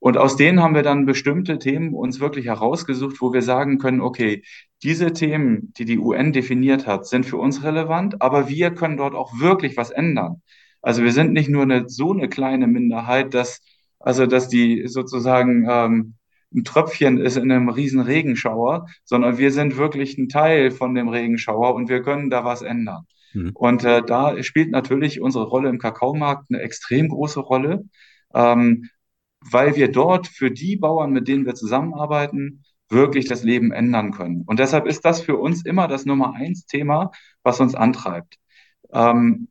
Und 0.00 0.18
aus 0.18 0.34
denen 0.34 0.60
haben 0.60 0.74
wir 0.74 0.82
dann 0.82 1.06
bestimmte 1.06 1.60
Themen 1.60 1.94
uns 1.94 2.18
wirklich 2.18 2.46
herausgesucht, 2.46 3.20
wo 3.20 3.32
wir 3.32 3.42
sagen 3.42 3.78
können, 3.78 4.00
okay, 4.00 4.42
diese 4.82 5.12
Themen, 5.12 5.72
die 5.78 5.84
die 5.84 5.98
UN 5.98 6.32
definiert 6.32 6.88
hat, 6.88 7.06
sind 7.06 7.24
für 7.24 7.36
uns 7.36 7.62
relevant, 7.62 8.20
aber 8.20 8.48
wir 8.48 8.72
können 8.74 8.96
dort 8.96 9.14
auch 9.14 9.38
wirklich 9.38 9.76
was 9.76 9.92
ändern. 9.92 10.42
Also 10.80 11.04
wir 11.04 11.12
sind 11.12 11.32
nicht 11.32 11.48
nur 11.48 11.62
eine, 11.62 11.88
so 11.88 12.12
eine 12.12 12.28
kleine 12.28 12.66
Minderheit, 12.66 13.32
dass 13.32 13.60
also 14.02 14.26
dass 14.26 14.48
die 14.48 14.86
sozusagen 14.88 15.66
ähm, 15.68 16.14
ein 16.54 16.64
Tröpfchen 16.64 17.18
ist 17.18 17.36
in 17.36 17.50
einem 17.50 17.68
riesen 17.68 18.00
Regenschauer, 18.00 18.86
sondern 19.04 19.38
wir 19.38 19.52
sind 19.52 19.76
wirklich 19.76 20.18
ein 20.18 20.28
Teil 20.28 20.70
von 20.70 20.94
dem 20.94 21.08
Regenschauer 21.08 21.74
und 21.74 21.88
wir 21.88 22.02
können 22.02 22.30
da 22.30 22.44
was 22.44 22.62
ändern. 22.62 23.06
Mhm. 23.32 23.50
Und 23.54 23.84
äh, 23.84 24.02
da 24.02 24.42
spielt 24.42 24.70
natürlich 24.70 25.20
unsere 25.20 25.44
Rolle 25.44 25.68
im 25.68 25.78
Kakaomarkt 25.78 26.46
eine 26.50 26.60
extrem 26.60 27.08
große 27.08 27.40
Rolle, 27.40 27.84
ähm, 28.34 28.88
weil 29.40 29.76
wir 29.76 29.90
dort 29.90 30.28
für 30.28 30.50
die 30.50 30.76
Bauern, 30.76 31.12
mit 31.12 31.26
denen 31.26 31.46
wir 31.46 31.54
zusammenarbeiten, 31.54 32.64
wirklich 32.88 33.26
das 33.26 33.42
Leben 33.42 33.72
ändern 33.72 34.12
können. 34.12 34.42
Und 34.46 34.58
deshalb 34.58 34.86
ist 34.86 35.04
das 35.04 35.22
für 35.22 35.36
uns 35.36 35.64
immer 35.64 35.88
das 35.88 36.04
Nummer 36.04 36.34
eins 36.34 36.66
Thema, 36.66 37.10
was 37.42 37.58
uns 37.58 37.74
antreibt. 37.74 38.36
Ähm, 38.92 39.48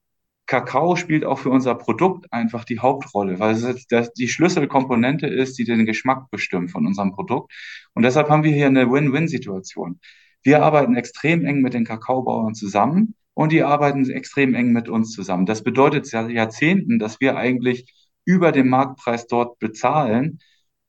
Kakao 0.52 0.98
spielt 0.98 1.24
auch 1.24 1.40
für 1.40 1.50
unser 1.50 1.76
Produkt 1.76 2.26
einfach 2.34 2.66
die 2.66 2.80
Hauptrolle, 2.80 3.40
weil 3.40 3.56
es 3.56 4.12
die 4.12 4.28
Schlüsselkomponente 4.28 5.26
ist, 5.26 5.58
die 5.58 5.64
den 5.64 5.86
Geschmack 5.86 6.30
bestimmt 6.30 6.72
von 6.72 6.86
unserem 6.86 7.14
Produkt. 7.14 7.54
Und 7.94 8.04
deshalb 8.04 8.28
haben 8.28 8.44
wir 8.44 8.52
hier 8.52 8.68
eine 8.68 8.92
Win-Win-Situation. 8.92 10.02
Wir 10.44 10.62
arbeiten 10.62 10.98
extrem 10.98 11.46
eng 11.46 11.62
mit 11.62 11.74
den 11.74 11.86
Kakaobauern 11.86 12.54
zusammen 12.54 13.16
und 13.34 13.54
die 13.54 13.64
arbeiten 13.64 14.10
extrem 14.10 14.54
eng 14.54 14.74
mit 14.74 14.90
uns 14.90 15.14
zusammen. 15.14 15.46
Das 15.46 15.64
bedeutet 15.64 16.06
seit 16.06 16.30
Jahrzehnten, 16.30 17.00
dass 17.00 17.22
wir 17.22 17.38
eigentlich 17.38 17.86
über 18.26 18.52
den 18.52 18.68
Marktpreis 18.68 19.28
dort 19.28 19.58
bezahlen, 19.58 20.40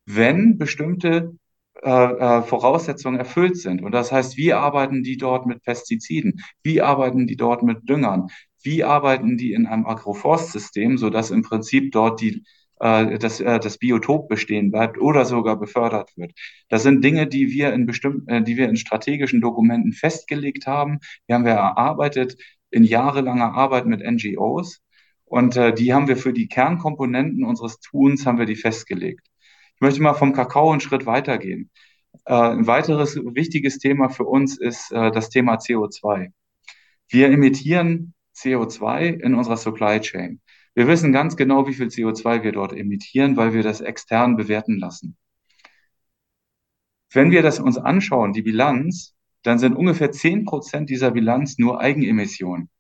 wenn 0.07 0.59
bestimmte 0.59 1.37
äh, 1.85 1.88
äh, 1.88 2.42
Voraussetzungen 2.42 3.20
erfüllt 3.20 3.59
sind. 3.59 3.81
Und 3.81 3.92
das 3.92 4.11
heißt, 4.11 4.37
wie 4.37 4.55
arbeiten 4.55 5.05
die 5.05 5.18
dort 5.18 5.46
mit 5.46 5.62
Pestiziden? 5.62 6.40
Wie 6.64 6.83
arbeiten 6.83 7.29
die 7.29 7.37
dort 7.37 7.62
mit 7.62 7.88
Düngern? 7.88 8.27
Wie 8.64 8.85
arbeiten 8.85 9.37
die 9.37 9.53
in 9.53 9.66
einem 9.66 9.87
Agroforstsystem, 9.87 10.98
sodass 10.98 11.31
im 11.31 11.42
Prinzip 11.42 11.92
dort 11.92 12.20
die, 12.20 12.44
äh, 12.81 13.18
das, 13.18 13.40
äh, 13.40 13.59
das 13.61 13.79
Biotop 13.79 14.29
bestehen 14.29 14.70
bleibt 14.70 14.98
oder 14.98 15.25
sogar 15.25 15.59
befördert 15.59 16.11
wird. 16.16 16.33
Das 16.68 16.83
sind 16.83 17.05
Dinge, 17.05 17.27
die 17.27 17.51
wir 17.51 17.72
in 17.72 17.87
bestimmten, 17.87 18.29
äh, 18.29 18.42
die 18.42 18.57
wir 18.57 18.68
in 18.68 18.77
strategischen 18.77 19.40
Dokumenten 19.40 19.92
festgelegt 19.92 20.66
haben. 20.66 20.98
Die 21.29 21.35
haben 21.35 21.44
wir 21.44 21.53
erarbeitet 21.53 22.37
in 22.70 22.85
jahrelanger 22.85 23.55
Arbeit 23.55 23.87
mit 23.87 24.01
NGOs. 24.01 24.81
Und 25.25 25.57
äh, 25.57 25.72
die 25.72 25.94
haben 25.94 26.09
wir 26.09 26.16
für 26.16 26.33
die 26.33 26.48
Kernkomponenten 26.48 27.44
unseres 27.44 27.81
Tuns 27.81 28.27
haben 28.27 28.38
wir 28.38 28.46
die 28.46 28.57
festgelegt. 28.57 29.27
Ich 29.75 29.81
möchte 29.81 30.03
mal 30.03 30.14
vom 30.14 30.33
Kakao 30.35 30.70
einen 30.70 30.81
Schritt 30.81 31.07
weitergehen. 31.07 31.70
Äh, 32.27 32.35
ein 32.35 32.66
weiteres 32.66 33.16
wichtiges 33.16 33.79
Thema 33.79 34.11
für 34.11 34.25
uns 34.25 34.59
ist 34.59 34.92
äh, 34.92 35.11
das 35.11 35.31
Thema 35.31 35.57
CO2. 35.57 36.33
Wir 37.09 37.31
emittieren 37.31 38.14
CO2 38.35 39.21
in 39.21 39.35
unserer 39.35 39.57
Supply 39.57 40.01
Chain. 40.01 40.40
Wir 40.75 40.87
wissen 40.87 41.12
ganz 41.12 41.37
genau, 41.37 41.66
wie 41.66 41.75
viel 41.75 41.88
CO2 41.88 42.42
wir 42.42 42.53
dort 42.53 42.73
emittieren, 42.73 43.37
weil 43.37 43.53
wir 43.53 43.62
das 43.62 43.81
extern 43.81 44.37
bewerten 44.37 44.79
lassen. 44.79 45.16
Wenn 47.12 47.31
wir 47.31 47.42
das 47.42 47.59
uns 47.59 47.77
anschauen, 47.77 48.33
die 48.33 48.42
Bilanz, 48.42 49.14
dann 49.42 49.59
sind 49.59 49.77
ungefähr 49.77 50.12
10 50.12 50.45
Prozent 50.47 50.88
dieser 50.88 51.11
Bilanz 51.11 51.59
nur 51.59 51.81
Eigenemissionen. 51.81 52.70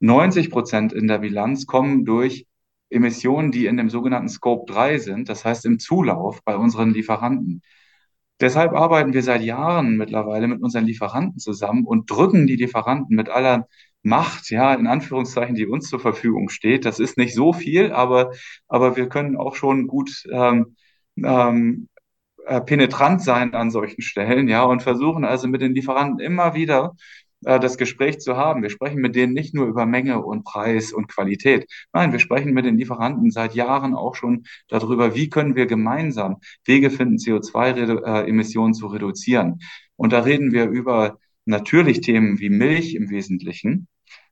90 0.00 0.50
Prozent 0.50 0.92
in 0.92 1.08
der 1.08 1.18
Bilanz 1.18 1.66
kommen 1.66 2.04
durch 2.04 2.46
Emissionen, 2.90 3.50
die 3.50 3.66
in 3.66 3.76
dem 3.76 3.90
sogenannten 3.90 4.28
Scope 4.28 4.72
3 4.72 4.98
sind, 4.98 5.28
das 5.28 5.44
heißt 5.44 5.66
im 5.66 5.78
Zulauf 5.78 6.42
bei 6.44 6.56
unseren 6.56 6.90
Lieferanten. 6.92 7.62
Deshalb 8.40 8.72
arbeiten 8.72 9.12
wir 9.12 9.22
seit 9.22 9.42
Jahren 9.42 9.96
mittlerweile 9.96 10.46
mit 10.46 10.62
unseren 10.62 10.86
Lieferanten 10.86 11.40
zusammen 11.40 11.84
und 11.84 12.08
drücken 12.08 12.46
die 12.46 12.54
Lieferanten 12.54 13.16
mit 13.16 13.28
aller 13.28 13.66
Macht, 14.02 14.50
ja, 14.50 14.74
in 14.74 14.86
Anführungszeichen, 14.86 15.54
die 15.54 15.66
uns 15.66 15.88
zur 15.88 16.00
Verfügung 16.00 16.48
steht. 16.48 16.84
Das 16.84 17.00
ist 17.00 17.18
nicht 17.18 17.34
so 17.34 17.52
viel, 17.52 17.92
aber, 17.92 18.32
aber 18.68 18.96
wir 18.96 19.08
können 19.08 19.36
auch 19.36 19.56
schon 19.56 19.86
gut 19.86 20.24
ähm, 20.32 20.76
ähm, 21.16 21.88
äh, 22.46 22.60
penetrant 22.60 23.22
sein 23.22 23.54
an 23.54 23.70
solchen 23.70 24.02
Stellen, 24.02 24.48
ja, 24.48 24.62
und 24.64 24.82
versuchen 24.82 25.24
also 25.24 25.48
mit 25.48 25.60
den 25.60 25.74
Lieferanten 25.74 26.20
immer 26.20 26.54
wieder 26.54 26.94
äh, 27.44 27.60
das 27.60 27.76
Gespräch 27.76 28.20
zu 28.20 28.36
haben. 28.36 28.62
Wir 28.62 28.70
sprechen 28.70 29.00
mit 29.00 29.14
denen 29.14 29.32
nicht 29.32 29.54
nur 29.54 29.66
über 29.66 29.86
Menge 29.86 30.24
und 30.24 30.44
Preis 30.44 30.92
und 30.92 31.08
Qualität. 31.08 31.66
Nein, 31.92 32.12
wir 32.12 32.18
sprechen 32.18 32.52
mit 32.52 32.64
den 32.64 32.78
Lieferanten 32.78 33.30
seit 33.30 33.54
Jahren 33.54 33.94
auch 33.94 34.14
schon 34.14 34.44
darüber, 34.68 35.14
wie 35.14 35.28
können 35.28 35.56
wir 35.56 35.66
gemeinsam 35.66 36.38
Wege 36.64 36.90
finden, 36.90 37.16
CO2-Emissionen 37.16 38.74
zu 38.74 38.86
reduzieren. 38.86 39.60
Und 39.96 40.12
da 40.12 40.20
reden 40.20 40.52
wir 40.52 40.68
über 40.68 41.18
natürlich 41.48 42.00
Themen 42.00 42.38
wie 42.38 42.50
Milch 42.50 42.94
im 42.94 43.10
Wesentlichen, 43.10 43.88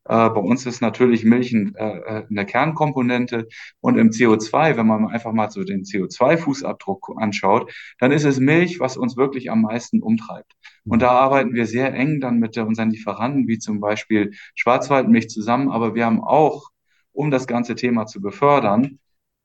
äh, 0.08 0.30
bei 0.30 0.40
uns 0.40 0.66
ist 0.66 0.80
natürlich 0.80 1.24
Milch 1.24 1.52
ein, 1.52 1.74
äh, 1.74 1.98
äh 1.98 2.26
eine 2.30 2.46
Kernkomponente. 2.46 3.48
Und 3.80 3.98
im 3.98 4.10
CO2, 4.10 4.76
wenn 4.76 4.86
man 4.86 5.08
einfach 5.08 5.32
mal 5.32 5.50
so 5.50 5.64
den 5.64 5.82
CO2-Fußabdruck 5.82 7.20
anschaut, 7.20 7.72
dann 7.98 8.12
ist 8.12 8.24
es 8.24 8.38
Milch, 8.38 8.78
was 8.78 8.96
uns 8.96 9.16
wirklich 9.16 9.50
am 9.50 9.62
meisten 9.62 10.02
umtreibt. 10.02 10.52
Und 10.84 11.02
da 11.02 11.10
arbeiten 11.10 11.54
wir 11.54 11.66
sehr 11.66 11.92
eng 11.94 12.20
dann 12.20 12.38
mit 12.38 12.56
unseren 12.56 12.90
Lieferanten, 12.90 13.48
wie 13.48 13.58
zum 13.58 13.80
Beispiel 13.80 14.32
Schwarzwaldmilch 14.54 15.28
zusammen, 15.28 15.70
aber 15.70 15.94
wir 15.94 16.06
haben 16.06 16.22
auch, 16.22 16.70
um 17.12 17.30
das 17.30 17.46
ganze 17.46 17.74
Thema 17.74 18.06
zu 18.06 18.20
befördern, 18.20 19.00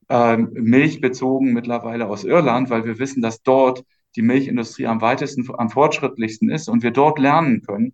äh, 0.09 0.37
Milch 0.37 1.01
bezogen 1.01 1.53
mittlerweile 1.53 2.07
aus 2.07 2.23
Irland, 2.23 2.69
weil 2.69 2.85
wir 2.85 2.99
wissen, 2.99 3.21
dass 3.21 3.41
dort 3.41 3.83
die 4.15 4.21
Milchindustrie 4.21 4.87
am 4.87 5.01
weitesten, 5.01 5.47
am 5.57 5.69
fortschrittlichsten 5.69 6.49
ist 6.49 6.69
und 6.69 6.83
wir 6.83 6.91
dort 6.91 7.19
lernen 7.19 7.61
können, 7.61 7.93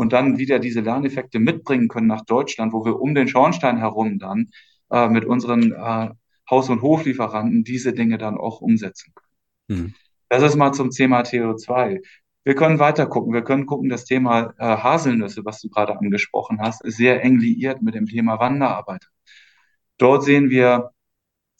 und 0.00 0.14
dann 0.14 0.38
wieder 0.38 0.58
diese 0.58 0.80
Lerneffekte 0.80 1.38
mitbringen 1.38 1.88
können 1.88 2.06
nach 2.06 2.24
Deutschland, 2.24 2.72
wo 2.72 2.84
wir 2.86 2.98
um 3.00 3.14
den 3.14 3.28
Schornstein 3.28 3.76
herum 3.76 4.18
dann 4.18 4.50
äh, 4.90 5.08
mit 5.08 5.24
unseren 5.26 5.72
äh, 5.72 6.08
Haus- 6.50 6.70
und 6.70 6.82
Hoflieferanten 6.82 7.64
diese 7.64 7.92
Dinge 7.92 8.16
dann 8.16 8.38
auch 8.38 8.62
umsetzen 8.62 9.12
können. 9.14 9.80
Mhm. 9.80 9.94
Das 10.30 10.42
ist 10.42 10.56
mal 10.56 10.72
zum 10.72 10.90
Thema 10.90 11.20
CO2. 11.20 12.00
Wir 12.44 12.54
können 12.54 12.78
weiter 12.78 13.06
gucken. 13.06 13.34
Wir 13.34 13.42
können 13.42 13.66
gucken, 13.66 13.90
das 13.90 14.06
Thema 14.06 14.54
äh, 14.58 14.64
Haselnüsse, 14.64 15.44
was 15.44 15.60
du 15.60 15.68
gerade 15.68 15.98
angesprochen 15.98 16.60
hast, 16.60 16.82
ist 16.82 16.96
sehr 16.96 17.22
eng 17.22 17.38
liiert 17.38 17.82
mit 17.82 17.94
dem 17.94 18.06
Thema 18.06 18.38
Wanderarbeit. 18.38 19.06
Dort 19.98 20.24
sehen 20.24 20.48
wir, 20.48 20.92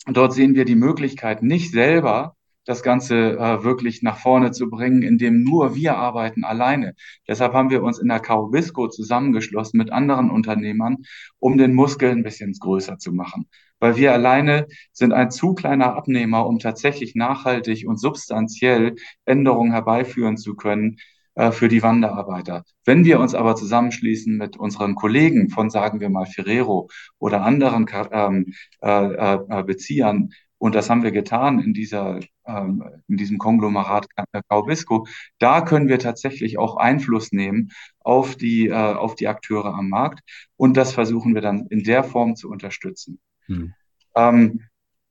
dort 0.06 0.32
sehen 0.32 0.54
wir 0.54 0.64
die 0.64 0.76
Möglichkeit, 0.76 1.42
nicht 1.42 1.72
selber 1.72 2.36
das 2.70 2.82
Ganze 2.82 3.32
äh, 3.32 3.64
wirklich 3.64 4.02
nach 4.02 4.16
vorne 4.16 4.52
zu 4.52 4.70
bringen, 4.70 5.02
indem 5.02 5.42
nur 5.42 5.74
wir 5.74 5.96
arbeiten 5.96 6.44
alleine. 6.44 6.94
Deshalb 7.26 7.52
haben 7.52 7.70
wir 7.70 7.82
uns 7.82 7.98
in 7.98 8.08
der 8.08 8.20
Kaubisco 8.20 8.88
zusammengeschlossen 8.88 9.76
mit 9.76 9.90
anderen 9.90 10.30
Unternehmern, 10.30 10.98
um 11.40 11.58
den 11.58 11.74
Muskel 11.74 12.10
ein 12.10 12.22
bisschen 12.22 12.52
größer 12.52 12.98
zu 12.98 13.12
machen. 13.12 13.48
Weil 13.80 13.96
wir 13.96 14.12
alleine 14.12 14.66
sind 14.92 15.12
ein 15.12 15.30
zu 15.30 15.54
kleiner 15.54 15.96
Abnehmer, 15.96 16.46
um 16.46 16.58
tatsächlich 16.58 17.14
nachhaltig 17.16 17.88
und 17.88 17.98
substanziell 17.98 18.94
Änderungen 19.24 19.72
herbeiführen 19.72 20.36
zu 20.36 20.54
können 20.54 20.98
äh, 21.34 21.50
für 21.50 21.68
die 21.68 21.82
Wanderarbeiter. 21.82 22.64
Wenn 22.84 23.04
wir 23.04 23.18
uns 23.18 23.34
aber 23.34 23.56
zusammenschließen 23.56 24.36
mit 24.36 24.56
unseren 24.56 24.94
Kollegen 24.94 25.48
von, 25.48 25.70
sagen 25.70 25.98
wir 25.98 26.10
mal, 26.10 26.26
Ferrero 26.26 26.88
oder 27.18 27.42
anderen 27.42 27.86
ähm, 28.12 28.52
äh, 28.82 29.14
äh, 29.14 29.62
Beziehern, 29.64 30.30
und 30.60 30.74
das 30.74 30.90
haben 30.90 31.02
wir 31.02 31.10
getan 31.10 31.58
in 31.58 31.72
dieser, 31.72 32.20
ähm, 32.44 32.84
in 33.08 33.16
diesem 33.16 33.38
Konglomerat 33.38 34.06
Kaubisco. 34.50 35.06
Da 35.38 35.62
können 35.62 35.88
wir 35.88 35.98
tatsächlich 35.98 36.58
auch 36.58 36.76
Einfluss 36.76 37.32
nehmen 37.32 37.70
auf 37.98 38.36
die, 38.36 38.68
äh, 38.68 38.74
auf 38.74 39.14
die 39.14 39.26
Akteure 39.26 39.74
am 39.74 39.88
Markt. 39.88 40.20
Und 40.56 40.76
das 40.76 40.92
versuchen 40.92 41.34
wir 41.34 41.40
dann 41.40 41.66
in 41.68 41.82
der 41.82 42.04
Form 42.04 42.36
zu 42.36 42.50
unterstützen. 42.50 43.20
Hm. 43.46 43.72
Ähm, 44.14 44.60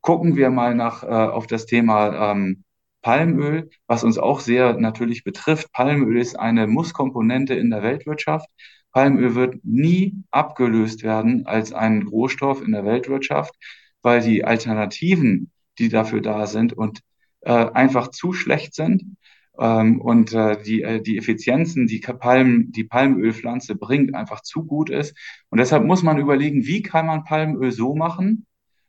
gucken 0.01 0.35
wir 0.35 0.51
mal 0.51 0.75
nach, 0.75 1.01
äh, 1.01 1.07
auf 1.07 1.47
das 1.47 1.65
Thema 1.65 2.31
ähm, 2.31 2.63
Palmöl, 3.01 3.71
was 3.87 4.03
uns 4.03 4.19
auch 4.19 4.41
sehr 4.41 4.79
natürlich 4.79 5.23
betrifft. 5.23 5.73
Palmöl 5.73 6.19
ist 6.19 6.37
eine 6.37 6.67
Musskomponente 6.67 7.55
in 7.55 7.71
der 7.71 7.81
Weltwirtschaft. 7.81 8.47
Palmöl 8.91 9.33
wird 9.33 9.55
nie 9.63 10.23
abgelöst 10.29 11.01
werden 11.01 11.47
als 11.47 11.73
ein 11.73 12.03
Rohstoff 12.03 12.61
in 12.61 12.71
der 12.71 12.85
Weltwirtschaft 12.85 13.55
weil 14.01 14.21
die 14.21 14.43
Alternativen, 14.43 15.51
die 15.77 15.89
dafür 15.89 16.21
da 16.21 16.47
sind 16.47 16.73
und 16.73 17.01
äh, 17.41 17.51
einfach 17.51 18.09
zu 18.09 18.33
schlecht 18.33 18.73
sind 18.73 19.17
ähm, 19.59 20.01
und 20.01 20.33
äh, 20.33 20.61
die, 20.61 20.81
äh, 20.81 21.01
die 21.01 21.17
Effizienzen, 21.17 21.87
die 21.87 21.99
Palm, 21.99 22.71
die 22.71 22.83
Palmölpflanze 22.83 23.75
bringt, 23.75 24.15
einfach 24.15 24.41
zu 24.41 24.65
gut 24.65 24.89
ist. 24.89 25.15
Und 25.49 25.59
deshalb 25.59 25.85
muss 25.85 26.03
man 26.03 26.17
überlegen, 26.17 26.65
wie 26.65 26.81
kann 26.81 27.05
man 27.05 27.23
Palmöl 27.23 27.71
so 27.71 27.95
machen, 27.95 28.45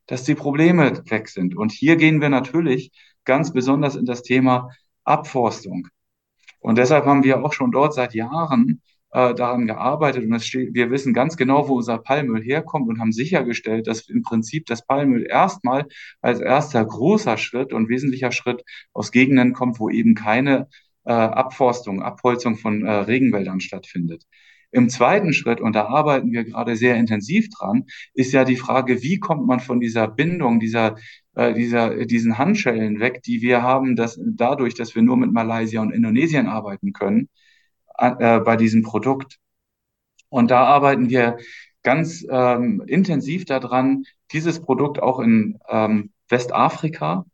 dass 0.06 0.24
die 0.24 0.34
Probleme 0.34 1.02
weg 1.08 1.28
sind. 1.28 1.56
Und 1.56 1.72
hier 1.72 1.96
gehen 1.96 2.20
wir 2.20 2.28
natürlich 2.28 2.92
ganz 3.24 3.52
besonders 3.52 3.96
in 3.96 4.06
das 4.06 4.22
Thema 4.22 4.70
Abforstung. 5.04 5.88
Und 6.60 6.78
deshalb 6.78 7.04
haben 7.06 7.24
wir 7.24 7.44
auch 7.44 7.52
schon 7.52 7.70
dort 7.72 7.94
seit 7.94 8.14
Jahren 8.14 8.82
äh, 9.12 9.34
daran 9.34 9.66
gearbeitet 9.66 10.24
und 10.24 10.40
steht, 10.42 10.74
wir 10.74 10.90
wissen 10.90 11.12
ganz 11.14 11.36
genau, 11.36 11.68
wo 11.68 11.76
unser 11.76 11.98
Palmöl 11.98 12.42
herkommt 12.42 12.88
und 12.88 13.00
haben 13.00 13.12
sichergestellt, 13.12 13.86
dass 13.86 14.08
im 14.08 14.22
Prinzip 14.22 14.66
das 14.66 14.86
Palmöl 14.86 15.26
erstmal 15.28 15.86
als 16.20 16.40
erster 16.40 16.84
großer 16.84 17.36
Schritt 17.36 17.72
und 17.72 17.88
wesentlicher 17.88 18.32
Schritt 18.32 18.62
aus 18.92 19.12
Gegenden 19.12 19.52
kommt, 19.52 19.80
wo 19.80 19.90
eben 19.90 20.14
keine 20.14 20.68
äh, 21.04 21.12
Abforstung, 21.12 22.02
Abholzung 22.02 22.56
von 22.56 22.84
äh, 22.84 22.90
Regenwäldern 22.90 23.60
stattfindet. 23.60 24.24
Im 24.72 24.88
zweiten 24.88 25.32
Schritt, 25.32 25.60
und 25.60 25.74
da 25.74 25.86
arbeiten 25.86 26.30
wir 26.30 26.44
gerade 26.44 26.76
sehr 26.76 26.94
intensiv 26.96 27.48
dran, 27.50 27.86
ist 28.14 28.32
ja 28.32 28.44
die 28.44 28.56
Frage, 28.56 29.02
wie 29.02 29.18
kommt 29.18 29.46
man 29.46 29.58
von 29.58 29.80
dieser 29.80 30.06
Bindung, 30.06 30.60
dieser, 30.60 30.96
äh, 31.34 31.52
dieser, 31.54 32.06
diesen 32.06 32.38
Handschellen 32.38 33.00
weg, 33.00 33.22
die 33.22 33.42
wir 33.42 33.62
haben, 33.62 33.96
dass 33.96 34.20
dadurch, 34.24 34.74
dass 34.74 34.94
wir 34.94 35.02
nur 35.02 35.16
mit 35.16 35.32
Malaysia 35.32 35.80
und 35.82 35.90
Indonesien 35.90 36.46
arbeiten 36.46 36.92
können, 36.92 37.28
äh, 38.00 38.40
bei 38.40 38.56
diesem 38.56 38.82
Produkt. 38.82 39.38
Und 40.28 40.50
da 40.50 40.64
arbeiten 40.64 41.10
wir 41.10 41.38
ganz 41.82 42.24
ähm, 42.30 42.82
intensiv 42.86 43.44
daran, 43.44 44.04
dieses 44.32 44.60
Produkt 44.60 45.02
auch 45.02 45.20
in 45.20 45.58
ähm, 45.68 46.12
Westafrika 46.28 47.24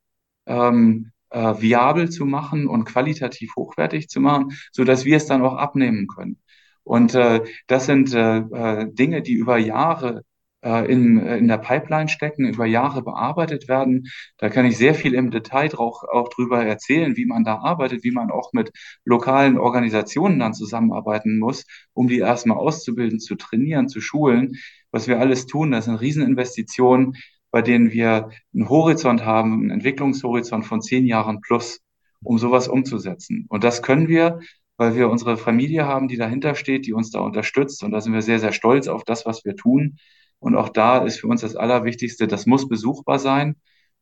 ähm, 0.46 1.12
äh, 1.30 1.54
viabel 1.60 2.10
zu 2.10 2.24
machen 2.24 2.66
und 2.66 2.84
qualitativ 2.84 3.54
hochwertig 3.56 4.08
zu 4.08 4.20
machen, 4.20 4.56
so 4.72 4.84
dass 4.84 5.04
wir 5.04 5.16
es 5.16 5.26
dann 5.26 5.42
auch 5.42 5.56
abnehmen 5.56 6.06
können. 6.06 6.40
Und 6.84 7.14
äh, 7.14 7.42
das 7.66 7.86
sind 7.86 8.14
äh, 8.14 8.38
äh 8.38 8.92
Dinge, 8.92 9.22
die 9.22 9.34
über 9.34 9.58
Jahre 9.58 10.22
in, 10.62 11.18
äh, 11.18 11.36
in 11.38 11.48
der 11.48 11.58
Pipeline 11.58 12.08
stecken, 12.08 12.46
über 12.46 12.66
Jahre 12.66 13.02
bearbeitet 13.02 13.68
werden. 13.68 14.08
Da 14.38 14.48
kann 14.48 14.66
ich 14.66 14.76
sehr 14.76 14.94
viel 14.94 15.14
im 15.14 15.30
Detail 15.30 15.74
auch, 15.76 16.04
auch 16.04 16.28
drüber 16.28 16.64
erzählen, 16.64 17.16
wie 17.16 17.26
man 17.26 17.44
da 17.44 17.58
arbeitet, 17.58 18.04
wie 18.04 18.10
man 18.10 18.30
auch 18.30 18.52
mit 18.52 18.72
lokalen 19.04 19.58
Organisationen 19.58 20.38
dann 20.38 20.54
zusammenarbeiten 20.54 21.38
muss, 21.38 21.64
um 21.92 22.08
die 22.08 22.18
erstmal 22.18 22.56
auszubilden, 22.58 23.20
zu 23.20 23.36
trainieren, 23.36 23.88
zu 23.88 24.00
schulen. 24.00 24.56
Was 24.90 25.08
wir 25.08 25.20
alles 25.20 25.46
tun, 25.46 25.72
das 25.72 25.84
sind 25.86 25.96
Rieseninvestitionen, 25.96 27.16
bei 27.50 27.62
denen 27.62 27.92
wir 27.92 28.30
einen 28.54 28.68
Horizont 28.68 29.24
haben, 29.24 29.54
einen 29.54 29.70
Entwicklungshorizont 29.70 30.66
von 30.66 30.82
zehn 30.82 31.06
Jahren 31.06 31.40
plus, 31.40 31.80
um 32.22 32.38
sowas 32.38 32.68
umzusetzen. 32.68 33.46
Und 33.48 33.64
das 33.64 33.82
können 33.82 34.08
wir, 34.08 34.40
weil 34.76 34.94
wir 34.94 35.08
unsere 35.08 35.36
Familie 35.36 35.86
haben, 35.86 36.08
die 36.08 36.16
dahinter 36.16 36.54
steht, 36.54 36.86
die 36.86 36.92
uns 36.92 37.10
da 37.10 37.20
unterstützt. 37.20 37.82
Und 37.82 37.92
da 37.92 38.00
sind 38.00 38.12
wir 38.12 38.22
sehr, 38.22 38.40
sehr 38.40 38.52
stolz 38.52 38.88
auf 38.88 39.04
das, 39.04 39.26
was 39.26 39.44
wir 39.44 39.56
tun. 39.56 39.98
Und 40.38 40.56
auch 40.56 40.68
da 40.68 40.98
ist 41.04 41.20
für 41.20 41.28
uns 41.28 41.40
das 41.40 41.56
Allerwichtigste, 41.56 42.26
das 42.26 42.46
muss 42.46 42.68
besuchbar 42.68 43.18
sein. 43.18 43.56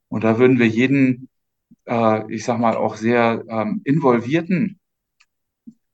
Und 0.08 0.24
da 0.24 0.38
würden 0.38 0.58
wir 0.58 0.66
jeden, 0.68 1.28
äh, 1.86 2.32
ich 2.32 2.44
sag 2.44 2.58
mal, 2.58 2.76
auch 2.76 2.96
sehr 2.96 3.44
ähm, 3.48 3.82
involvierten, 3.84 4.80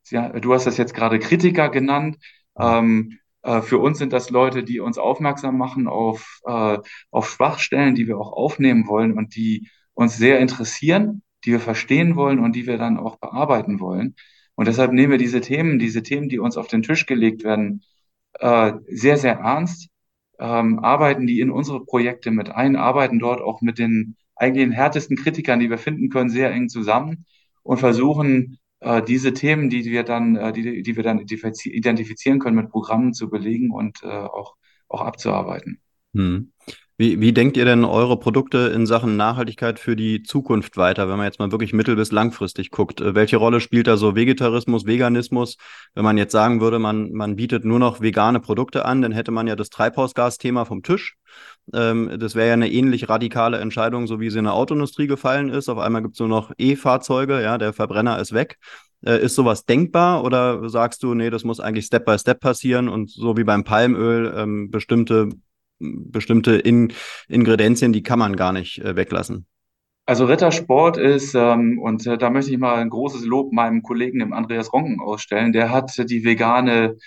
ja, 0.09 0.29
du 0.29 0.53
hast 0.53 0.67
das 0.67 0.77
jetzt 0.77 0.93
gerade 0.93 1.19
Kritiker 1.19 1.69
genannt, 1.69 2.17
ähm, 2.57 3.19
äh, 3.43 3.61
für 3.61 3.79
uns 3.79 3.97
sind 3.97 4.13
das 4.13 4.29
Leute, 4.29 4.63
die 4.63 4.79
uns 4.79 4.97
aufmerksam 4.97 5.57
machen 5.57 5.87
auf, 5.87 6.41
äh, 6.45 6.77
auf 7.11 7.29
Schwachstellen, 7.29 7.95
die 7.95 8.07
wir 8.07 8.17
auch 8.17 8.33
aufnehmen 8.33 8.87
wollen 8.87 9.13
und 9.17 9.35
die 9.35 9.69
uns 9.93 10.17
sehr 10.17 10.39
interessieren, 10.39 11.23
die 11.45 11.51
wir 11.51 11.59
verstehen 11.59 12.15
wollen 12.15 12.39
und 12.39 12.55
die 12.55 12.67
wir 12.67 12.77
dann 12.77 12.97
auch 12.97 13.17
bearbeiten 13.17 13.79
wollen. 13.79 14.15
Und 14.55 14.67
deshalb 14.67 14.91
nehmen 14.93 15.11
wir 15.11 15.17
diese 15.17 15.41
Themen, 15.41 15.79
diese 15.79 16.03
Themen, 16.03 16.29
die 16.29 16.39
uns 16.39 16.57
auf 16.57 16.67
den 16.67 16.83
Tisch 16.83 17.05
gelegt 17.05 17.43
werden, 17.43 17.83
äh, 18.39 18.73
sehr, 18.87 19.17
sehr 19.17 19.35
ernst 19.35 19.89
ähm, 20.41 20.79
arbeiten 20.79 21.27
die 21.27 21.39
in 21.39 21.51
unsere 21.51 21.85
Projekte 21.85 22.31
mit 22.31 22.49
ein, 22.49 22.75
arbeiten 22.75 23.19
dort 23.19 23.41
auch 23.41 23.61
mit 23.61 23.77
den 23.77 24.15
eigentlich 24.35 24.75
härtesten 24.75 25.15
Kritikern, 25.15 25.59
die 25.59 25.69
wir 25.69 25.77
finden 25.77 26.09
können, 26.09 26.31
sehr 26.31 26.51
eng 26.51 26.67
zusammen 26.67 27.25
und 27.61 27.77
versuchen, 27.77 28.57
äh, 28.79 29.03
diese 29.03 29.33
Themen, 29.33 29.69
die 29.69 29.85
wir 29.85 30.03
dann, 30.03 30.35
äh, 30.35 30.51
die, 30.51 30.81
die 30.81 30.95
wir 30.95 31.03
dann 31.03 31.19
identifizieren 31.19 32.39
können, 32.39 32.55
mit 32.55 32.69
Programmen 32.69 33.13
zu 33.13 33.29
belegen 33.29 33.71
und 33.71 34.01
äh, 34.03 34.07
auch, 34.07 34.55
auch 34.87 35.01
abzuarbeiten. 35.01 35.79
Hm. 36.15 36.51
Wie, 37.01 37.19
wie 37.19 37.33
denkt 37.33 37.57
ihr 37.57 37.65
denn 37.65 37.83
eure 37.83 38.15
Produkte 38.19 38.71
in 38.75 38.85
Sachen 38.85 39.17
Nachhaltigkeit 39.17 39.79
für 39.79 39.95
die 39.95 40.21
Zukunft 40.21 40.77
weiter, 40.77 41.09
wenn 41.09 41.17
man 41.17 41.25
jetzt 41.25 41.39
mal 41.39 41.51
wirklich 41.51 41.73
mittel- 41.73 41.95
bis 41.95 42.11
langfristig 42.11 42.69
guckt? 42.69 43.01
Äh, 43.01 43.15
welche 43.15 43.37
Rolle 43.37 43.59
spielt 43.59 43.87
da 43.87 43.97
so 43.97 44.15
Vegetarismus, 44.15 44.85
Veganismus? 44.85 45.57
Wenn 45.95 46.03
man 46.03 46.19
jetzt 46.19 46.31
sagen 46.31 46.61
würde, 46.61 46.77
man, 46.77 47.11
man 47.11 47.37
bietet 47.37 47.65
nur 47.65 47.79
noch 47.79 48.01
vegane 48.01 48.39
Produkte 48.39 48.85
an, 48.85 49.01
dann 49.01 49.13
hätte 49.13 49.31
man 49.31 49.47
ja 49.47 49.55
das 49.55 49.71
Treibhausgasthema 49.71 50.63
vom 50.65 50.83
Tisch. 50.83 51.15
Ähm, 51.73 52.19
das 52.19 52.35
wäre 52.35 52.49
ja 52.49 52.53
eine 52.53 52.71
ähnlich 52.71 53.09
radikale 53.09 53.57
Entscheidung, 53.57 54.05
so 54.05 54.19
wie 54.19 54.29
sie 54.29 54.37
in 54.37 54.43
der 54.43 54.53
Autoindustrie 54.53 55.07
gefallen 55.07 55.49
ist. 55.49 55.69
Auf 55.69 55.79
einmal 55.79 56.03
gibt 56.03 56.13
es 56.13 56.19
nur 56.19 56.29
noch 56.29 56.51
E-Fahrzeuge, 56.59 57.41
ja, 57.41 57.57
der 57.57 57.73
Verbrenner 57.73 58.19
ist 58.19 58.31
weg. 58.31 58.59
Äh, 59.03 59.23
ist 59.23 59.33
sowas 59.33 59.65
denkbar 59.65 60.23
oder 60.23 60.69
sagst 60.69 61.01
du, 61.01 61.15
nee, 61.15 61.31
das 61.31 61.45
muss 61.45 61.59
eigentlich 61.59 61.87
Step 61.87 62.05
by 62.05 62.19
Step 62.19 62.41
passieren 62.41 62.87
und 62.87 63.09
so 63.09 63.37
wie 63.37 63.43
beim 63.43 63.63
Palmöl 63.63 64.31
ähm, 64.37 64.69
bestimmte, 64.69 65.29
bestimmte 65.81 66.55
In 66.55 66.93
Ingredienzien, 67.27 67.93
die 67.93 68.03
kann 68.03 68.19
man 68.19 68.35
gar 68.35 68.53
nicht 68.53 68.79
äh, 68.79 68.95
weglassen? 68.95 69.47
Also 70.05 70.25
Rittersport 70.25 70.97
ist, 70.97 71.35
ähm, 71.35 71.79
und 71.79 72.05
äh, 72.07 72.17
da 72.17 72.29
möchte 72.29 72.51
ich 72.51 72.57
mal 72.57 72.75
ein 72.75 72.89
großes 72.89 73.23
Lob 73.25 73.53
meinem 73.53 73.83
Kollegen, 73.83 74.19
dem 74.19 74.33
Andreas 74.33 74.73
Ronken, 74.73 74.99
ausstellen. 74.99 75.53
Der 75.53 75.71
hat 75.71 75.95
die 76.09 76.25
vegane, 76.25 76.97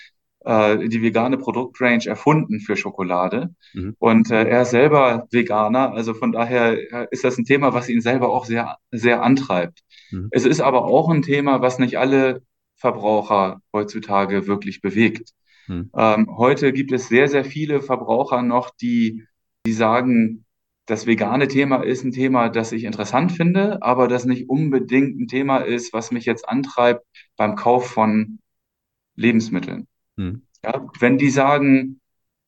äh, 0.45 0.87
die 0.87 1.01
vegane 1.01 1.37
Produktrange 1.37 2.07
erfunden 2.07 2.61
für 2.61 2.77
Schokolade. 2.77 3.53
Mhm. 3.73 3.95
Und 3.99 4.31
äh, 4.31 4.45
er 4.45 4.61
ist 4.61 4.71
selber 4.71 5.27
Veganer, 5.29 5.93
also 5.93 6.13
von 6.13 6.31
daher 6.31 6.77
äh, 6.91 7.07
ist 7.11 7.23
das 7.23 7.37
ein 7.37 7.45
Thema, 7.45 7.73
was 7.73 7.89
ihn 7.89 8.01
selber 8.01 8.29
auch 8.29 8.45
sehr, 8.45 8.77
sehr 8.91 9.21
antreibt. 9.21 9.81
Mhm. 10.11 10.29
Es 10.31 10.45
ist 10.45 10.61
aber 10.61 10.85
auch 10.85 11.09
ein 11.09 11.21
Thema, 11.21 11.61
was 11.61 11.79
nicht 11.79 11.97
alle 11.99 12.41
Verbraucher 12.77 13.61
heutzutage 13.73 14.47
wirklich 14.47 14.81
bewegt. 14.81 15.31
Mhm. 15.67 15.91
Ähm, 15.95 16.37
heute 16.37 16.73
gibt 16.73 16.91
es 16.91 17.07
sehr, 17.07 17.27
sehr 17.27 17.45
viele 17.45 17.81
Verbraucher 17.81 18.41
noch, 18.41 18.69
die, 18.69 19.23
die 19.65 19.73
sagen, 19.73 20.45
das 20.85 21.07
vegane 21.07 21.47
Thema 21.47 21.77
ist 21.83 22.03
ein 22.03 22.11
Thema, 22.11 22.49
das 22.49 22.71
ich 22.71 22.83
interessant 22.83 23.31
finde, 23.31 23.81
aber 23.81 24.07
das 24.07 24.25
nicht 24.25 24.49
unbedingt 24.49 25.19
ein 25.19 25.27
Thema 25.27 25.57
ist, 25.57 25.93
was 25.93 26.11
mich 26.11 26.25
jetzt 26.25 26.47
antreibt 26.47 27.05
beim 27.35 27.55
Kauf 27.55 27.87
von 27.87 28.39
Lebensmitteln. 29.15 29.87
Hm. 30.17 30.43
Ja, 30.63 30.87
wenn 30.99 31.17
die 31.17 31.29
sagen, 31.29 32.01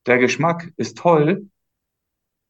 der 0.06 0.18
Geschmack 0.18 0.72
ist 0.76 0.98
toll 0.98 1.48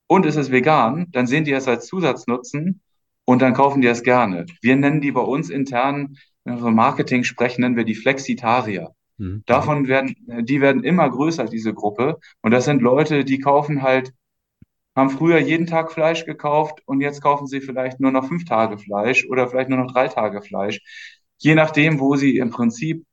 und 0.06 0.26
es 0.26 0.36
ist 0.36 0.50
vegan, 0.50 1.10
dann 1.10 1.26
sehen 1.26 1.44
die 1.44 1.52
es 1.52 1.68
als 1.68 1.86
Zusatznutzen 1.86 2.82
und 3.24 3.42
dann 3.42 3.54
kaufen 3.54 3.80
die 3.80 3.88
es 3.88 4.02
gerne. 4.02 4.46
Wir 4.60 4.76
nennen 4.76 5.00
die 5.00 5.12
bei 5.12 5.20
uns 5.20 5.50
intern, 5.50 6.16
wenn 6.44 6.54
wir 6.54 6.60
von 6.60 6.74
Marketing 6.74 7.24
sprechen, 7.24 7.62
nennen 7.62 7.76
wir 7.76 7.84
die 7.84 7.94
Flexitarier. 7.94 8.94
Hm. 9.18 9.42
Davon 9.46 9.88
werden, 9.88 10.16
die 10.44 10.60
werden 10.60 10.84
immer 10.84 11.08
größer, 11.10 11.44
diese 11.46 11.74
Gruppe. 11.74 12.18
Und 12.40 12.52
das 12.52 12.64
sind 12.64 12.82
Leute, 12.82 13.24
die 13.24 13.38
kaufen 13.38 13.82
halt 13.82 14.12
haben 14.98 15.10
früher 15.10 15.38
jeden 15.38 15.66
Tag 15.66 15.92
Fleisch 15.92 16.24
gekauft 16.26 16.82
und 16.84 17.00
jetzt 17.00 17.22
kaufen 17.22 17.46
sie 17.46 17.60
vielleicht 17.60 18.00
nur 18.00 18.10
noch 18.10 18.26
fünf 18.26 18.44
Tage 18.44 18.78
Fleisch 18.78 19.24
oder 19.26 19.48
vielleicht 19.48 19.70
nur 19.70 19.78
noch 19.78 19.92
drei 19.92 20.08
Tage 20.08 20.42
Fleisch. 20.42 20.80
Je 21.38 21.54
nachdem, 21.54 22.00
wo 22.00 22.16
sie 22.16 22.36
im 22.38 22.50
Prinzip 22.50 23.06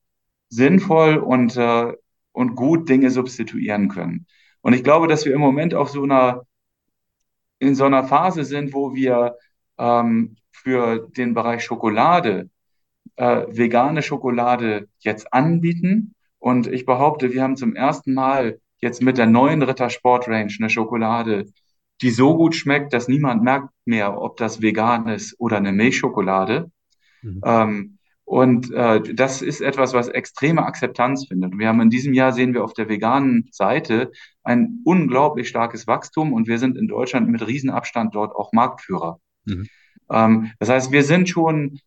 sinnvoll 0.50 1.18
und, 1.18 1.56
äh, 1.58 1.94
und 2.32 2.56
gut 2.56 2.90
Dinge 2.90 3.12
substituieren 3.12 3.90
können. 3.90 4.26
Und 4.62 4.74
ich 4.74 4.84
glaube, 4.84 5.08
dass 5.08 5.26
wir 5.26 5.34
im 5.34 5.42
Moment 5.42 5.76
auf 5.76 5.90
so 5.90 6.04
einer, 6.04 6.42
in 7.60 7.76
so 7.76 7.86
einer 7.86 8.04
Phase 8.04 8.44
sind, 8.46 8.74
wo 8.74 8.96
wir 8.96 9.36
ähm, 9.78 10.38
für 10.52 11.08
den 11.16 11.34
Bereich 11.36 11.64
Schokolade 11.64 12.50
äh, 13.16 13.46
vegane 13.50 14.02
Schokolade 14.02 14.88
jetzt 15.00 15.34
anbieten. 15.34 16.16
Und 16.40 16.68
ich 16.68 16.86
behaupte, 16.86 17.34
wir 17.34 17.42
haben 17.42 17.58
zum 17.58 17.76
ersten 17.76 18.14
Mal 18.14 18.60
jetzt 18.80 19.02
mit 19.02 19.18
der 19.18 19.26
neuen 19.26 19.62
Ritter 19.62 19.90
Sport 19.90 20.28
Range 20.28 20.54
eine 20.60 20.70
Schokolade, 20.70 21.46
die 22.02 22.12
so 22.12 22.36
gut 22.36 22.56
schmeckt, 22.56 22.94
dass 22.94 23.08
niemand 23.08 23.44
merkt 23.44 23.70
mehr, 23.86 24.22
ob 24.22 24.38
das 24.38 24.62
vegan 24.62 25.08
ist 25.08 25.40
oder 25.40 25.58
eine 25.58 25.72
Milchschokolade. 25.72 26.72
Mhm. 27.22 27.42
Ähm, 27.46 27.98
und 28.26 28.72
äh, 28.72 29.02
das 29.14 29.44
ist 29.44 29.62
etwas, 29.62 29.94
was 29.94 30.08
extreme 30.08 30.66
Akzeptanz 30.66 31.28
findet. 31.28 31.58
Wir 31.58 31.68
haben 31.68 31.82
in 31.82 31.92
diesem 31.92 32.14
Jahr 32.14 32.34
sehen 32.34 32.56
wir 32.56 32.64
auf 32.64 32.74
der 32.74 32.90
veganen 32.90 33.48
Seite 33.52 34.12
ein 34.44 34.82
unglaublich 34.84 35.48
starkes 35.48 35.86
Wachstum 35.86 36.34
und 36.34 36.48
wir 36.48 36.58
sind 36.58 36.76
in 36.76 36.88
Deutschland 36.88 37.30
mit 37.30 37.46
Riesenabstand 37.46 38.16
dort 38.16 38.36
auch 38.36 38.52
Marktführer. 38.52 39.20
Mhm. 39.46 39.68
Ähm, 40.10 40.52
das 40.60 40.70
heißt, 40.70 40.92
wir 40.92 41.04
sind 41.04 41.30
schon 41.30 41.80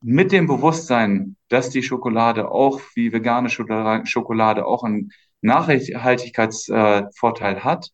mit 0.00 0.32
dem 0.32 0.46
Bewusstsein, 0.46 1.36
dass 1.48 1.70
die 1.70 1.82
Schokolade 1.82 2.50
auch 2.50 2.80
wie 2.94 3.12
vegane 3.12 3.48
Schokolade 3.48 4.66
auch 4.66 4.84
einen 4.84 5.10
Nachhaltigkeitsvorteil 5.40 7.64
hat, 7.64 7.90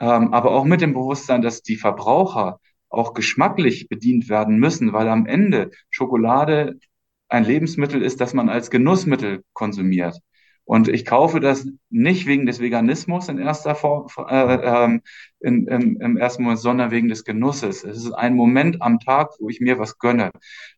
ähm, 0.00 0.34
aber 0.34 0.50
auch 0.52 0.64
mit 0.64 0.80
dem 0.80 0.94
Bewusstsein, 0.94 1.42
dass 1.42 1.62
die 1.62 1.76
Verbraucher 1.76 2.58
auch 2.88 3.14
geschmacklich 3.14 3.88
bedient 3.88 4.28
werden 4.28 4.58
müssen, 4.58 4.92
weil 4.92 5.08
am 5.08 5.26
Ende 5.26 5.70
Schokolade 5.90 6.78
ein 7.28 7.44
Lebensmittel 7.44 8.02
ist, 8.02 8.20
das 8.20 8.34
man 8.34 8.48
als 8.48 8.70
Genussmittel 8.70 9.44
konsumiert. 9.52 10.18
Und 10.66 10.88
ich 10.88 11.04
kaufe 11.04 11.40
das 11.40 11.66
nicht 11.90 12.26
wegen 12.26 12.46
des 12.46 12.58
Veganismus 12.58 13.28
in 13.28 13.38
erster 13.38 13.74
Form, 13.74 14.06
äh, 14.28 14.54
ähm, 14.54 15.02
in, 15.40 15.66
im, 15.66 16.00
im 16.00 16.16
ersten 16.16 16.42
Moment, 16.42 16.60
sondern 16.60 16.90
wegen 16.90 17.08
des 17.08 17.24
Genusses. 17.24 17.84
Es 17.84 17.98
ist 17.98 18.12
ein 18.12 18.34
Moment 18.34 18.80
am 18.80 18.98
Tag, 18.98 19.32
wo 19.40 19.50
ich 19.50 19.60
mir 19.60 19.78
was 19.78 19.98
gönne. 19.98 20.30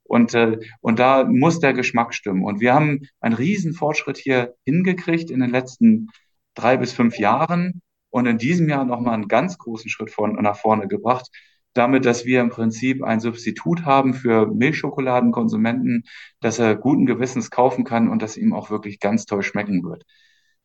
Und, 0.03 0.34
äh, 0.34 0.59
und 0.80 0.99
da 0.99 1.24
muss 1.24 1.61
der 1.61 1.72
Geschmack 1.72 2.14
stimmen. 2.14 2.45
Und 2.45 2.61
wir 2.61 2.74
haben 2.74 3.03
einen 3.20 3.34
riesen 3.34 3.74
Fortschritt 3.74 4.18
hier 4.18 4.55
hingekriegt 4.64 5.30
in 5.30 5.41
den 5.41 5.51
letzten 5.51 6.09
drei 6.55 6.76
bis 6.76 6.93
fünf 6.93 7.18
Jahren 7.18 7.80
und 8.11 8.26
in 8.26 8.39
diesem 8.39 8.68
Jahr 8.68 8.84
nochmal 8.84 9.14
einen 9.14 9.28
ganz 9.28 9.57
großen 9.59 9.89
Schritt 9.91 10.11
von, 10.11 10.34
nach 10.34 10.57
vorne 10.57 10.89
gebracht, 10.89 11.30
damit, 11.77 12.05
dass 12.05 12.24
wir 12.24 12.41
im 12.41 12.51
Prinzip 12.51 13.03
ein 13.03 13.20
Substitut 13.20 13.85
haben 13.85 14.14
für 14.14 14.47
Milchschokoladenkonsumenten, 14.47 16.05
dass 16.41 16.59
er 16.59 16.77
guten 16.77 17.07
Gewissens 17.07 17.51
kaufen 17.51 17.85
kann 17.85 18.09
und 18.09 18.22
das 18.22 18.37
ihm 18.37 18.53
auch 18.55 18.70
wirklich 18.70 19.01
ganz 19.01 19.27
toll 19.27 19.43
schmecken 19.43 19.83
wird. 19.85 20.05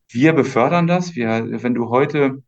Wir 0.09 0.33
befördern 0.33 0.87
das. 0.87 1.15
Wir, 1.15 1.63
wenn 1.63 1.73
du 1.73 1.89
heute 1.89 2.43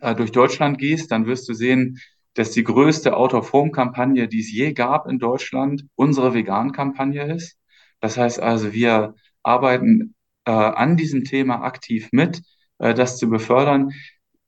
äh, 0.00 0.14
durch 0.14 0.32
Deutschland 0.32 0.78
gehst, 0.78 1.10
dann 1.12 1.26
wirst 1.26 1.48
du 1.48 1.54
sehen, 1.54 1.98
dass 2.34 2.50
die 2.52 2.64
größte 2.64 3.16
Out-of-Home-Kampagne, 3.16 4.28
die 4.28 4.40
es 4.40 4.52
je 4.52 4.72
gab 4.72 5.08
in 5.08 5.18
Deutschland, 5.18 5.86
unsere 5.96 6.34
Vegan-Kampagne 6.34 7.34
ist. 7.34 7.56
Das 8.00 8.16
heißt 8.16 8.40
also, 8.40 8.72
wir 8.72 9.14
arbeiten 9.42 10.14
äh, 10.44 10.50
an 10.50 10.96
diesem 10.96 11.24
Thema 11.24 11.62
aktiv 11.62 12.08
mit, 12.12 12.42
äh, 12.78 12.94
das 12.94 13.18
zu 13.18 13.28
befördern. 13.28 13.92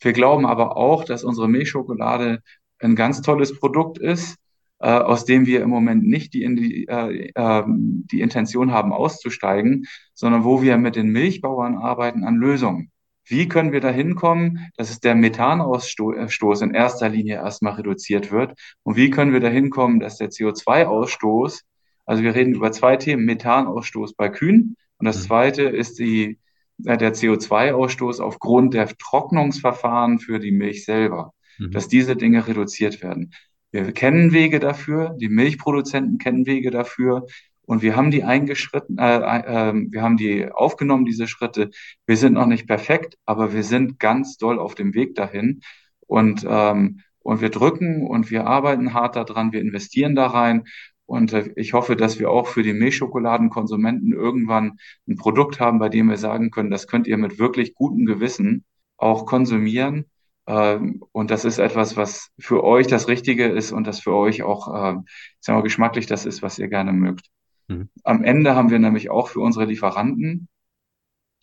Wir 0.01 0.12
glauben 0.12 0.46
aber 0.46 0.76
auch, 0.76 1.05
dass 1.05 1.24
unsere 1.24 1.48
Milchschokolade 1.48 2.42
ein 2.81 2.97
ganz 2.97 3.22
tolles 3.22 3.59
Produkt 3.59 3.99
ist, 3.99 4.37
äh, 4.81 4.89
aus 4.89 5.24
dem 5.24 5.47
wir 5.47 5.62
im 5.62 5.70
Moment 5.70 6.07
nicht 6.07 6.35
die, 6.35 6.41
die, 6.55 6.89
äh, 6.89 7.31
äh, 7.35 7.64
die 7.66 8.20
Intention 8.20 8.72
haben, 8.72 8.93
auszusteigen, 8.93 9.87
sondern 10.14 10.45
wo 10.45 10.62
wir 10.62 10.78
mit 10.78 10.97
den 10.97 11.09
Milchbauern 11.09 11.76
arbeiten 11.76 12.24
an 12.24 12.37
Lösungen. 12.37 12.91
Wie 13.26 13.47
können 13.47 13.72
wir 13.72 13.81
da 13.81 13.91
hinkommen, 13.91 14.70
dass 14.76 14.91
es 14.91 14.99
der 14.99 15.14
Methanausstoß 15.14 16.62
in 16.62 16.74
erster 16.74 17.09
Linie 17.09 17.37
erstmal 17.37 17.74
reduziert 17.74 18.33
wird? 18.33 18.55
Und 18.83 18.97
wie 18.97 19.11
können 19.11 19.33
wir 19.33 19.41
da 19.41 19.49
hinkommen, 19.49 20.01
dass 20.01 20.16
der 20.16 20.31
CO2-Ausstoß, 20.31 21.61
also 22.07 22.22
wir 22.22 22.35
reden 22.35 22.55
über 22.55 22.72
zwei 22.72 22.97
Themen, 22.97 23.24
Methanausstoß 23.26 24.14
bei 24.14 24.31
Kühen 24.31 24.76
und 24.99 25.07
das 25.07 25.18
mhm. 25.18 25.26
zweite 25.26 25.62
ist 25.64 25.99
die 25.99 26.39
äh, 26.85 26.97
der 26.97 27.14
CO2-Ausstoß 27.14 28.20
aufgrund 28.20 28.74
der 28.74 28.89
Trocknungsverfahren 28.89 30.18
für 30.18 30.39
die 30.39 30.53
Milch 30.53 30.85
selber, 30.85 31.33
mhm. 31.61 31.70
dass 31.70 31.88
diese 31.88 32.16
Dinge 32.16 32.46
reduziert 32.46 33.02
werden. 33.02 33.32
Wir 33.70 33.92
kennen 33.92 34.32
Wege 34.32 34.58
dafür, 34.58 35.16
die 35.20 35.28
Milchproduzenten 35.28 36.18
kennen 36.18 36.46
Wege 36.46 36.70
dafür 36.70 37.26
und 37.62 37.82
wir 37.82 37.94
haben 37.94 38.11
die 38.11 38.24
eingeschritten, 38.24 38.98
äh, 38.98 39.18
äh, 39.18 39.72
wir 39.72 40.02
haben 40.02 40.16
die 40.16 40.50
aufgenommen, 40.50 41.04
diese 41.04 41.28
Schritte. 41.28 41.70
Wir 42.06 42.16
sind 42.16 42.32
noch 42.32 42.46
nicht 42.46 42.66
perfekt, 42.66 43.16
aber 43.26 43.52
wir 43.52 43.62
sind 43.62 44.00
ganz 44.00 44.36
doll 44.38 44.58
auf 44.58 44.74
dem 44.74 44.94
Weg 44.94 45.14
dahin 45.14 45.61
und 46.06 46.44
ähm, 46.48 47.00
und 47.22 47.42
wir 47.42 47.50
drücken 47.50 48.06
und 48.06 48.30
wir 48.30 48.46
arbeiten 48.46 48.94
hart 48.94 49.14
daran, 49.14 49.52
wir 49.52 49.61
investieren 49.61 50.14
da 50.14 50.26
rein 50.26 50.64
und 51.11 51.32
äh, 51.32 51.52
ich 51.56 51.72
hoffe, 51.72 51.96
dass 51.96 52.20
wir 52.20 52.30
auch 52.30 52.46
für 52.46 52.62
die 52.62 52.72
Milchschokoladenkonsumenten 52.72 54.12
irgendwann 54.12 54.78
ein 55.08 55.16
Produkt 55.16 55.58
haben, 55.58 55.80
bei 55.80 55.88
dem 55.88 56.08
wir 56.08 56.16
sagen 56.16 56.52
können, 56.52 56.70
das 56.70 56.86
könnt 56.86 57.08
ihr 57.08 57.18
mit 57.18 57.38
wirklich 57.40 57.74
gutem 57.74 58.06
Gewissen 58.06 58.64
auch 58.96 59.26
konsumieren. 59.26 60.06
Ähm, 60.47 61.03
und 61.12 61.30
das 61.30 61.45
ist 61.45 61.59
etwas, 61.59 61.97
was 61.97 62.30
für 62.38 62.64
euch 62.64 62.86
das 62.86 63.09
Richtige 63.09 63.47
ist 63.47 63.72
und 63.72 63.86
das 63.86 64.01
für 64.01 64.14
euch 64.14 64.43
auch, 64.43 64.68
ähm, 64.74 65.05
ich 65.07 65.38
sag 65.41 65.55
mal, 65.55 65.62
geschmacklich 65.62 66.07
das 66.07 66.26
ist, 66.26 66.43
was 66.43 66.59
ihr 66.59 66.68
gerne 66.68 66.93
mögt. 66.93 67.26
Mhm. 67.68 67.88
Am 68.05 68.24
Ende 68.24 68.55
haben 68.55 68.70
wir 68.70 68.78
nämlich 68.78 69.11
auch 69.11 69.28
für 69.28 69.41
unsere 69.41 69.66
Lieferanten, 69.66 70.49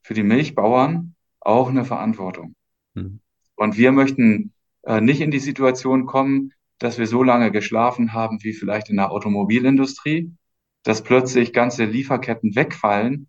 für 0.01 0.13
die 0.13 0.23
Milchbauern 0.23 1.15
auch 1.39 1.69
eine 1.69 1.85
Verantwortung. 1.85 2.55
Mhm. 2.93 3.19
Und 3.55 3.77
wir 3.77 3.91
möchten 3.91 4.53
äh, 4.83 5.01
nicht 5.01 5.21
in 5.21 5.31
die 5.31 5.39
Situation 5.39 6.05
kommen, 6.05 6.53
dass 6.79 6.97
wir 6.97 7.07
so 7.07 7.23
lange 7.23 7.51
geschlafen 7.51 8.13
haben 8.13 8.43
wie 8.43 8.53
vielleicht 8.53 8.89
in 8.89 8.97
der 8.97 9.11
Automobilindustrie, 9.11 10.31
dass 10.83 11.03
plötzlich 11.03 11.53
ganze 11.53 11.85
Lieferketten 11.85 12.55
wegfallen, 12.55 13.27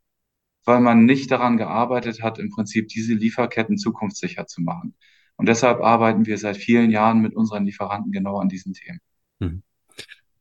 weil 0.64 0.80
man 0.80 1.06
nicht 1.06 1.30
daran 1.30 1.56
gearbeitet 1.56 2.22
hat, 2.22 2.38
im 2.38 2.50
Prinzip 2.50 2.88
diese 2.88 3.14
Lieferketten 3.14 3.78
zukunftssicher 3.78 4.46
zu 4.46 4.60
machen. 4.62 4.94
Und 5.38 5.48
deshalb 5.48 5.80
arbeiten 5.80 6.26
wir 6.26 6.36
seit 6.36 6.56
vielen 6.56 6.90
Jahren 6.90 7.20
mit 7.20 7.34
unseren 7.34 7.64
Lieferanten 7.64 8.12
genau 8.12 8.38
an 8.38 8.48
diesen 8.48 8.74
Themen. 8.74 8.98
Hm. 9.40 9.62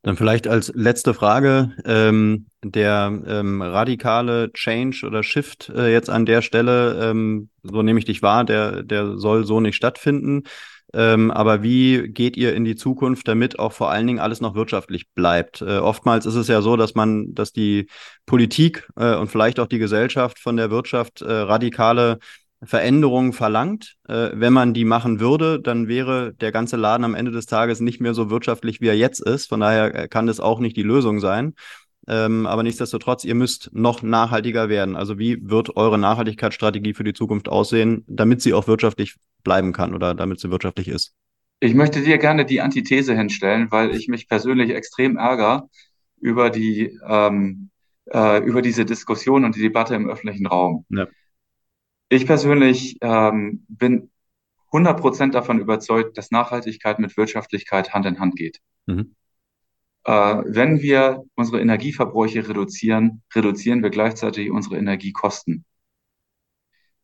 Dann 0.02 0.16
vielleicht 0.16 0.46
als 0.46 0.72
letzte 0.74 1.14
Frage, 1.14 1.72
ähm, 1.84 2.46
der 2.62 3.20
ähm, 3.26 3.62
radikale 3.62 4.52
Change 4.52 5.06
oder 5.06 5.22
Shift 5.22 5.70
äh, 5.70 5.92
jetzt 5.92 6.10
an 6.10 6.26
der 6.26 6.42
Stelle, 6.42 7.10
ähm, 7.10 7.48
so 7.62 7.82
nehme 7.82 7.98
ich 7.98 8.04
dich 8.04 8.22
wahr, 8.22 8.44
der, 8.44 8.82
der 8.82 9.16
soll 9.16 9.44
so 9.44 9.60
nicht 9.60 9.76
stattfinden. 9.76 10.42
Ähm, 10.94 11.30
aber 11.30 11.62
wie 11.62 12.08
geht 12.08 12.36
ihr 12.36 12.54
in 12.54 12.64
die 12.64 12.76
Zukunft, 12.76 13.28
damit 13.28 13.58
auch 13.58 13.72
vor 13.72 13.90
allen 13.90 14.06
Dingen 14.06 14.20
alles 14.20 14.40
noch 14.40 14.54
wirtschaftlich 14.54 15.10
bleibt? 15.14 15.60
Äh, 15.60 15.78
oftmals 15.78 16.26
ist 16.26 16.36
es 16.36 16.48
ja 16.48 16.62
so, 16.62 16.76
dass 16.76 16.94
man, 16.94 17.34
dass 17.34 17.52
die 17.52 17.88
Politik 18.24 18.88
äh, 18.96 19.14
und 19.14 19.28
vielleicht 19.28 19.60
auch 19.60 19.66
die 19.66 19.78
Gesellschaft 19.78 20.38
von 20.38 20.56
der 20.56 20.70
Wirtschaft 20.70 21.20
äh, 21.20 21.30
radikale 21.30 22.18
Veränderungen 22.62 23.32
verlangt. 23.32 23.96
Äh, 24.08 24.30
wenn 24.34 24.52
man 24.52 24.74
die 24.74 24.84
machen 24.84 25.20
würde, 25.20 25.60
dann 25.60 25.88
wäre 25.88 26.34
der 26.34 26.52
ganze 26.52 26.76
Laden 26.76 27.04
am 27.04 27.14
Ende 27.14 27.30
des 27.30 27.46
Tages 27.46 27.80
nicht 27.80 28.00
mehr 28.00 28.14
so 28.14 28.30
wirtschaftlich, 28.30 28.80
wie 28.80 28.88
er 28.88 28.96
jetzt 28.96 29.20
ist. 29.20 29.48
Von 29.48 29.60
daher 29.60 29.94
äh, 29.94 30.08
kann 30.08 30.26
das 30.26 30.40
auch 30.40 30.58
nicht 30.58 30.76
die 30.76 30.82
Lösung 30.82 31.20
sein. 31.20 31.54
Ähm, 32.08 32.46
aber 32.46 32.62
nichtsdestotrotz, 32.62 33.24
ihr 33.24 33.34
müsst 33.34 33.70
noch 33.72 34.02
nachhaltiger 34.02 34.68
werden. 34.68 34.96
Also 34.96 35.18
wie 35.18 35.38
wird 35.42 35.76
eure 35.76 35.98
Nachhaltigkeitsstrategie 35.98 36.94
für 36.94 37.04
die 37.04 37.12
Zukunft 37.12 37.48
aussehen, 37.48 38.04
damit 38.08 38.40
sie 38.40 38.54
auch 38.54 38.66
wirtschaftlich 38.66 39.16
bleiben 39.44 39.72
kann 39.72 39.94
oder 39.94 40.14
damit 40.14 40.40
sie 40.40 40.50
wirtschaftlich 40.50 40.88
ist? 40.88 41.14
Ich 41.60 41.74
möchte 41.74 42.02
dir 42.02 42.18
gerne 42.18 42.46
die 42.46 42.60
Antithese 42.60 43.14
hinstellen, 43.14 43.70
weil 43.70 43.94
ich 43.94 44.08
mich 44.08 44.28
persönlich 44.28 44.70
extrem 44.70 45.16
ärgere 45.16 45.68
über 46.20 46.50
die 46.50 46.98
ähm, 47.06 47.70
äh, 48.12 48.42
über 48.42 48.62
diese 48.62 48.84
Diskussion 48.84 49.44
und 49.44 49.56
die 49.56 49.62
Debatte 49.62 49.94
im 49.94 50.08
öffentlichen 50.08 50.46
Raum. 50.46 50.84
Ja. 50.88 51.06
Ich 52.08 52.26
persönlich 52.26 52.96
ähm, 53.00 53.64
bin 53.68 54.10
100% 54.72 55.30
davon 55.32 55.58
überzeugt, 55.60 56.16
dass 56.18 56.30
Nachhaltigkeit 56.30 56.98
mit 56.98 57.16
Wirtschaftlichkeit 57.16 57.92
Hand 57.92 58.06
in 58.06 58.18
Hand 58.20 58.36
geht. 58.36 58.60
Mhm. 58.86 59.14
Äh, 60.04 60.42
wenn 60.46 60.80
wir 60.80 61.24
unsere 61.34 61.60
Energieverbräuche 61.60 62.48
reduzieren, 62.48 63.22
reduzieren 63.34 63.82
wir 63.82 63.90
gleichzeitig 63.90 64.50
unsere 64.50 64.78
Energiekosten. 64.78 65.64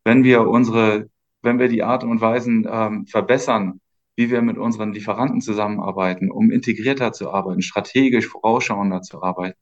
Wenn 0.04 0.24
wir 0.24 0.46
unsere, 0.48 1.10
wenn 1.42 1.58
wir 1.58 1.68
die 1.68 1.82
Art 1.82 2.04
und 2.04 2.20
Weisen 2.20 2.66
ähm, 2.70 3.06
verbessern, 3.06 3.80
wie 4.16 4.30
wir 4.30 4.42
mit 4.42 4.58
unseren 4.58 4.92
Lieferanten 4.92 5.40
zusammenarbeiten, 5.40 6.30
um 6.30 6.50
integrierter 6.50 7.12
zu 7.12 7.30
arbeiten, 7.30 7.62
strategisch 7.62 8.26
vorausschauender 8.26 9.02
zu 9.02 9.22
arbeiten, 9.22 9.58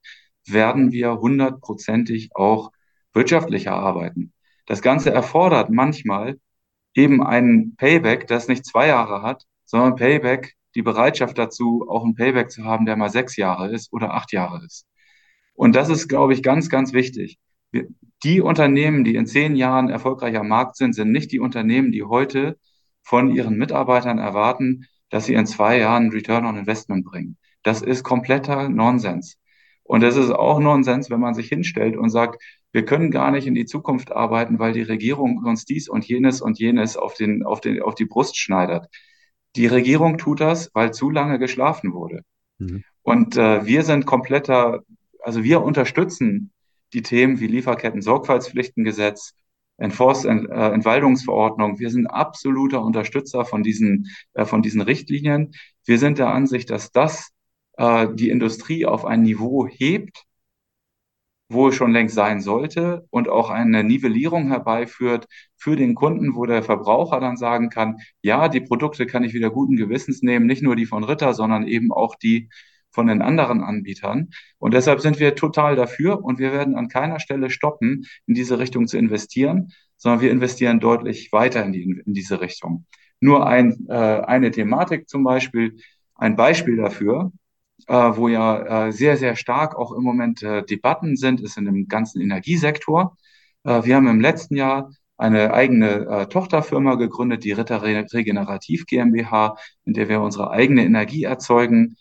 werden 0.47 0.93
wir 0.93 1.19
hundertprozentig 1.19 2.31
auch 2.35 2.73
wirtschaftlicher 3.13 3.73
arbeiten. 3.73 4.33
Das 4.67 4.83
Ganze 4.83 5.11
erfordert 5.13 5.71
manchmal 5.71 6.39
eben 6.95 7.23
ein 7.23 7.75
Payback, 7.77 8.27
das 8.27 8.49
nicht 8.49 8.65
zwei 8.65 8.89
Jahre 8.89 9.23
hat, 9.23 9.45
sondern 9.65 9.97
Payback, 9.97 10.55
die 10.75 10.83
Bereitschaft 10.83 11.39
dazu, 11.39 11.87
auch 11.89 12.05
ein 12.05 12.15
Payback 12.15 12.51
zu 12.51 12.65
haben, 12.65 12.87
der 12.87 12.97
mal 12.97 13.11
sechs 13.11 13.37
Jahre 13.37 13.71
ist 13.71 13.93
oder 13.93 14.15
acht 14.15 14.33
Jahre 14.33 14.65
ist. 14.65 14.87
Und 15.55 15.77
das 15.77 15.89
ist, 15.89 16.09
glaube 16.09 16.33
ich, 16.33 16.43
ganz, 16.43 16.69
ganz 16.69 16.93
wichtig. 16.93 17.39
Die 18.23 18.41
Unternehmen, 18.41 19.05
die 19.05 19.17
in 19.17 19.27
zehn 19.27 19.57
Jahren 19.57 19.89
erfolgreicher 19.89 20.41
am 20.41 20.49
Markt 20.49 20.77
sind, 20.77 20.95
sind 20.95 21.11
nicht 21.11 21.33
die 21.33 21.41
Unternehmen, 21.41 21.93
die 21.93 22.05
heute 22.05 22.59
von 23.03 23.31
ihren 23.31 23.57
Mitarbeitern 23.57 24.19
erwarten, 24.19 24.87
dass 25.11 25.27
sie 25.27 25.35
in 25.35 25.47
zwei 25.47 25.79
Jahren 25.79 26.11
Return 26.11 26.47
on 26.47 26.57
Investment 26.57 27.05
bringen. 27.05 27.37
Das 27.63 27.83
ist 27.83 28.03
kompletter 28.03 28.69
Nonsens. 28.69 29.39
Und 29.93 30.03
es 30.03 30.17
ist 30.17 30.31
auch 30.31 30.59
Nonsens, 30.59 31.11
wenn 31.11 31.21
man 31.21 31.35
sich 31.35 31.49
hinstellt 31.49 31.99
und 31.99 32.09
sagt, 32.09 32.43
wir 32.73 32.87
können 32.87 33.11
gar 33.11 33.31
nicht 33.31 33.47
in 33.47 33.55
die 33.55 33.67
Zukunft 33.67 34.11
arbeiten, 34.11 34.59
weil 34.59 34.73
die 34.73 34.81
Regierung 34.81 35.45
uns 35.45 35.67
dies 35.67 35.87
und 35.87 36.09
jenes 36.09 36.41
und 36.41 36.59
jenes 36.59 36.97
auf, 36.97 37.13
den, 37.13 37.43
auf, 37.43 37.61
den, 37.61 37.83
auf 37.83 37.95
die 37.95 38.07
Brust 38.07 38.39
schneidert. 38.39 38.87
Die 39.55 39.67
Regierung 39.67 40.17
tut 40.17 40.41
das, 40.41 40.71
weil 40.73 40.95
zu 40.95 41.11
lange 41.11 41.39
geschlafen 41.39 41.93
wurde. 41.93 42.23
Mhm. 42.57 42.85
Und 43.03 43.37
äh, 43.37 43.67
wir 43.67 43.83
sind 43.83 44.07
kompletter, 44.07 44.83
also 45.23 45.45
wir 45.45 45.61
unterstützen 45.61 46.53
die 46.95 47.03
Themen 47.03 47.39
wie 47.41 47.49
Lieferketten-Sorgfaltspflichtengesetz, 47.49 49.35
Enforced 49.77 50.25
Ent, 50.25 50.49
äh, 50.49 50.71
Entwaldungsverordnung. 50.71 51.79
Wir 51.81 51.91
sind 51.91 52.07
absoluter 52.07 52.83
Unterstützer 52.83 53.45
von 53.45 53.63
diesen, 53.63 54.09
äh, 54.33 54.47
von 54.47 54.63
diesen 54.63 54.81
Richtlinien. 54.81 55.53
Wir 55.85 55.99
sind 55.99 56.17
der 56.17 56.29
Ansicht, 56.29 56.71
dass 56.71 56.93
das 56.93 57.29
äh, 57.75 58.09
die 58.13 58.31
Industrie 58.31 58.87
auf 58.87 59.05
ein 59.05 59.23
Niveau 59.23 59.67
hebt, 59.67 60.25
wo 61.49 61.69
es 61.69 61.75
schon 61.75 61.93
längst 61.93 62.15
sein 62.15 62.41
sollte 62.41 63.07
und 63.11 63.29
auch 63.29 63.51
eine 63.51 63.85
Nivellierung 63.85 64.49
herbeiführt 64.49 65.27
für 65.57 65.77
den 65.77 65.95
Kunden, 65.95 66.35
wo 66.35 66.47
der 66.47 66.63
Verbraucher 66.63 67.21
dann 67.21 67.37
sagen 67.37 67.69
kann, 67.69 67.99
ja, 68.23 68.49
die 68.49 68.61
Produkte 68.61 69.07
kann 69.07 69.25
ich 69.25 69.35
wieder 69.35 69.51
guten 69.51 69.77
Gewissens 69.77 70.23
nehmen, 70.23 70.47
nicht 70.47 70.63
nur 70.63 70.77
die 70.77 70.87
von 70.87 71.05
Ritter, 71.05 71.35
sondern 71.35 71.67
eben 71.67 71.93
auch 71.93 72.15
die 72.17 72.49
von 72.91 73.07
den 73.07 73.23
anderen 73.23 73.63
Anbietern. 73.63 74.31
Und 74.59 74.75
deshalb 74.75 75.01
sind 75.01 75.19
wir 75.19 75.35
total 75.35 75.77
dafür 75.77 76.23
und 76.23 76.39
wir 76.39 76.53
werden 76.53 76.77
an 76.77 76.89
keiner 76.89 77.21
Stelle 77.21 77.51
stoppen, 77.51 78.07
in 78.27 78.35
diese 78.35 78.59
Richtung 78.59 78.87
zu 78.87 78.99
investieren, 78.99 79.73
sondern 79.97 80.21
wir 80.21 80.31
investieren 80.31 80.81
deutlich 80.81 81.33
weiter 81.33 81.65
in, 81.65 81.73
die, 81.73 81.83
in 81.83 82.13
diese 82.13 82.41
Richtung. 82.41 82.87
Nur 83.21 83.47
ein, 83.47 83.87
äh, 83.89 83.95
eine 83.95 84.51
Thematik 84.51 85.09
zum 85.09 85.25
Beispiel, 85.25 85.77
ein 86.15 86.37
Beispiel 86.37 86.77
dafür, 86.77 87.33
äh, 87.89 87.95
wo 87.95 88.29
ja 88.29 88.87
äh, 88.87 88.93
sehr, 88.93 89.17
sehr 89.17 89.37
stark 89.37 89.77
auch 89.77 89.93
im 89.93 90.03
Moment 90.03 90.43
äh, 90.43 90.63
Debatten 90.65 91.17
sind, 91.17 91.41
ist 91.41 91.57
in 91.57 91.65
dem 91.65 91.89
ganzen 91.89 92.21
Energiesektor. 92.21 93.17
Äh, 93.65 93.85
wir 93.85 93.97
haben 93.97 94.09
im 94.09 94.21
letzten 94.21 94.57
Jahr 94.57 94.91
eine 95.17 95.53
eigene 95.55 96.07
äh, 96.07 96.27
Tochterfirma 96.27 96.97
gegründet, 96.97 97.45
die 97.45 97.53
Ritter 97.53 97.83
Regenerativ 97.83 98.87
GmbH, 98.87 99.57
in 99.85 99.95
der 99.95 100.09
wir 100.09 100.21
unsere 100.21 100.51
eigene 100.51 100.85
Energie 100.85 101.25
erzeugen 101.25 101.97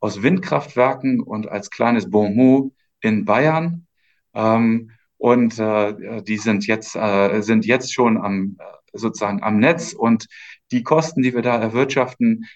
aus 0.00 0.22
Windkraftwerken 0.22 1.20
und 1.20 1.48
als 1.48 1.70
kleines 1.70 2.10
Bonmot 2.10 2.72
in 3.00 3.24
Bayern. 3.24 3.86
Ähm, 4.34 4.90
und 5.18 5.58
äh, 5.58 6.22
die 6.22 6.38
sind 6.38 6.66
jetzt, 6.66 6.96
äh, 6.96 7.42
sind 7.42 7.66
jetzt 7.66 7.92
schon 7.92 8.16
am, 8.16 8.56
sozusagen 8.92 9.42
am 9.42 9.58
Netz 9.58 9.92
und 9.92 10.26
die 10.72 10.82
Kosten, 10.82 11.22
die 11.22 11.34
wir 11.34 11.42
da 11.42 11.56
erwirtschaften, 11.56 12.46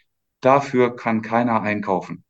dafür 0.41 0.97
kann 0.97 1.23
keiner 1.23 1.63
einkaufen. 1.63 2.25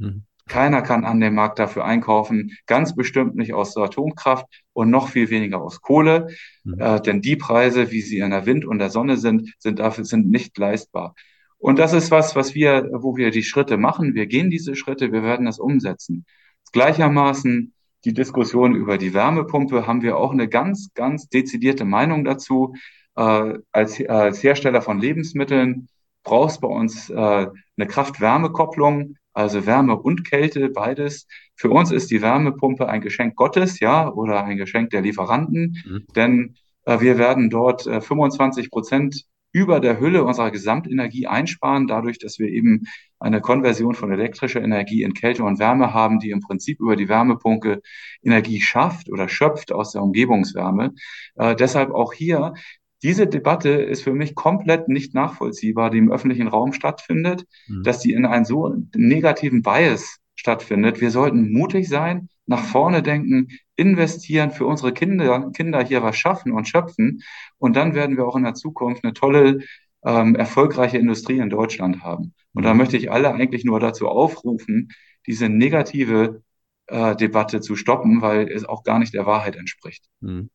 Mhm. 0.00 0.24
Keiner 0.48 0.82
kann 0.82 1.04
an 1.04 1.20
dem 1.20 1.36
Markt 1.36 1.60
dafür 1.60 1.84
einkaufen, 1.84 2.56
ganz 2.66 2.96
bestimmt 2.96 3.36
nicht 3.36 3.54
aus 3.54 3.74
der 3.74 3.84
Atomkraft 3.84 4.46
und 4.72 4.90
noch 4.90 5.08
viel 5.08 5.30
weniger 5.30 5.62
aus 5.62 5.80
Kohle, 5.80 6.26
mhm. 6.64 6.80
äh, 6.80 7.00
denn 7.00 7.20
die 7.22 7.36
Preise, 7.36 7.92
wie 7.92 8.00
sie 8.00 8.18
in 8.18 8.30
der 8.30 8.46
Wind 8.46 8.64
und 8.64 8.80
der 8.80 8.90
Sonne 8.90 9.16
sind, 9.16 9.54
sind 9.58 9.78
dafür 9.78 10.04
sind 10.04 10.28
nicht 10.28 10.58
leistbar. 10.58 11.14
Und 11.58 11.78
das 11.78 11.92
ist 11.92 12.10
was, 12.10 12.34
was 12.34 12.54
wir, 12.54 12.88
wo 12.92 13.16
wir 13.16 13.30
die 13.30 13.44
Schritte 13.44 13.76
machen. 13.76 14.14
Wir 14.14 14.26
gehen 14.26 14.50
diese 14.50 14.74
Schritte, 14.74 15.12
wir 15.12 15.22
werden 15.22 15.46
das 15.46 15.60
umsetzen. 15.60 16.24
Gleichermaßen 16.72 17.72
die 18.04 18.14
Diskussion 18.14 18.74
über 18.74 18.98
die 18.98 19.14
Wärmepumpe 19.14 19.86
haben 19.86 20.02
wir 20.02 20.16
auch 20.16 20.32
eine 20.32 20.48
ganz, 20.48 20.90
ganz 20.94 21.28
dezidierte 21.28 21.84
Meinung 21.84 22.24
dazu. 22.24 22.74
Äh, 23.14 23.58
als, 23.72 24.04
als 24.08 24.42
Hersteller 24.42 24.82
von 24.82 24.98
Lebensmitteln 24.98 25.88
brauchst 26.24 26.60
bei 26.60 26.68
uns 26.68 27.10
äh, 27.10 27.14
eine 27.14 27.86
Kraft-Wärme-Kopplung 27.86 29.16
also 29.32 29.66
Wärme 29.66 29.98
und 29.98 30.24
Kälte, 30.24 30.68
beides. 30.70 31.26
Für 31.54 31.70
uns 31.70 31.92
ist 31.92 32.10
die 32.10 32.22
Wärmepumpe 32.22 32.88
ein 32.88 33.00
Geschenk 33.00 33.36
Gottes, 33.36 33.80
ja, 33.80 34.10
oder 34.10 34.44
ein 34.44 34.56
Geschenk 34.56 34.90
der 34.90 35.02
Lieferanten, 35.02 35.76
mhm. 35.86 36.06
denn 36.14 36.54
äh, 36.84 37.00
wir 37.00 37.18
werden 37.18 37.50
dort 37.50 37.86
äh, 37.86 38.00
25 38.00 38.70
Prozent 38.70 39.24
über 39.52 39.80
der 39.80 39.98
Hülle 39.98 40.24
unserer 40.24 40.50
Gesamtenergie 40.50 41.26
einsparen, 41.26 41.86
dadurch, 41.86 42.18
dass 42.18 42.38
wir 42.38 42.48
eben 42.48 42.86
eine 43.18 43.40
Konversion 43.40 43.94
von 43.94 44.12
elektrischer 44.12 44.62
Energie 44.62 45.02
in 45.02 45.12
Kälte 45.12 45.42
und 45.42 45.58
Wärme 45.58 45.92
haben, 45.92 46.20
die 46.20 46.30
im 46.30 46.40
Prinzip 46.40 46.78
über 46.80 46.96
die 46.96 47.08
Wärmepumpe 47.08 47.82
Energie 48.22 48.60
schafft 48.60 49.10
oder 49.10 49.28
schöpft 49.28 49.72
aus 49.72 49.92
der 49.92 50.02
Umgebungswärme. 50.02 50.92
Äh, 51.34 51.56
deshalb 51.56 51.90
auch 51.90 52.12
hier 52.12 52.54
diese 53.02 53.26
Debatte 53.26 53.70
ist 53.70 54.02
für 54.02 54.12
mich 54.12 54.34
komplett 54.34 54.88
nicht 54.88 55.14
nachvollziehbar, 55.14 55.90
die 55.90 55.98
im 55.98 56.12
öffentlichen 56.12 56.48
Raum 56.48 56.72
stattfindet, 56.72 57.46
mhm. 57.68 57.82
dass 57.82 58.00
die 58.00 58.12
in 58.12 58.26
einem 58.26 58.44
so 58.44 58.76
negativen 58.94 59.62
Bias 59.62 60.18
stattfindet. 60.34 61.00
Wir 61.00 61.10
sollten 61.10 61.52
mutig 61.52 61.88
sein, 61.88 62.28
nach 62.46 62.64
vorne 62.64 63.02
denken, 63.02 63.48
investieren, 63.76 64.50
für 64.50 64.66
unsere 64.66 64.92
Kinder, 64.92 65.50
Kinder 65.52 65.82
hier 65.84 66.02
was 66.02 66.16
schaffen 66.16 66.52
und 66.52 66.68
schöpfen. 66.68 67.22
Und 67.58 67.76
dann 67.76 67.94
werden 67.94 68.16
wir 68.16 68.26
auch 68.26 68.36
in 68.36 68.44
der 68.44 68.54
Zukunft 68.54 69.04
eine 69.04 69.14
tolle, 69.14 69.60
ähm, 70.04 70.34
erfolgreiche 70.34 70.98
Industrie 70.98 71.38
in 71.38 71.50
Deutschland 71.50 72.02
haben. 72.02 72.34
Und 72.52 72.64
da 72.64 72.72
mhm. 72.72 72.78
möchte 72.78 72.96
ich 72.96 73.10
alle 73.10 73.32
eigentlich 73.32 73.64
nur 73.64 73.80
dazu 73.80 74.08
aufrufen, 74.08 74.90
diese 75.26 75.48
negative 75.48 76.42
äh, 76.86 77.14
Debatte 77.16 77.60
zu 77.60 77.76
stoppen, 77.76 78.20
weil 78.22 78.48
es 78.48 78.64
auch 78.64 78.82
gar 78.82 78.98
nicht 78.98 79.14
der 79.14 79.26
Wahrheit 79.26 79.56
entspricht. 79.56 80.06
Mhm. 80.20 80.50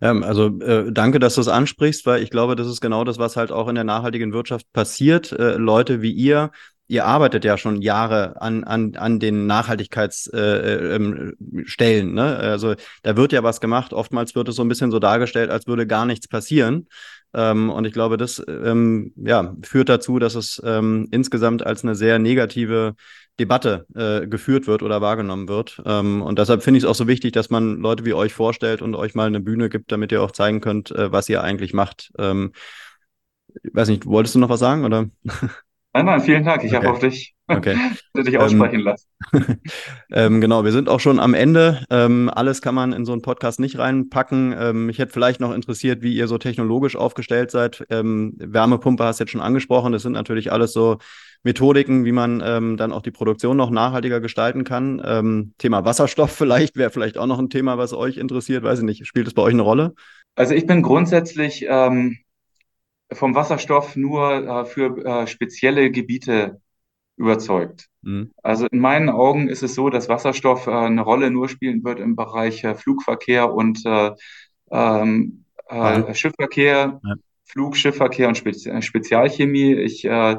Ja, 0.00 0.12
also 0.20 0.58
äh, 0.60 0.92
danke, 0.92 1.18
dass 1.18 1.36
du 1.36 1.40
es 1.40 1.48
ansprichst, 1.48 2.04
weil 2.04 2.22
ich 2.22 2.30
glaube, 2.30 2.54
das 2.54 2.66
ist 2.66 2.80
genau 2.82 3.04
das, 3.04 3.18
was 3.18 3.36
halt 3.36 3.50
auch 3.50 3.68
in 3.68 3.74
der 3.74 3.84
nachhaltigen 3.84 4.32
Wirtschaft 4.32 4.70
passiert. 4.72 5.32
Äh, 5.32 5.56
Leute 5.56 6.02
wie 6.02 6.12
ihr, 6.12 6.50
ihr 6.86 7.06
arbeitet 7.06 7.44
ja 7.44 7.56
schon 7.56 7.80
Jahre 7.82 8.40
an, 8.40 8.64
an, 8.64 8.94
an 8.96 9.18
den 9.18 9.46
Nachhaltigkeitsstellen. 9.46 10.88
Äh, 10.88 10.96
ähm, 10.96 12.14
ne? 12.14 12.36
Also 12.36 12.74
da 13.02 13.16
wird 13.16 13.32
ja 13.32 13.42
was 13.42 13.60
gemacht. 13.60 13.92
Oftmals 13.92 14.34
wird 14.34 14.48
es 14.48 14.56
so 14.56 14.62
ein 14.62 14.68
bisschen 14.68 14.90
so 14.90 14.98
dargestellt, 14.98 15.50
als 15.50 15.66
würde 15.66 15.86
gar 15.86 16.04
nichts 16.04 16.28
passieren. 16.28 16.88
Ähm, 17.34 17.70
und 17.70 17.86
ich 17.86 17.92
glaube, 17.92 18.16
das 18.16 18.42
ähm, 18.48 19.12
ja, 19.16 19.54
führt 19.62 19.88
dazu, 19.88 20.18
dass 20.18 20.34
es 20.34 20.60
ähm, 20.64 21.08
insgesamt 21.10 21.64
als 21.66 21.82
eine 21.84 21.94
sehr 21.94 22.18
negative 22.18 22.94
Debatte 23.38 23.86
äh, 23.94 24.26
geführt 24.26 24.66
wird 24.66 24.82
oder 24.82 25.00
wahrgenommen 25.00 25.48
wird. 25.48 25.82
Ähm, 25.84 26.22
und 26.22 26.38
deshalb 26.38 26.62
finde 26.62 26.78
ich 26.78 26.84
es 26.84 26.90
auch 26.90 26.94
so 26.94 27.06
wichtig, 27.06 27.32
dass 27.32 27.50
man 27.50 27.76
Leute 27.76 28.04
wie 28.04 28.14
euch 28.14 28.32
vorstellt 28.32 28.80
und 28.80 28.94
euch 28.94 29.14
mal 29.14 29.26
eine 29.26 29.40
Bühne 29.40 29.68
gibt, 29.68 29.92
damit 29.92 30.10
ihr 30.10 30.22
auch 30.22 30.30
zeigen 30.30 30.60
könnt, 30.60 30.90
äh, 30.90 31.12
was 31.12 31.28
ihr 31.28 31.42
eigentlich 31.42 31.74
macht. 31.74 32.12
Ähm, 32.18 32.52
ich 33.62 33.74
weiß 33.74 33.88
nicht, 33.88 34.06
wolltest 34.06 34.34
du 34.34 34.38
noch 34.38 34.48
was 34.48 34.60
sagen 34.60 34.84
oder? 34.84 35.06
Nein, 35.92 36.06
nein, 36.06 36.20
vielen 36.20 36.44
Dank. 36.44 36.62
Ich 36.62 36.74
okay. 36.74 36.76
habe 36.76 36.90
auf 36.90 36.98
dich, 36.98 37.35
okay. 37.48 37.76
dich 38.16 38.38
aussprechen 38.38 38.80
ähm, 38.80 38.84
lassen. 38.84 39.08
ähm, 40.12 40.40
genau, 40.40 40.64
wir 40.64 40.72
sind 40.72 40.88
auch 40.88 41.00
schon 41.00 41.18
am 41.18 41.34
Ende. 41.34 41.84
Ähm, 41.90 42.30
alles 42.34 42.62
kann 42.62 42.74
man 42.74 42.92
in 42.92 43.04
so 43.04 43.12
einen 43.12 43.22
Podcast 43.22 43.60
nicht 43.60 43.78
reinpacken. 43.78 44.54
Ähm, 44.58 44.86
mich 44.86 44.98
hätte 44.98 45.12
vielleicht 45.12 45.40
noch 45.40 45.54
interessiert, 45.54 46.02
wie 46.02 46.14
ihr 46.14 46.28
so 46.28 46.38
technologisch 46.38 46.96
aufgestellt 46.96 47.50
seid. 47.50 47.84
Ähm, 47.90 48.34
Wärmepumpe 48.38 49.04
hast 49.04 49.20
du 49.20 49.24
jetzt 49.24 49.32
schon 49.32 49.40
angesprochen. 49.40 49.92
Das 49.92 50.02
sind 50.02 50.12
natürlich 50.12 50.52
alles 50.52 50.72
so 50.72 50.98
Methodiken, 51.42 52.04
wie 52.04 52.12
man 52.12 52.42
ähm, 52.44 52.76
dann 52.76 52.92
auch 52.92 53.02
die 53.02 53.10
Produktion 53.10 53.56
noch 53.56 53.70
nachhaltiger 53.70 54.20
gestalten 54.20 54.64
kann. 54.64 55.52
Thema 55.58 55.84
Wasserstoff 55.84 56.32
vielleicht 56.36 56.76
wäre 56.76 56.90
vielleicht 56.90 57.18
auch 57.18 57.26
noch 57.26 57.38
ein 57.38 57.50
Thema, 57.50 57.78
was 57.78 57.92
euch 57.92 58.16
interessiert. 58.16 58.64
Weiß 58.64 58.80
ich 58.80 58.84
nicht, 58.84 59.06
spielt 59.06 59.28
es 59.28 59.34
bei 59.34 59.42
euch 59.42 59.52
eine 59.52 59.62
Rolle? 59.62 59.94
Also 60.34 60.54
ich 60.54 60.66
bin 60.66 60.82
grundsätzlich 60.82 61.64
ähm, 61.68 62.18
vom 63.12 63.34
Wasserstoff 63.34 63.96
nur 63.96 64.32
äh, 64.32 64.64
für 64.64 65.04
äh, 65.04 65.26
spezielle 65.26 65.90
Gebiete 65.90 66.60
überzeugt. 67.16 67.88
Mhm. 68.02 68.32
Also 68.42 68.66
in 68.70 68.78
meinen 68.78 69.08
Augen 69.08 69.48
ist 69.48 69.62
es 69.62 69.74
so, 69.74 69.90
dass 69.90 70.08
Wasserstoff 70.08 70.66
äh, 70.66 70.70
eine 70.70 71.02
Rolle 71.02 71.30
nur 71.30 71.48
spielen 71.48 71.82
wird 71.84 71.98
im 71.98 72.16
Bereich 72.16 72.62
äh, 72.64 72.74
Flugverkehr 72.74 73.52
und 73.52 73.84
äh, 73.84 74.12
ähm, 74.70 75.44
äh, 75.68 76.14
Schiffverkehr, 76.14 77.00
ja. 77.02 77.14
Flug, 77.44 77.76
Schiffverkehr 77.76 78.28
und 78.28 78.36
Spezi 78.36 78.82
Spezialchemie. 78.82 79.74
Ich 79.74 80.04
äh, 80.04 80.36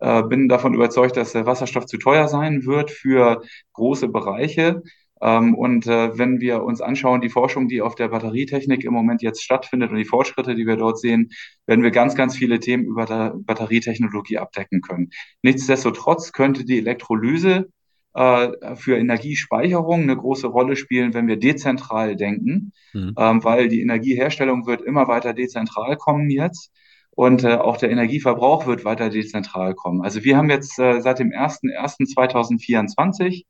äh, 0.00 0.22
bin 0.22 0.48
davon 0.48 0.74
überzeugt, 0.74 1.16
dass 1.16 1.34
Wasserstoff 1.34 1.86
zu 1.86 1.98
teuer 1.98 2.28
sein 2.28 2.66
wird 2.66 2.90
für 2.90 3.42
große 3.72 4.08
Bereiche. 4.08 4.82
Ähm, 5.20 5.54
und 5.54 5.86
äh, 5.86 6.16
wenn 6.16 6.40
wir 6.40 6.62
uns 6.62 6.80
anschauen, 6.80 7.20
die 7.20 7.28
Forschung, 7.28 7.68
die 7.68 7.82
auf 7.82 7.94
der 7.94 8.08
Batterietechnik 8.08 8.84
im 8.84 8.92
Moment 8.92 9.22
jetzt 9.22 9.42
stattfindet 9.42 9.90
und 9.90 9.96
die 9.96 10.04
Fortschritte, 10.04 10.54
die 10.54 10.66
wir 10.66 10.76
dort 10.76 10.98
sehen, 10.98 11.30
werden 11.66 11.82
wir 11.82 11.90
ganz, 11.90 12.14
ganz 12.14 12.36
viele 12.36 12.60
Themen 12.60 12.84
über 12.84 13.04
der 13.04 13.34
Batterietechnologie 13.36 14.38
abdecken 14.38 14.80
können. 14.80 15.10
Nichtsdestotrotz 15.42 16.32
könnte 16.32 16.64
die 16.64 16.78
Elektrolyse 16.78 17.68
äh, 18.14 18.76
für 18.76 18.96
Energiespeicherung 18.96 20.02
eine 20.02 20.16
große 20.16 20.46
Rolle 20.46 20.76
spielen, 20.76 21.14
wenn 21.14 21.28
wir 21.28 21.36
dezentral 21.36 22.16
denken, 22.16 22.72
mhm. 22.92 23.14
ähm, 23.18 23.44
weil 23.44 23.68
die 23.68 23.80
Energieherstellung 23.80 24.66
wird 24.66 24.82
immer 24.82 25.08
weiter 25.08 25.34
dezentral 25.34 25.96
kommen 25.96 26.30
jetzt. 26.30 26.72
Und 27.10 27.42
äh, 27.42 27.56
auch 27.56 27.76
der 27.76 27.90
Energieverbrauch 27.90 28.66
wird 28.66 28.84
weiter 28.84 29.10
dezentral 29.10 29.74
kommen. 29.74 30.02
Also 30.02 30.22
wir 30.22 30.36
haben 30.36 30.50
jetzt 30.50 30.78
äh, 30.78 31.00
seit 31.00 31.18
dem 31.18 31.30
01.01.2024 31.30 33.44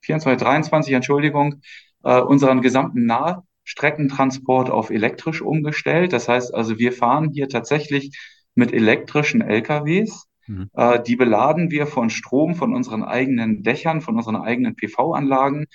24, 0.00 0.42
23, 0.42 0.94
Entschuldigung, 0.94 1.60
äh, 2.04 2.20
unseren 2.20 2.62
gesamten 2.62 3.06
Nahstreckentransport 3.06 4.70
auf 4.70 4.90
elektrisch 4.90 5.42
umgestellt. 5.42 6.12
Das 6.12 6.28
heißt 6.28 6.54
also, 6.54 6.78
wir 6.78 6.92
fahren 6.92 7.30
hier 7.32 7.48
tatsächlich 7.48 8.16
mit 8.54 8.72
elektrischen 8.72 9.40
LKWs. 9.40 10.26
Mhm. 10.46 10.70
Äh, 10.74 11.02
die 11.02 11.16
beladen 11.16 11.70
wir 11.70 11.86
von 11.86 12.10
Strom 12.10 12.54
von 12.54 12.74
unseren 12.74 13.02
eigenen 13.02 13.62
Dächern, 13.62 14.00
von 14.00 14.16
unseren 14.16 14.36
eigenen 14.36 14.76
PV-Anlagen. 14.76 15.66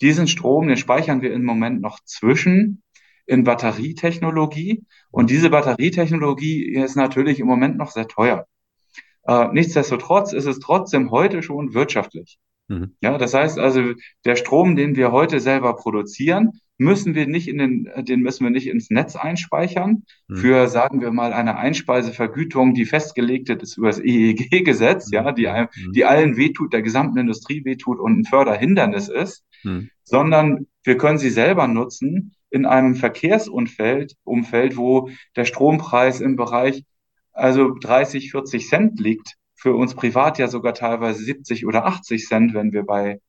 Diesen 0.00 0.28
Strom, 0.28 0.68
den 0.68 0.76
speichern 0.76 1.20
wir 1.22 1.32
im 1.32 1.44
Moment 1.44 1.80
noch 1.82 2.00
zwischen 2.04 2.82
in 3.26 3.44
Batterietechnologie. 3.44 4.84
Und 5.10 5.30
diese 5.30 5.50
Batterietechnologie 5.50 6.74
ist 6.74 6.96
natürlich 6.96 7.38
im 7.38 7.46
Moment 7.46 7.76
noch 7.76 7.90
sehr 7.90 8.08
teuer. 8.08 8.46
Äh, 9.24 9.48
nichtsdestotrotz 9.52 10.32
ist 10.32 10.46
es 10.46 10.58
trotzdem 10.58 11.10
heute 11.10 11.42
schon 11.42 11.74
wirtschaftlich. 11.74 12.38
Mhm. 12.70 12.94
Ja, 13.00 13.18
das 13.18 13.34
heißt 13.34 13.58
also, 13.58 13.94
der 14.24 14.36
Strom, 14.36 14.76
den 14.76 14.94
wir 14.94 15.10
heute 15.10 15.40
selber 15.40 15.74
produzieren, 15.74 16.52
müssen 16.78 17.16
wir 17.16 17.26
nicht 17.26 17.48
in 17.48 17.58
den, 17.58 17.90
den 18.04 18.20
müssen 18.20 18.44
wir 18.44 18.50
nicht 18.50 18.68
ins 18.68 18.90
Netz 18.90 19.16
einspeichern 19.16 20.04
mhm. 20.28 20.36
für, 20.36 20.68
sagen 20.68 21.00
wir 21.00 21.10
mal, 21.10 21.32
eine 21.32 21.56
Einspeisevergütung, 21.56 22.72
die 22.72 22.86
festgelegt 22.86 23.50
ist 23.50 23.76
über 23.76 23.88
das 23.88 23.98
EEG-Gesetz, 23.98 25.10
ja, 25.10 25.32
die, 25.32 25.46
mhm. 25.46 25.92
die 25.92 26.04
allen 26.04 26.36
wehtut, 26.36 26.72
der 26.72 26.82
gesamten 26.82 27.18
Industrie 27.18 27.64
wehtut 27.64 27.98
und 27.98 28.20
ein 28.20 28.24
Förderhindernis 28.24 29.08
ist, 29.08 29.44
mhm. 29.64 29.90
sondern 30.04 30.68
wir 30.84 30.96
können 30.96 31.18
sie 31.18 31.30
selber 31.30 31.66
nutzen 31.66 32.36
in 32.50 32.66
einem 32.66 32.94
Verkehrsumfeld, 32.94 34.14
Umfeld, 34.22 34.76
wo 34.76 35.10
der 35.34 35.44
Strompreis 35.44 36.20
im 36.20 36.36
Bereich 36.36 36.84
also 37.32 37.74
30, 37.74 38.30
40 38.30 38.68
Cent 38.68 39.00
liegt 39.00 39.39
für 39.60 39.74
uns 39.74 39.94
privat 39.94 40.38
ja 40.38 40.48
sogar 40.48 40.72
teilweise 40.72 41.22
70 41.22 41.66
oder 41.66 41.84
80 41.84 42.26
Cent, 42.26 42.54
wenn 42.54 42.72
wir 42.72 42.82
bei 42.82 43.20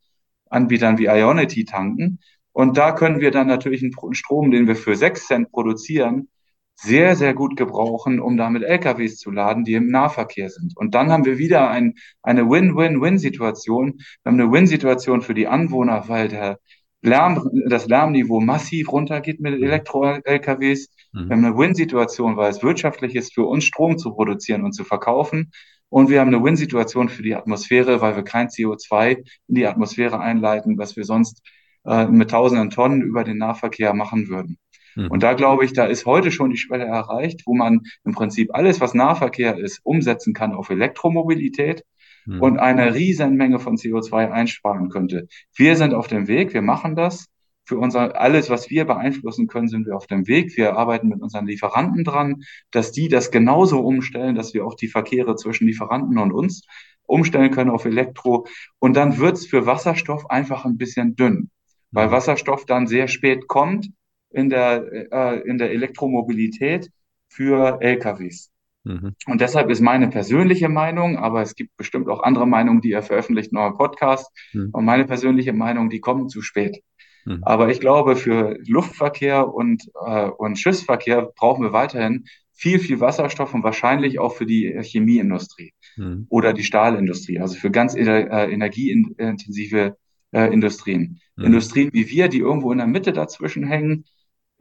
Anbietern 0.49 0.97
wie 0.97 1.07
Ionity 1.07 1.65
tanken. 1.65 2.19
Und 2.53 2.77
da 2.77 2.93
können 2.93 3.19
wir 3.19 3.32
dann 3.32 3.47
natürlich 3.47 3.84
einen 3.84 4.13
Strom, 4.13 4.49
den 4.49 4.65
wir 4.65 4.77
für 4.77 4.95
6 4.95 5.27
Cent 5.27 5.51
produzieren, 5.51 6.29
sehr, 6.75 7.17
sehr 7.17 7.34
gut 7.34 7.57
gebrauchen, 7.57 8.21
um 8.21 8.38
damit 8.38 8.63
LKWs 8.63 9.17
zu 9.17 9.29
laden, 9.29 9.65
die 9.65 9.73
im 9.73 9.89
Nahverkehr 9.89 10.49
sind. 10.49 10.75
Und 10.77 10.95
dann 10.95 11.11
haben 11.11 11.25
wir 11.25 11.38
wieder 11.38 11.69
ein, 11.69 11.95
eine 12.23 12.49
Win-Win-Win-Situation. 12.49 13.99
Wir 14.23 14.32
haben 14.32 14.39
eine 14.39 14.51
Win-Situation 14.51 15.21
für 15.21 15.34
die 15.34 15.47
Anwohner, 15.47 16.07
weil 16.07 16.29
der 16.29 16.59
Lärm, 17.01 17.49
das 17.67 17.88
Lärmniveau 17.88 18.39
massiv 18.39 18.89
runtergeht 18.91 19.41
mit 19.41 19.61
Elektro-LKWs. 19.61 20.89
Mhm. 21.11 21.27
Wir 21.27 21.36
haben 21.36 21.45
eine 21.45 21.57
Win-Situation, 21.57 22.38
weil 22.38 22.51
es 22.51 22.63
wirtschaftlich 22.63 23.15
ist, 23.15 23.34
für 23.34 23.45
uns 23.45 23.65
Strom 23.65 23.97
zu 23.97 24.13
produzieren 24.13 24.63
und 24.63 24.71
zu 24.71 24.86
verkaufen. 24.86 25.51
Und 25.91 26.09
wir 26.09 26.21
haben 26.21 26.33
eine 26.33 26.41
Win-Situation 26.41 27.09
für 27.09 27.21
die 27.21 27.35
Atmosphäre, 27.35 27.99
weil 27.99 28.15
wir 28.15 28.23
kein 28.23 28.47
CO2 28.47 29.17
in 29.47 29.55
die 29.55 29.67
Atmosphäre 29.67 30.21
einleiten, 30.21 30.77
was 30.77 30.95
wir 30.95 31.03
sonst 31.03 31.43
äh, 31.85 32.05
mit 32.07 32.31
tausenden 32.31 32.69
Tonnen 32.69 33.01
über 33.01 33.25
den 33.25 33.37
Nahverkehr 33.37 33.93
machen 33.93 34.29
würden. 34.29 34.57
Mhm. 34.95 35.07
Und 35.07 35.21
da 35.21 35.33
glaube 35.33 35.65
ich, 35.65 35.73
da 35.73 35.83
ist 35.83 36.05
heute 36.05 36.31
schon 36.31 36.49
die 36.49 36.57
Schwelle 36.57 36.85
erreicht, 36.85 37.41
wo 37.45 37.53
man 37.53 37.81
im 38.05 38.13
Prinzip 38.13 38.55
alles, 38.55 38.79
was 38.79 38.93
Nahverkehr 38.93 39.57
ist, 39.57 39.81
umsetzen 39.83 40.33
kann 40.33 40.53
auf 40.53 40.69
Elektromobilität 40.69 41.83
mhm. 42.25 42.41
und 42.41 42.59
eine 42.59 42.95
riesen 42.95 43.35
Menge 43.35 43.59
von 43.59 43.75
CO2 43.75 44.31
einsparen 44.31 44.87
könnte. 44.87 45.27
Wir 45.57 45.75
sind 45.75 45.93
auf 45.93 46.07
dem 46.07 46.29
Weg, 46.29 46.53
wir 46.53 46.61
machen 46.61 46.95
das 46.95 47.27
für 47.72 47.78
unser, 47.78 48.19
alles, 48.19 48.49
was 48.49 48.69
wir 48.69 48.84
beeinflussen 48.84 49.47
können, 49.47 49.69
sind 49.69 49.86
wir 49.86 49.95
auf 49.95 50.05
dem 50.05 50.28
Weg. 50.28 50.57
Wir 50.57 50.76
arbeiten 50.76 51.07
mit 51.07 51.22
unseren 51.22 51.45
Lieferanten 51.45 52.03
dran, 52.03 52.43
dass 52.69 52.91
die 52.91 53.07
das 53.07 53.32
genauso 53.32 53.80
umstellen, 53.80 54.36
dass 54.36 54.53
wir 54.53 54.65
auch 54.65 54.76
die 54.76 54.89
Verkehre 54.89 55.38
zwischen 55.38 55.67
Lieferanten 55.67 56.17
und 56.17 56.34
uns 56.34 56.67
umstellen 57.03 57.49
können 57.51 57.69
auf 57.69 57.86
Elektro. 57.86 58.45
Und 58.80 58.97
dann 58.97 59.19
wird's 59.19 59.45
für 59.45 59.65
Wasserstoff 59.65 60.30
einfach 60.30 60.65
ein 60.65 60.78
bisschen 60.78 61.15
dünn, 61.15 61.49
weil 61.91 62.07
mhm. 62.07 62.11
Wasserstoff 62.11 62.65
dann 62.65 62.88
sehr 62.88 63.07
spät 63.07 63.47
kommt 63.47 63.89
in 64.32 64.49
der, 64.49 65.13
äh, 65.13 65.39
in 65.47 65.57
der 65.57 65.72
Elektromobilität 65.72 66.89
für 67.30 67.82
LKWs. 67.82 68.51
Mhm. 68.84 69.15
Und 69.28 69.39
deshalb 69.39 69.69
ist 69.69 69.80
meine 69.80 70.09
persönliche 70.09 70.67
Meinung, 70.67 71.17
aber 71.17 71.41
es 71.41 71.55
gibt 71.55 71.78
bestimmt 71.78 72.09
auch 72.09 72.22
andere 72.22 72.47
Meinungen, 72.47 72.82
die 72.82 72.91
er 72.91 73.01
veröffentlicht 73.01 73.53
in 73.53 73.57
eurem 73.57 73.78
Podcast. 73.78 74.30
Mhm. 74.51 74.72
Und 74.74 74.84
meine 74.84 75.05
persönliche 75.05 75.53
Meinung, 75.53 75.89
die 75.89 76.01
kommen 76.01 76.28
zu 76.28 76.41
spät. 76.41 76.82
Mhm. 77.26 77.43
Aber 77.43 77.69
ich 77.69 77.80
glaube, 77.80 78.15
für 78.15 78.57
Luftverkehr 78.65 79.53
und, 79.53 79.89
äh, 80.05 80.26
und 80.26 80.57
Schiffsverkehr 80.57 81.32
brauchen 81.36 81.63
wir 81.63 81.74
weiterhin 81.74 82.26
viel, 82.53 82.80
viel 82.80 82.99
Wasserstoff 82.99 83.53
und 83.53 83.63
wahrscheinlich 83.63 84.19
auch 84.19 84.36
für 84.36 84.45
die 84.45 84.78
Chemieindustrie 84.82 85.74
mhm. 85.97 86.28
oder 86.30 86.53
die 86.53 86.63
Stahlindustrie, 86.63 87.39
also 87.39 87.55
für 87.55 87.72
ganz 87.72 87.95
äh, 87.95 88.01
energieintensive 88.01 89.97
äh, 90.32 90.53
Industrien. 90.53 91.19
Mhm. 91.36 91.45
Industrien 91.45 91.89
wie 91.93 92.09
wir, 92.09 92.28
die 92.28 92.39
irgendwo 92.39 92.72
in 92.72 92.78
der 92.78 92.88
Mitte 92.88 93.13
dazwischen 93.13 93.65
hängen, 93.65 94.05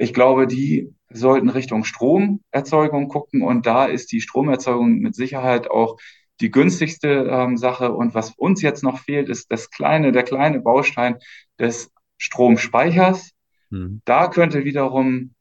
ich 0.01 0.15
glaube, 0.15 0.47
die 0.47 0.95
sollten 1.11 1.51
Richtung 1.51 1.85
Stromerzeugung 1.85 3.09
gucken 3.09 3.43
und 3.43 3.67
da 3.67 3.85
ist 3.85 4.13
die 4.13 4.23
Stromerzeugung 4.23 5.01
mit 5.01 5.15
Sicherheit 5.15 5.71
auch 5.71 5.99
die 6.41 6.51
günstigste 6.51 7.29
ähm, 7.31 7.59
Sache. 7.59 7.93
Und 7.93 8.15
was 8.15 8.31
uns 8.31 8.63
jetzt 8.63 8.83
noch 8.83 8.99
fehlt, 8.99 9.29
ist 9.29 9.53
das 9.53 9.71
kleine, 9.71 10.13
der 10.13 10.23
kleine 10.23 10.61
Baustein 10.61 11.19
des 11.59 11.93
Stromspeichers. 12.21 13.33
Mhm. 13.71 14.03
Da 14.05 14.29
könnte 14.29 14.65
wiederum 14.65 15.35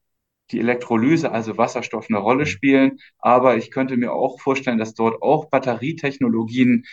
die 0.50 0.58
Elektrolyse, 0.58 1.30
also 1.30 1.56
Wasserstoff, 1.58 2.06
eine 2.08 2.18
Rolle 2.18 2.44
mhm. 2.44 2.48
spielen. 2.48 2.98
Aber 3.18 3.56
ich 3.56 3.70
könnte 3.70 3.96
mir 3.96 4.12
auch 4.12 4.40
vorstellen, 4.40 4.78
dass 4.78 4.94
dort 4.94 5.22
auch 5.22 5.50
Batterietechnologien 5.50 6.84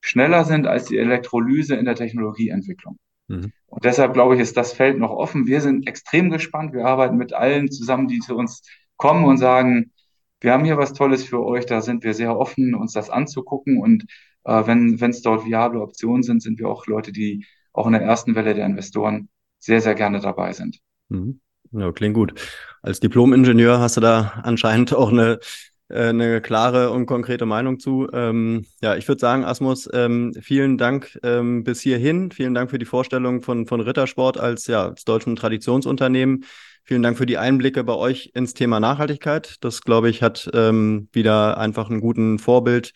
schneller 0.00 0.44
sind 0.44 0.66
als 0.66 0.86
die 0.86 0.96
Elektrolyse 0.96 1.74
in 1.74 1.84
der 1.84 1.96
Technologieentwicklung. 1.96 2.98
Mhm. 3.28 3.52
Und 3.66 3.84
deshalb 3.84 4.14
glaube 4.14 4.36
ich, 4.36 4.40
ist 4.40 4.56
das 4.56 4.72
Feld 4.72 4.98
noch 4.98 5.10
offen. 5.10 5.46
Wir 5.46 5.60
sind 5.60 5.88
extrem 5.88 6.30
gespannt. 6.30 6.72
Wir 6.72 6.86
arbeiten 6.86 7.16
mit 7.16 7.32
allen 7.32 7.70
zusammen, 7.70 8.08
die 8.08 8.20
zu 8.20 8.36
uns 8.36 8.62
kommen 8.96 9.24
und 9.24 9.38
sagen, 9.38 9.92
wir 10.40 10.52
haben 10.52 10.64
hier 10.64 10.78
was 10.78 10.92
Tolles 10.92 11.24
für 11.24 11.44
euch. 11.44 11.66
Da 11.66 11.80
sind 11.80 12.04
wir 12.04 12.14
sehr 12.14 12.38
offen, 12.38 12.74
uns 12.74 12.92
das 12.92 13.10
anzugucken. 13.10 13.78
Und 13.78 14.04
äh, 14.44 14.66
wenn 14.66 14.94
es 14.94 15.22
dort 15.22 15.44
viable 15.44 15.82
Optionen 15.82 16.22
sind, 16.22 16.42
sind 16.42 16.60
wir 16.60 16.68
auch 16.68 16.86
Leute, 16.86 17.10
die 17.10 17.44
auch 17.76 17.86
in 17.86 17.92
der 17.92 18.02
ersten 18.02 18.34
Welle 18.34 18.54
der 18.54 18.66
Investoren 18.66 19.28
sehr, 19.58 19.80
sehr 19.80 19.94
gerne 19.94 20.20
dabei 20.20 20.52
sind. 20.52 20.78
Mhm. 21.08 21.40
Ja, 21.72 21.92
klingt 21.92 22.14
gut. 22.14 22.34
Als 22.82 23.00
Diplom-Ingenieur 23.00 23.80
hast 23.80 23.96
du 23.96 24.00
da 24.00 24.40
anscheinend 24.42 24.94
auch 24.94 25.10
eine, 25.10 25.40
äh, 25.88 26.08
eine 26.08 26.40
klare 26.40 26.90
und 26.90 27.06
konkrete 27.06 27.46
Meinung 27.46 27.80
zu. 27.80 28.08
Ähm, 28.12 28.66
ja, 28.80 28.96
ich 28.96 29.08
würde 29.08 29.20
sagen, 29.20 29.44
Asmus, 29.44 29.88
ähm, 29.92 30.32
vielen 30.40 30.78
Dank 30.78 31.18
ähm, 31.22 31.64
bis 31.64 31.80
hierhin. 31.80 32.30
Vielen 32.30 32.54
Dank 32.54 32.70
für 32.70 32.78
die 32.78 32.86
Vorstellung 32.86 33.42
von, 33.42 33.66
von 33.66 33.80
Rittersport 33.80 34.38
als, 34.38 34.66
ja, 34.68 34.86
als 34.86 35.04
deutschen 35.04 35.36
Traditionsunternehmen. 35.36 36.44
Vielen 36.84 37.02
Dank 37.02 37.18
für 37.18 37.26
die 37.26 37.38
Einblicke 37.38 37.82
bei 37.82 37.94
euch 37.94 38.30
ins 38.34 38.54
Thema 38.54 38.78
Nachhaltigkeit. 38.78 39.56
Das, 39.60 39.80
glaube 39.80 40.08
ich, 40.08 40.22
hat 40.22 40.48
ähm, 40.54 41.08
wieder 41.12 41.58
einfach 41.58 41.90
einen 41.90 42.00
guten 42.00 42.38
Vorbild. 42.38 42.92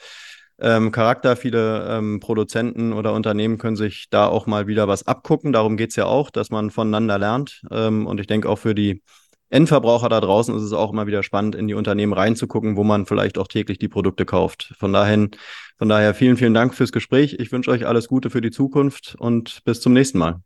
Ähm, 0.60 0.92
Charakter. 0.92 1.36
Viele 1.36 1.86
ähm, 1.88 2.20
Produzenten 2.20 2.92
oder 2.92 3.14
Unternehmen 3.14 3.58
können 3.58 3.76
sich 3.76 4.08
da 4.10 4.26
auch 4.26 4.46
mal 4.46 4.66
wieder 4.66 4.88
was 4.88 5.06
abgucken. 5.06 5.52
Darum 5.52 5.76
geht 5.76 5.90
es 5.90 5.96
ja 5.96 6.06
auch, 6.06 6.30
dass 6.30 6.50
man 6.50 6.70
voneinander 6.70 7.18
lernt. 7.18 7.62
Ähm, 7.70 8.06
und 8.06 8.20
ich 8.20 8.26
denke 8.26 8.48
auch 8.48 8.58
für 8.58 8.74
die 8.74 9.02
Endverbraucher 9.50 10.08
da 10.08 10.20
draußen 10.20 10.56
ist 10.56 10.62
es 10.62 10.72
auch 10.72 10.92
immer 10.92 11.08
wieder 11.08 11.24
spannend, 11.24 11.56
in 11.56 11.66
die 11.66 11.74
Unternehmen 11.74 12.12
reinzugucken, 12.12 12.76
wo 12.76 12.84
man 12.84 13.04
vielleicht 13.04 13.36
auch 13.36 13.48
täglich 13.48 13.78
die 13.78 13.88
Produkte 13.88 14.24
kauft. 14.24 14.72
Von 14.78 14.92
daher, 14.92 15.28
von 15.76 15.88
daher 15.88 16.14
vielen, 16.14 16.36
vielen 16.36 16.54
Dank 16.54 16.72
fürs 16.72 16.92
Gespräch. 16.92 17.36
Ich 17.40 17.50
wünsche 17.50 17.70
euch 17.72 17.86
alles 17.86 18.06
Gute 18.06 18.30
für 18.30 18.40
die 18.40 18.52
Zukunft 18.52 19.16
und 19.18 19.64
bis 19.64 19.80
zum 19.80 19.92
nächsten 19.92 20.18
Mal. 20.18 20.40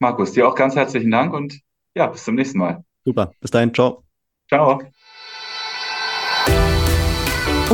Markus, 0.00 0.32
dir 0.32 0.48
auch 0.48 0.56
ganz 0.56 0.74
herzlichen 0.74 1.10
Dank 1.10 1.32
und 1.32 1.60
ja, 1.94 2.08
bis 2.08 2.24
zum 2.24 2.34
nächsten 2.34 2.58
Mal. 2.58 2.84
Super. 3.04 3.30
Bis 3.40 3.52
dahin. 3.52 3.72
Ciao. 3.72 4.02
Ciao. 4.48 4.82